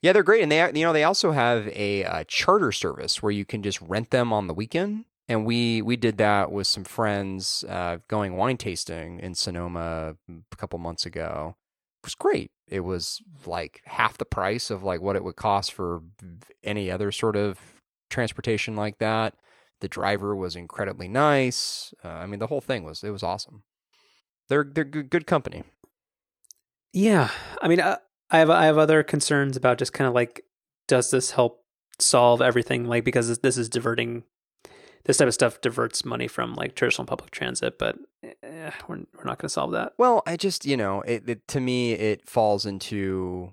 [0.00, 3.32] yeah, they're great, and they you know they also have a uh, charter service where
[3.32, 5.04] you can just rent them on the weekend.
[5.28, 10.56] And we we did that with some friends uh, going wine tasting in Sonoma a
[10.56, 11.56] couple months ago.
[12.02, 12.50] It was great.
[12.66, 16.00] It was like half the price of like what it would cost for
[16.64, 17.58] any other sort of
[18.08, 19.34] transportation like that.
[19.80, 21.92] The driver was incredibly nice.
[22.02, 23.64] Uh, I mean, the whole thing was it was awesome.
[24.48, 25.62] They're they're good, company.
[26.94, 27.28] Yeah,
[27.60, 27.98] I mean, uh,
[28.30, 30.42] I have I have other concerns about just kind of like
[30.86, 31.64] does this help
[31.98, 34.22] solve everything like because this is diverting
[35.08, 39.24] this type of stuff diverts money from like traditional public transit but eh, we're, we're
[39.24, 42.28] not going to solve that well i just you know it, it, to me it
[42.28, 43.52] falls into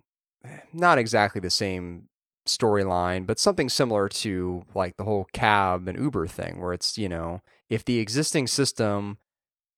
[0.72, 2.08] not exactly the same
[2.48, 7.10] storyline but something similar to like the whole cab and uber thing where it's you
[7.10, 9.18] know if the existing system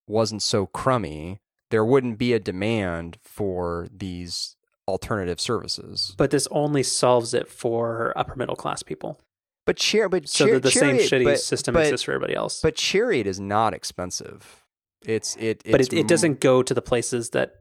[0.06, 1.40] wasn't so crummy
[1.70, 4.56] there wouldn't be a demand for these
[4.88, 6.14] alternative services.
[6.16, 9.20] But this only solves it for upper middle class people.
[9.68, 12.34] But Char- but so Char- the Chariot, same shitty but, system but, exists for everybody
[12.34, 12.62] else.
[12.62, 14.64] But Chariot is not expensive.
[15.04, 15.60] It's it.
[15.62, 17.56] It's but it, it doesn't go to the places that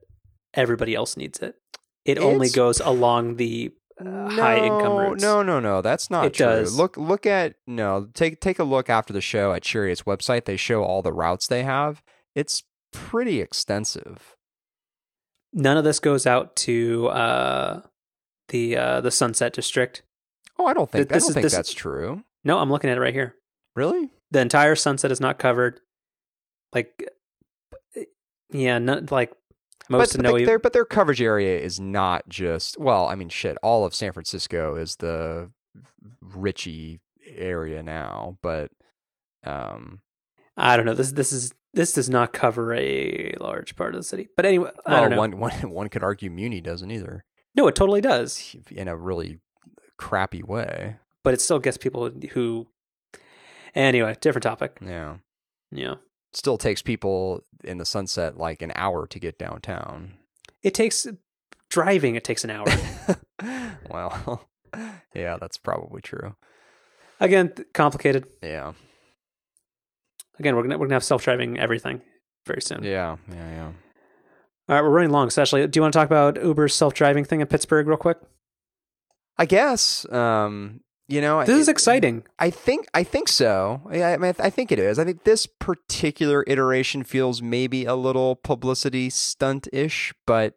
[0.53, 1.55] everybody else needs it.
[2.05, 5.21] It only goes along the uh, no, high income routes.
[5.21, 6.45] No, no, no, that's not it true.
[6.45, 6.77] Does.
[6.77, 8.07] Look, look at no.
[8.13, 10.45] Take take a look after the show at Chariot's website.
[10.45, 12.01] They show all the routes they have.
[12.35, 12.63] It's
[12.93, 14.37] pretty extensive.
[15.51, 17.81] None of this goes out to uh,
[18.47, 20.03] the uh, the Sunset District.
[20.59, 22.23] Oh, I don't think this I don't is, think that's true.
[22.43, 23.35] No, I'm looking at it right here.
[23.75, 24.09] Really?
[24.31, 25.79] The entire Sunset is not covered.
[26.73, 27.07] Like,
[28.51, 29.31] yeah, not like
[29.89, 33.07] most but, but, their, but their coverage area is not just well.
[33.07, 33.57] I mean, shit.
[33.63, 35.51] All of San Francisco is the
[36.21, 38.71] Richie area now, but
[39.45, 40.01] um,
[40.57, 40.93] I don't know.
[40.93, 44.27] This this is this does not cover a large part of the city.
[44.35, 45.17] But anyway, well, I don't know.
[45.17, 47.23] One, one, one could argue Muni doesn't either.
[47.55, 48.55] No, it totally does.
[48.71, 49.39] In a really
[49.97, 50.97] crappy way.
[51.23, 52.67] But it still gets people who.
[53.75, 54.77] Anyway, different topic.
[54.85, 55.17] Yeah.
[55.71, 55.95] Yeah.
[56.33, 60.13] Still takes people in the sunset like an hour to get downtown.
[60.63, 61.07] It takes
[61.69, 62.65] driving, it takes an hour.
[63.89, 64.47] well,
[65.13, 66.35] yeah, that's probably true.
[67.19, 68.25] Again, complicated.
[68.41, 68.73] Yeah.
[70.39, 72.01] Again, we're gonna we're gonna have self driving everything
[72.45, 72.83] very soon.
[72.83, 73.71] Yeah, yeah, yeah.
[74.69, 75.29] All right, we're running long.
[75.29, 77.97] So, actually, do you want to talk about Uber's self driving thing in Pittsburgh real
[77.97, 78.17] quick?
[79.37, 80.09] I guess.
[80.11, 82.23] Um, you know, This is exciting.
[82.37, 83.81] I think I think so.
[83.91, 84.99] Yeah, I mean, I think it is.
[84.99, 90.55] I think this particular iteration feels maybe a little publicity stunt ish, but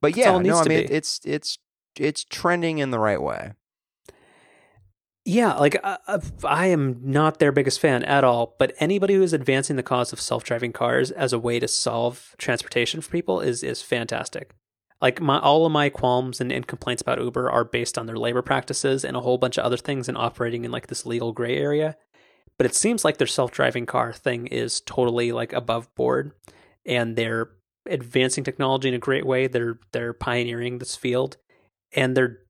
[0.00, 0.92] but That's yeah, no, I mean be.
[0.92, 1.58] it's it's
[1.98, 3.52] it's trending in the right way.
[5.24, 9.22] Yeah, like uh, uh, I am not their biggest fan at all, but anybody who
[9.22, 13.40] is advancing the cause of self-driving cars as a way to solve transportation for people
[13.40, 14.54] is is fantastic.
[15.00, 18.18] Like my all of my qualms and, and complaints about Uber are based on their
[18.18, 21.32] labor practices and a whole bunch of other things and operating in like this legal
[21.32, 21.96] gray area.
[22.58, 26.32] But it seems like their self-driving car thing is totally like above board
[26.84, 27.50] and they're
[27.86, 29.46] advancing technology in a great way.
[29.46, 31.36] They're they're pioneering this field
[31.92, 32.40] and they're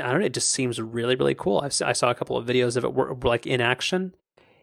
[0.00, 0.26] I don't know.
[0.26, 1.64] It just seems really, really cool.
[1.70, 4.14] Si saw a couple of videos of it were, like in action.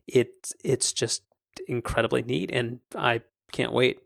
[0.07, 1.23] It's it's just
[1.67, 3.21] incredibly neat, and I
[3.51, 3.99] can't wait.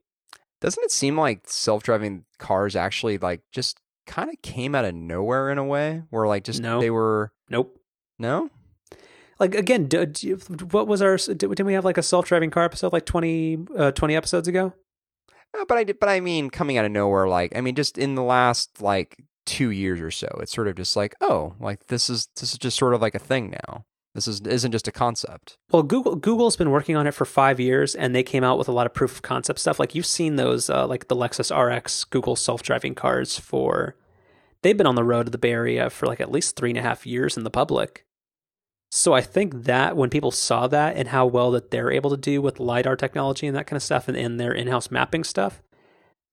[0.66, 5.52] Doesn't it seem like self-driving cars actually like just kind of came out of nowhere
[5.52, 6.80] in a way, where like just No.
[6.82, 7.80] they were Nope.
[8.18, 8.50] no?
[9.40, 10.38] Like again, do, do
[10.72, 11.18] what was our?
[11.18, 14.74] Did, didn't we have like a self-driving car episode like 20, uh, 20 episodes ago?
[15.56, 18.16] Uh, but I but I mean coming out of nowhere like I mean just in
[18.16, 20.28] the last like 2 years or so.
[20.42, 23.14] It's sort of just like, oh, like this is this is just sort of like
[23.14, 23.86] a thing now.
[24.16, 25.58] This is isn't just a concept.
[25.72, 28.70] Well, Google Google's been working on it for five years, and they came out with
[28.70, 29.78] a lot of proof of concept stuff.
[29.78, 33.96] Like you've seen those, uh, like the Lexus RX Google self-driving cars for.
[34.62, 36.80] They've been on the road to the Bay Area for like at least three and
[36.80, 38.06] a half years in the public.
[38.90, 42.18] So I think that when people saw that and how well that they're able to
[42.18, 45.62] do with lidar technology and that kind of stuff, and, and their in-house mapping stuff,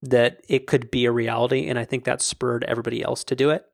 [0.01, 3.51] that it could be a reality, and I think that spurred everybody else to do
[3.51, 3.67] it.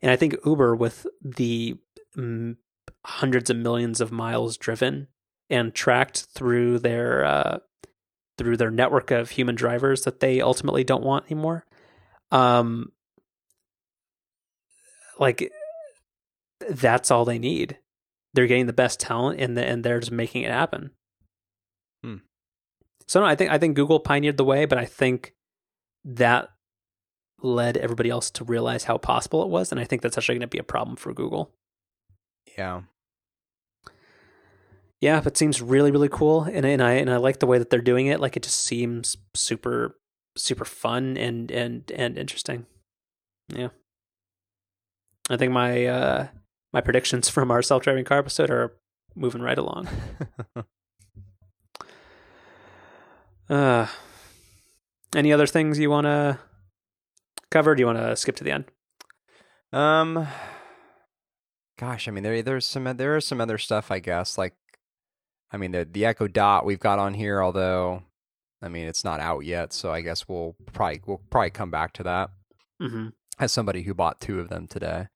[0.00, 1.76] And I think Uber, with the
[2.16, 2.56] mm,
[3.04, 5.08] hundreds of millions of miles driven
[5.50, 7.58] and tracked through their uh,
[8.38, 11.64] through their network of human drivers that they ultimately don't want anymore.
[12.30, 12.92] Um,
[15.18, 15.52] like
[16.68, 17.78] that's all they need.
[18.34, 20.90] They're getting the best talent, and the, and they're just making it happen.
[22.02, 22.16] Hmm.
[23.06, 25.34] So no, I think I think Google pioneered the way, but I think
[26.04, 26.48] that
[27.42, 30.42] led everybody else to realize how possible it was, and I think that's actually going
[30.42, 31.52] to be a problem for Google.
[32.56, 32.82] Yeah.
[35.02, 37.58] Yeah, but it seems really really cool, and and I and I like the way
[37.58, 38.20] that they're doing it.
[38.20, 39.96] Like it just seems super
[40.36, 42.66] super fun and and and interesting.
[43.48, 43.68] Yeah,
[45.28, 46.28] I think my uh
[46.72, 48.74] my predictions from our self driving car episode are
[49.14, 49.88] moving right along.
[53.50, 53.86] Uh,
[55.14, 56.38] any other things you want to
[57.50, 57.74] cover?
[57.74, 58.64] Do you want to skip to the end?
[59.74, 60.26] Um,
[61.78, 64.38] gosh, I mean, there there's some there is some other stuff, I guess.
[64.38, 64.54] Like,
[65.52, 68.02] I mean, the the Echo Dot we've got on here, although,
[68.62, 71.92] I mean, it's not out yet, so I guess we'll probably we'll probably come back
[71.94, 72.30] to that.
[72.80, 73.08] Mm-hmm.
[73.38, 75.08] As somebody who bought two of them today,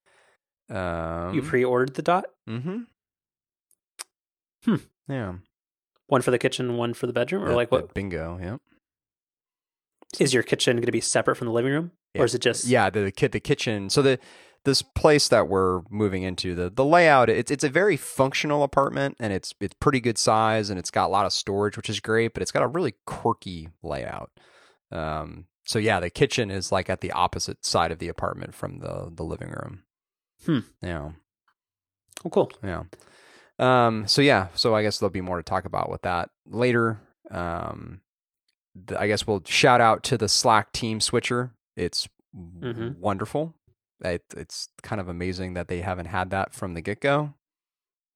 [0.70, 2.78] um, you pre-ordered the dot, mm-hmm.
[4.64, 4.76] Hmm.
[5.08, 5.34] Yeah.
[6.08, 8.38] one for the kitchen, one for the bedroom, or like what Bingo.
[8.42, 8.56] Yeah.
[10.18, 12.22] is your kitchen going to be separate from the living room, Yeah.
[12.22, 13.90] or is it just Yeah, the kit the kitchen.
[13.90, 14.18] So the
[14.66, 19.16] this place that we're moving into, the the layout, it's it's a very functional apartment
[19.18, 21.98] and it's it's pretty good size and it's got a lot of storage, which is
[22.00, 24.30] great, but it's got a really quirky layout.
[24.92, 28.80] Um so yeah, the kitchen is like at the opposite side of the apartment from
[28.80, 29.84] the the living room.
[30.44, 30.58] Hmm.
[30.82, 31.10] Yeah.
[32.24, 32.50] Oh, cool.
[32.62, 32.82] Yeah.
[33.58, 37.00] Um, so yeah, so I guess there'll be more to talk about with that later.
[37.30, 38.00] Um,
[38.98, 41.52] I guess we'll shout out to the Slack team switcher.
[41.76, 42.06] It's
[42.36, 42.98] Mhm.
[42.98, 43.54] wonderful.
[44.04, 47.34] It, it's kind of amazing that they haven't had that from the get go.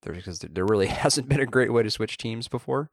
[0.03, 2.91] Because there really hasn't been a great way to switch teams before.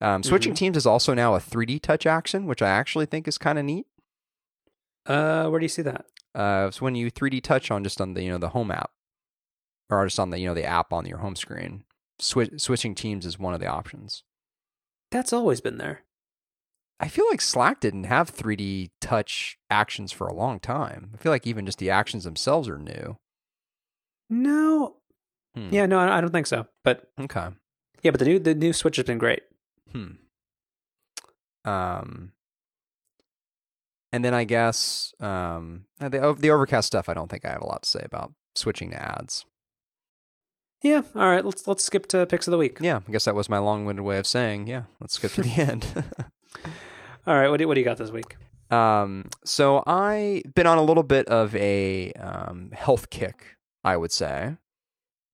[0.00, 3.38] Um, switching teams is also now a 3D touch action, which I actually think is
[3.38, 3.86] kind of neat.
[5.06, 6.06] Uh, where do you see that?
[6.34, 8.90] Uh, it's when you 3D touch on just on the you know the home app,
[9.90, 11.84] or just on the you know the app on your home screen.
[12.20, 14.22] Swi- switching teams is one of the options.
[15.10, 16.02] That's always been there.
[17.00, 21.12] I feel like Slack didn't have 3D touch actions for a long time.
[21.14, 23.16] I feel like even just the actions themselves are new.
[24.28, 24.96] No,
[25.54, 25.68] Hmm.
[25.70, 26.66] yeah, no, I don't think so.
[26.84, 27.48] But Okay.
[28.02, 29.42] yeah, but the new the new Switch has been great.
[29.92, 30.12] Hmm.
[31.64, 32.32] Um.
[34.12, 37.08] And then I guess um the the overcast stuff.
[37.08, 39.44] I don't think I have a lot to say about switching to ads.
[40.82, 41.02] Yeah.
[41.14, 41.44] All right.
[41.44, 42.78] Let's let's skip to picks of the week.
[42.80, 44.66] Yeah, I guess that was my long-winded way of saying.
[44.66, 46.04] Yeah, let's skip to the end.
[47.28, 47.50] All right.
[47.50, 48.38] What do what do you got this week?
[48.70, 54.12] Um, so I've been on a little bit of a um, health kick, I would
[54.12, 54.56] say.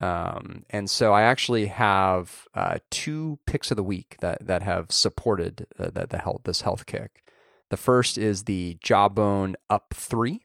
[0.01, 4.91] Um, and so I actually have uh, two picks of the week that that have
[4.91, 7.23] supported uh, the, the health this health kick.
[7.71, 10.41] The first is the Jawbone Up Three.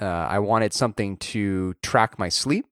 [0.00, 2.64] uh, I wanted something to track my sleep,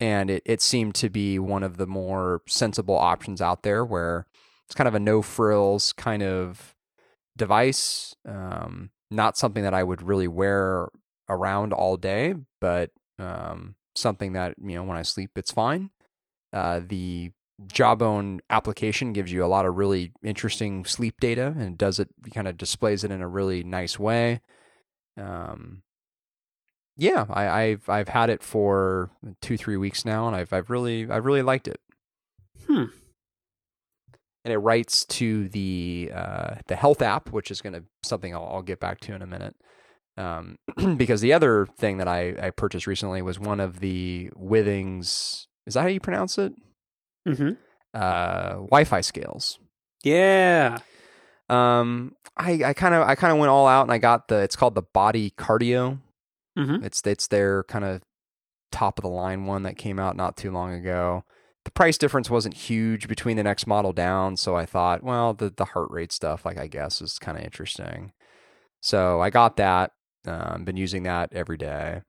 [0.00, 4.26] and it, it seemed to be one of the more sensible options out there where
[4.68, 6.74] it's kind of a no frills kind of
[7.36, 8.14] device.
[8.26, 10.88] Um, not something that I would really wear
[11.28, 15.90] around all day, but um, something that, you know, when I sleep, it's fine.
[16.52, 17.32] Uh, the
[17.66, 22.46] Jawbone application gives you a lot of really interesting sleep data and does it kind
[22.46, 24.40] of displays it in a really nice way.
[25.16, 25.82] Um,
[26.96, 31.08] yeah, I, have I've had it for two three weeks now, and I've I've really
[31.08, 31.80] I've really liked it.
[32.66, 32.86] Hmm.
[34.48, 38.48] And it writes to the uh, the health app, which is going to something I'll,
[38.50, 39.54] I'll, get back to in a minute.
[40.16, 40.56] Um,
[40.96, 45.46] because the other thing that I, I purchased recently was one of the Withings.
[45.66, 46.54] Is that how you pronounce it?
[47.28, 47.50] Mm-hmm.
[47.92, 49.58] Uh, Wi-Fi scales.
[50.02, 50.78] Yeah.
[51.50, 54.56] Um, I kind of I kind of went all out and I got the it's
[54.56, 55.98] called the Body Cardio
[56.58, 56.84] Mm-hmm.
[56.84, 58.02] It's it's their kind of
[58.72, 61.24] top of the line one that came out not too long ago.
[61.68, 65.50] The price difference wasn't huge between the next model down, so I thought, well, the
[65.50, 68.14] the heart rate stuff, like I guess, is kind of interesting.
[68.80, 69.90] So I got that.
[70.26, 72.00] Um, been using that every day.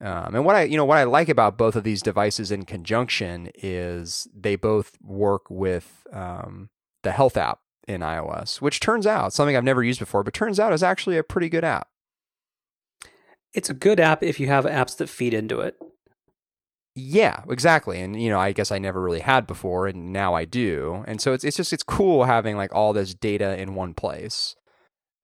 [0.00, 2.64] Um, and what I, you know, what I like about both of these devices in
[2.64, 6.70] conjunction is they both work with um,
[7.02, 7.58] the Health app
[7.88, 11.18] in iOS, which turns out something I've never used before, but turns out is actually
[11.18, 11.88] a pretty good app.
[13.52, 15.76] It's a good app if you have apps that feed into it.
[16.94, 18.00] Yeah, exactly.
[18.02, 21.04] And you know, I guess I never really had before and now I do.
[21.06, 24.54] And so it's it's just it's cool having like all this data in one place.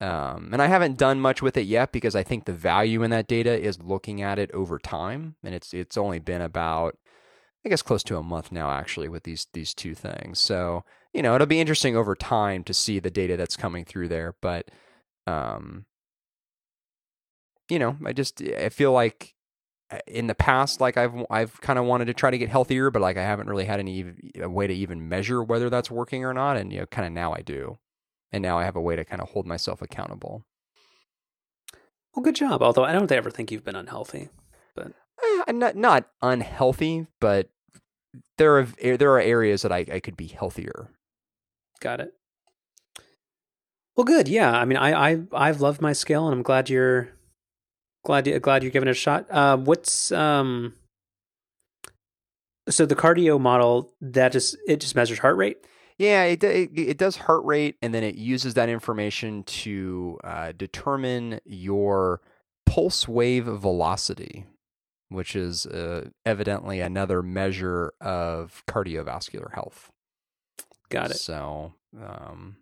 [0.01, 3.11] Um, and I haven't done much with it yet because I think the value in
[3.11, 5.37] that data is looking at it over time.
[5.45, 6.99] And it's it's only been about
[7.67, 10.41] I guess close to a month now actually with these these two things.
[10.41, 10.85] So,
[11.15, 14.37] you know, it'll be interesting over time to see the data that's coming through there.
[14.43, 14.71] But
[15.27, 15.87] um
[17.69, 19.35] you know, I just I feel like
[20.07, 23.03] in the past, like I've I've kind of wanted to try to get healthier, but
[23.03, 24.05] like I haven't really had any
[24.41, 26.57] a way to even measure whether that's working or not.
[26.57, 27.79] And you know, kind of now I do,
[28.31, 30.45] and now I have a way to kind of hold myself accountable.
[32.15, 32.63] Well, good job.
[32.63, 34.29] Although I don't ever think you've been unhealthy,
[34.75, 37.49] but eh, I'm not not unhealthy, but
[38.37, 40.91] there are eh, there are areas that I, I could be healthier.
[41.81, 42.13] Got it.
[43.97, 44.29] Well, good.
[44.29, 44.53] Yeah.
[44.53, 47.09] I mean, I I I've loved my scale, and I'm glad you're
[48.09, 49.27] glad you, glad you're giving it a shot.
[49.31, 50.73] Uh, what's um,
[52.67, 55.59] so the cardio model that just it just measures heart rate.
[55.99, 60.53] Yeah, it, it, it does heart rate, and then it uses that information to uh,
[60.57, 62.23] determine your
[62.65, 64.47] pulse wave velocity,
[65.11, 69.91] which is uh, evidently another measure of cardiovascular health.
[70.89, 71.19] Got it.
[71.19, 72.57] So, um,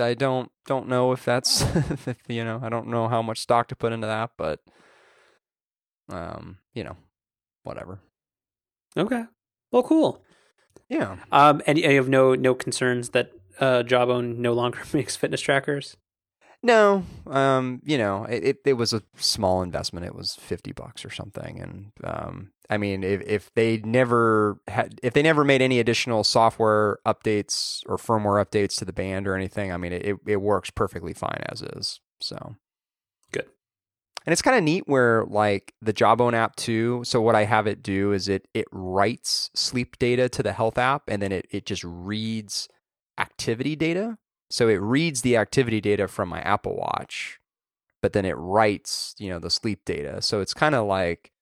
[0.00, 1.62] I don't don't know if that's
[2.06, 4.60] if, you know I don't know how much stock to put into that, but
[6.10, 6.96] um, you know,
[7.62, 8.00] whatever.
[8.96, 9.24] Okay.
[9.70, 10.22] Well, cool.
[10.88, 11.16] Yeah.
[11.30, 15.96] Um, and you have no no concerns that uh, Jawbone no longer makes fitness trackers.
[16.62, 20.06] No, um, you know, it, it, it was a small investment.
[20.06, 24.98] It was fifty bucks or something, and um, I mean, if if they never had,
[25.02, 29.36] if they never made any additional software updates or firmware updates to the band or
[29.36, 32.00] anything, I mean, it it works perfectly fine as is.
[32.20, 32.56] So
[33.30, 33.46] good.
[34.26, 37.02] And it's kind of neat where like the Jawbone app too.
[37.04, 40.76] So what I have it do is it it writes sleep data to the health
[40.76, 42.68] app, and then it it just reads
[43.16, 44.18] activity data
[44.50, 47.38] so it reads the activity data from my Apple Watch,
[48.02, 50.22] but then it writes, you know, the sleep data.
[50.22, 51.32] So it's kind of like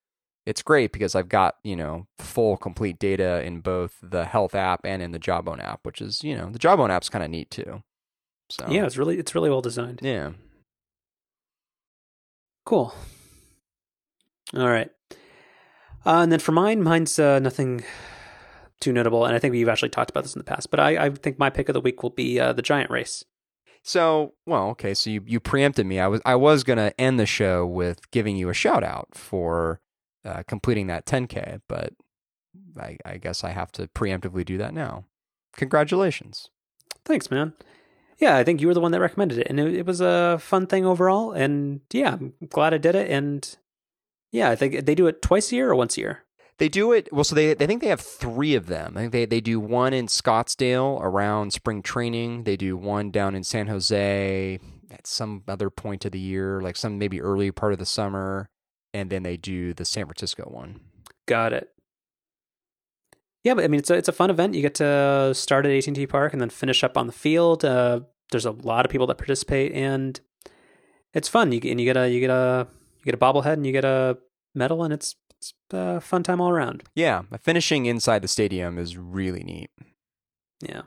[0.46, 4.80] it's great because I've got, you know, full complete data in both the health app
[4.84, 7.50] and in the Jawbone app, which is, you know, the Jawbone app's kind of neat
[7.50, 7.82] too.
[8.48, 10.00] So Yeah, it's really it's really well designed.
[10.02, 10.32] Yeah.
[12.64, 12.94] Cool.
[14.54, 14.90] All right.
[16.04, 17.84] Uh, and then for mine, mine's uh, nothing
[18.80, 19.24] too notable.
[19.24, 21.38] And I think we've actually talked about this in the past, but I, I think
[21.38, 23.24] my pick of the week will be uh, the giant race.
[23.82, 26.00] So, well, okay, so you, you preempted me.
[26.00, 29.80] I was I was gonna end the show with giving you a shout out for
[30.24, 31.92] uh, completing that 10k, but
[32.76, 35.04] I, I guess I have to preemptively do that now.
[35.56, 36.50] Congratulations!
[37.04, 37.52] Thanks, man.
[38.18, 40.38] Yeah, I think you were the one that recommended it, and it, it was a
[40.40, 41.30] fun thing overall.
[41.32, 43.08] And yeah, I'm glad I did it.
[43.10, 43.56] And
[44.32, 46.24] yeah, I think they do it twice a year or once a year.
[46.58, 47.24] They do it well.
[47.24, 48.94] So they they think they have three of them.
[48.96, 52.44] I think they they do one in Scottsdale around spring training.
[52.44, 54.58] They do one down in San Jose
[54.90, 58.48] at some other point of the year, like some maybe early part of the summer,
[58.94, 60.80] and then they do the San Francisco one.
[61.26, 61.68] Got it.
[63.44, 64.54] Yeah, but I mean, it's a it's a fun event.
[64.54, 67.12] You get to start at AT and T Park and then finish up on the
[67.12, 67.64] field.
[67.64, 68.00] Uh,
[68.30, 70.18] there's a lot of people that participate, and
[71.12, 71.52] it's fun.
[71.52, 72.66] You and you get a you get a
[73.00, 74.18] You get a bobblehead and you get a
[74.54, 76.84] medal, and it's it's a fun time all around.
[76.94, 79.70] Yeah, finishing inside the stadium is really neat.
[80.60, 80.82] Yeah.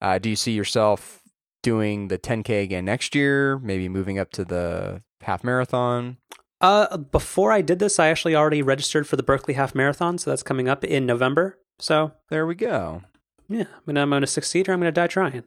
[0.00, 1.20] Uh, do you see yourself
[1.62, 3.58] doing the 10K again next year?
[3.58, 6.18] Maybe moving up to the half marathon?
[6.60, 10.30] Uh, before I did this, I actually already registered for the Berkeley Half Marathon, so
[10.30, 11.58] that's coming up in November.
[11.78, 13.02] So there we go.
[13.48, 15.42] Yeah, I mean, I'm going to succeed or I'm going to die trying.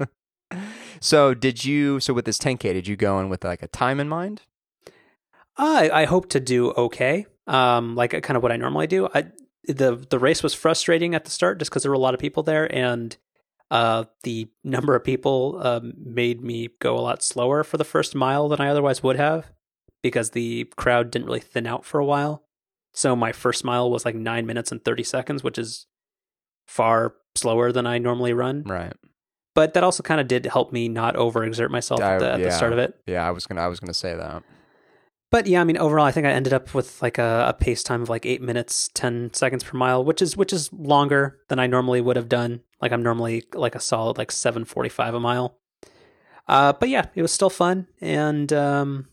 [1.00, 2.00] so did you?
[2.00, 4.42] So with this 10K, did you go in with like a time in mind?
[5.56, 7.26] I I hope to do okay.
[7.46, 9.08] Um, like kind of what I normally do.
[9.14, 9.26] I
[9.66, 12.20] the the race was frustrating at the start just because there were a lot of
[12.20, 13.16] people there, and
[13.70, 18.14] uh, the number of people um, made me go a lot slower for the first
[18.14, 19.50] mile than I otherwise would have
[20.02, 22.44] because the crowd didn't really thin out for a while.
[22.92, 25.86] So my first mile was like nine minutes and thirty seconds, which is
[26.66, 28.62] far slower than I normally run.
[28.64, 28.92] Right.
[29.54, 32.40] But that also kind of did help me not overexert myself I- at, the, at
[32.40, 32.46] yeah.
[32.46, 32.96] the start of it.
[33.06, 34.42] Yeah, I was gonna I was gonna say that.
[35.34, 37.82] But yeah, I mean, overall, I think I ended up with like a, a pace
[37.82, 41.58] time of like eight minutes, ten seconds per mile, which is which is longer than
[41.58, 42.60] I normally would have done.
[42.80, 45.58] Like I'm normally like a solid like seven forty five a mile.
[46.46, 49.08] Uh, but yeah, it was still fun, and um,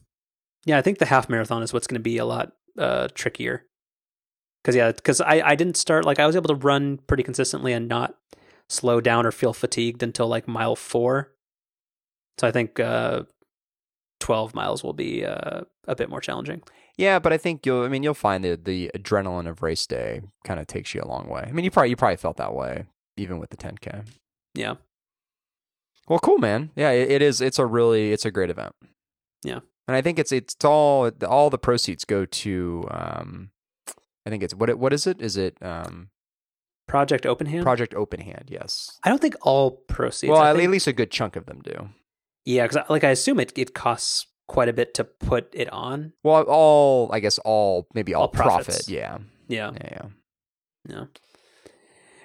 [0.63, 3.65] yeah, I think the half marathon is what's going to be a lot uh, trickier.
[4.61, 7.73] Because yeah, because I I didn't start like I was able to run pretty consistently
[7.73, 8.15] and not
[8.69, 11.33] slow down or feel fatigued until like mile four.
[12.37, 13.23] So I think uh,
[14.21, 16.61] twelve miles will be uh, a bit more challenging.
[16.97, 17.83] Yeah, but I think you'll.
[17.83, 21.07] I mean, you'll find that the adrenaline of race day kind of takes you a
[21.07, 21.43] long way.
[21.47, 22.85] I mean, you probably you probably felt that way
[23.17, 24.05] even with the 10k.
[24.53, 24.75] Yeah.
[26.07, 26.71] Well, cool, man.
[26.75, 27.41] Yeah, it, it is.
[27.41, 28.73] It's a really, it's a great event.
[29.43, 29.59] Yeah.
[29.87, 32.87] and I think it's it's all all the proceeds go to.
[32.91, 33.49] um
[34.25, 35.21] I think it's what it, what is it?
[35.21, 36.09] Is it um
[36.87, 37.63] Project Open Hand.
[37.63, 38.45] Project Open Hand?
[38.49, 38.99] Yes.
[39.03, 40.29] I don't think all proceeds.
[40.31, 41.89] well, at least a good chunk of them do.
[42.45, 46.13] Yeah, because like I assume it it costs quite a bit to put it on.
[46.23, 48.87] Well, all I guess all maybe all, All profit.
[48.89, 49.19] Yeah.
[49.47, 50.05] Yeah, Yeah.
[50.89, 51.05] yeah.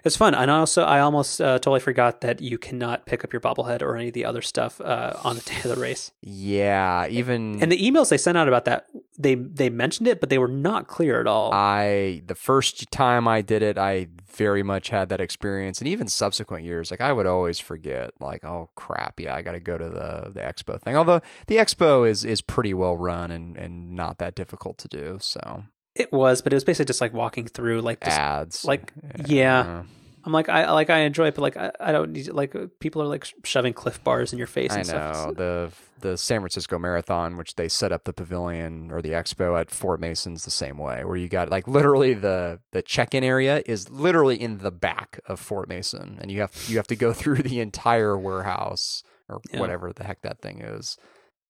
[0.07, 3.41] It's fun, and also I almost uh, totally forgot that you cannot pick up your
[3.41, 6.13] bobblehead or any of the other stuff uh, on the day of the race.
[6.23, 7.09] Yeah.
[7.09, 8.87] Even And the emails they sent out about that,
[9.19, 11.53] they they mentioned it, but they were not clear at all.
[11.53, 16.07] I the first time I did it, I very much had that experience, and even
[16.07, 19.77] subsequent years, like I would always forget, like, oh crap, yeah, I got to go
[19.77, 20.95] to the the expo thing.
[20.95, 25.19] Although the expo is is pretty well run and and not that difficult to do.
[25.21, 25.65] So
[25.99, 28.93] it was, but it was basically just like walking through, like just, ads, like,
[29.27, 29.83] yeah.
[30.25, 33.01] I'm like I like I enjoy it, but like I, I don't need like people
[33.01, 35.27] are like shoving Clif Bars in your face I and stuff.
[35.29, 39.59] know the the San Francisco Marathon, which they set up the pavilion or the expo
[39.59, 43.23] at Fort Mason's the same way, where you got like literally the the check in
[43.23, 46.97] area is literally in the back of Fort Mason, and you have you have to
[46.97, 49.61] go through the entire warehouse or Yeah.
[49.61, 50.97] whatever the heck that thing is.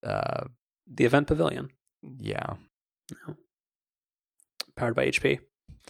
[0.05, 0.43] Uh,
[0.85, 1.69] The event pavilion,
[2.19, 2.57] yeah,
[4.77, 5.39] powered by HP.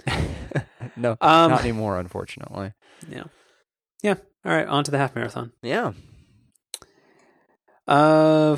[0.96, 2.74] no, Um, not anymore, unfortunately.
[3.10, 3.24] yeah,
[4.02, 4.16] yeah.
[4.46, 5.52] All right, on to the half marathon.
[5.62, 5.94] Yeah,
[7.88, 8.58] Uh,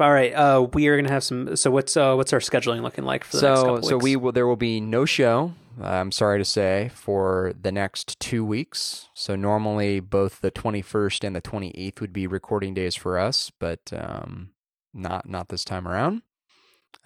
[0.00, 0.32] all right.
[0.32, 1.54] Uh, we are gonna have some.
[1.56, 4.04] So what's uh what's our scheduling looking like for the next so couple so weeks?
[4.04, 8.18] we will there will be no show uh, i'm sorry to say for the next
[8.18, 13.18] two weeks so normally both the 21st and the 28th would be recording days for
[13.18, 14.50] us but um
[14.92, 16.22] not not this time around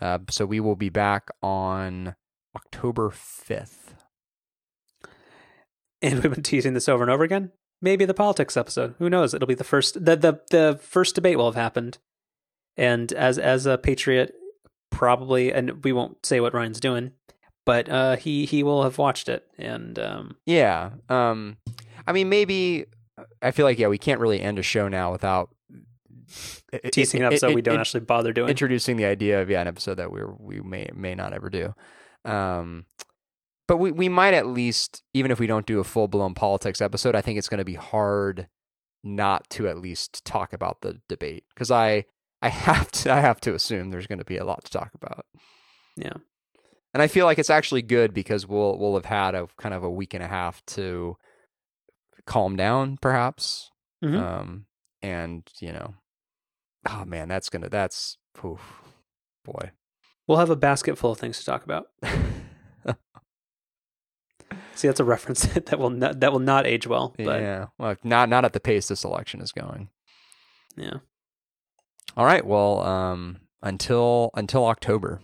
[0.00, 2.14] uh, so we will be back on
[2.56, 3.94] october 5th
[6.02, 7.52] and we've been teasing this over and over again.
[7.80, 8.94] Maybe the politics episode.
[8.98, 9.34] Who knows?
[9.34, 9.94] It'll be the first.
[9.94, 11.98] the the The first debate will have happened,
[12.76, 14.34] and as as a patriot,
[14.90, 17.12] probably, and we won't say what Ryan's doing,
[17.66, 21.58] but uh, he he will have watched it, and um, yeah um
[22.06, 22.86] i mean maybe
[23.42, 25.50] i feel like yeah we can't really end a show now without
[26.92, 28.48] teasing it up so we don't actually bother doing.
[28.48, 31.74] introducing the idea of yeah an episode that we we may may not ever do
[32.26, 32.86] um
[33.68, 36.80] but we we might at least even if we don't do a full blown politics
[36.80, 38.48] episode i think it's going to be hard
[39.04, 42.04] not to at least talk about the debate because i
[42.42, 44.90] i have to i have to assume there's going to be a lot to talk
[44.94, 45.24] about
[45.96, 46.14] Yeah.
[46.94, 49.82] and i feel like it's actually good because we'll we'll have had a kind of
[49.84, 51.16] a week and a half to
[52.26, 53.70] calm down perhaps
[54.04, 54.18] Mhm.
[54.20, 54.66] um
[55.02, 55.94] and you know
[56.88, 58.60] oh man that's gonna that's oof,
[59.44, 59.70] boy
[60.26, 61.88] We'll have a basket full of things to talk about.
[64.74, 67.14] See, that's a reference that will not that will not age well.
[67.16, 69.88] But yeah, well not not at the pace this election is going
[70.76, 70.98] Yeah.
[72.16, 75.20] all right well um until until october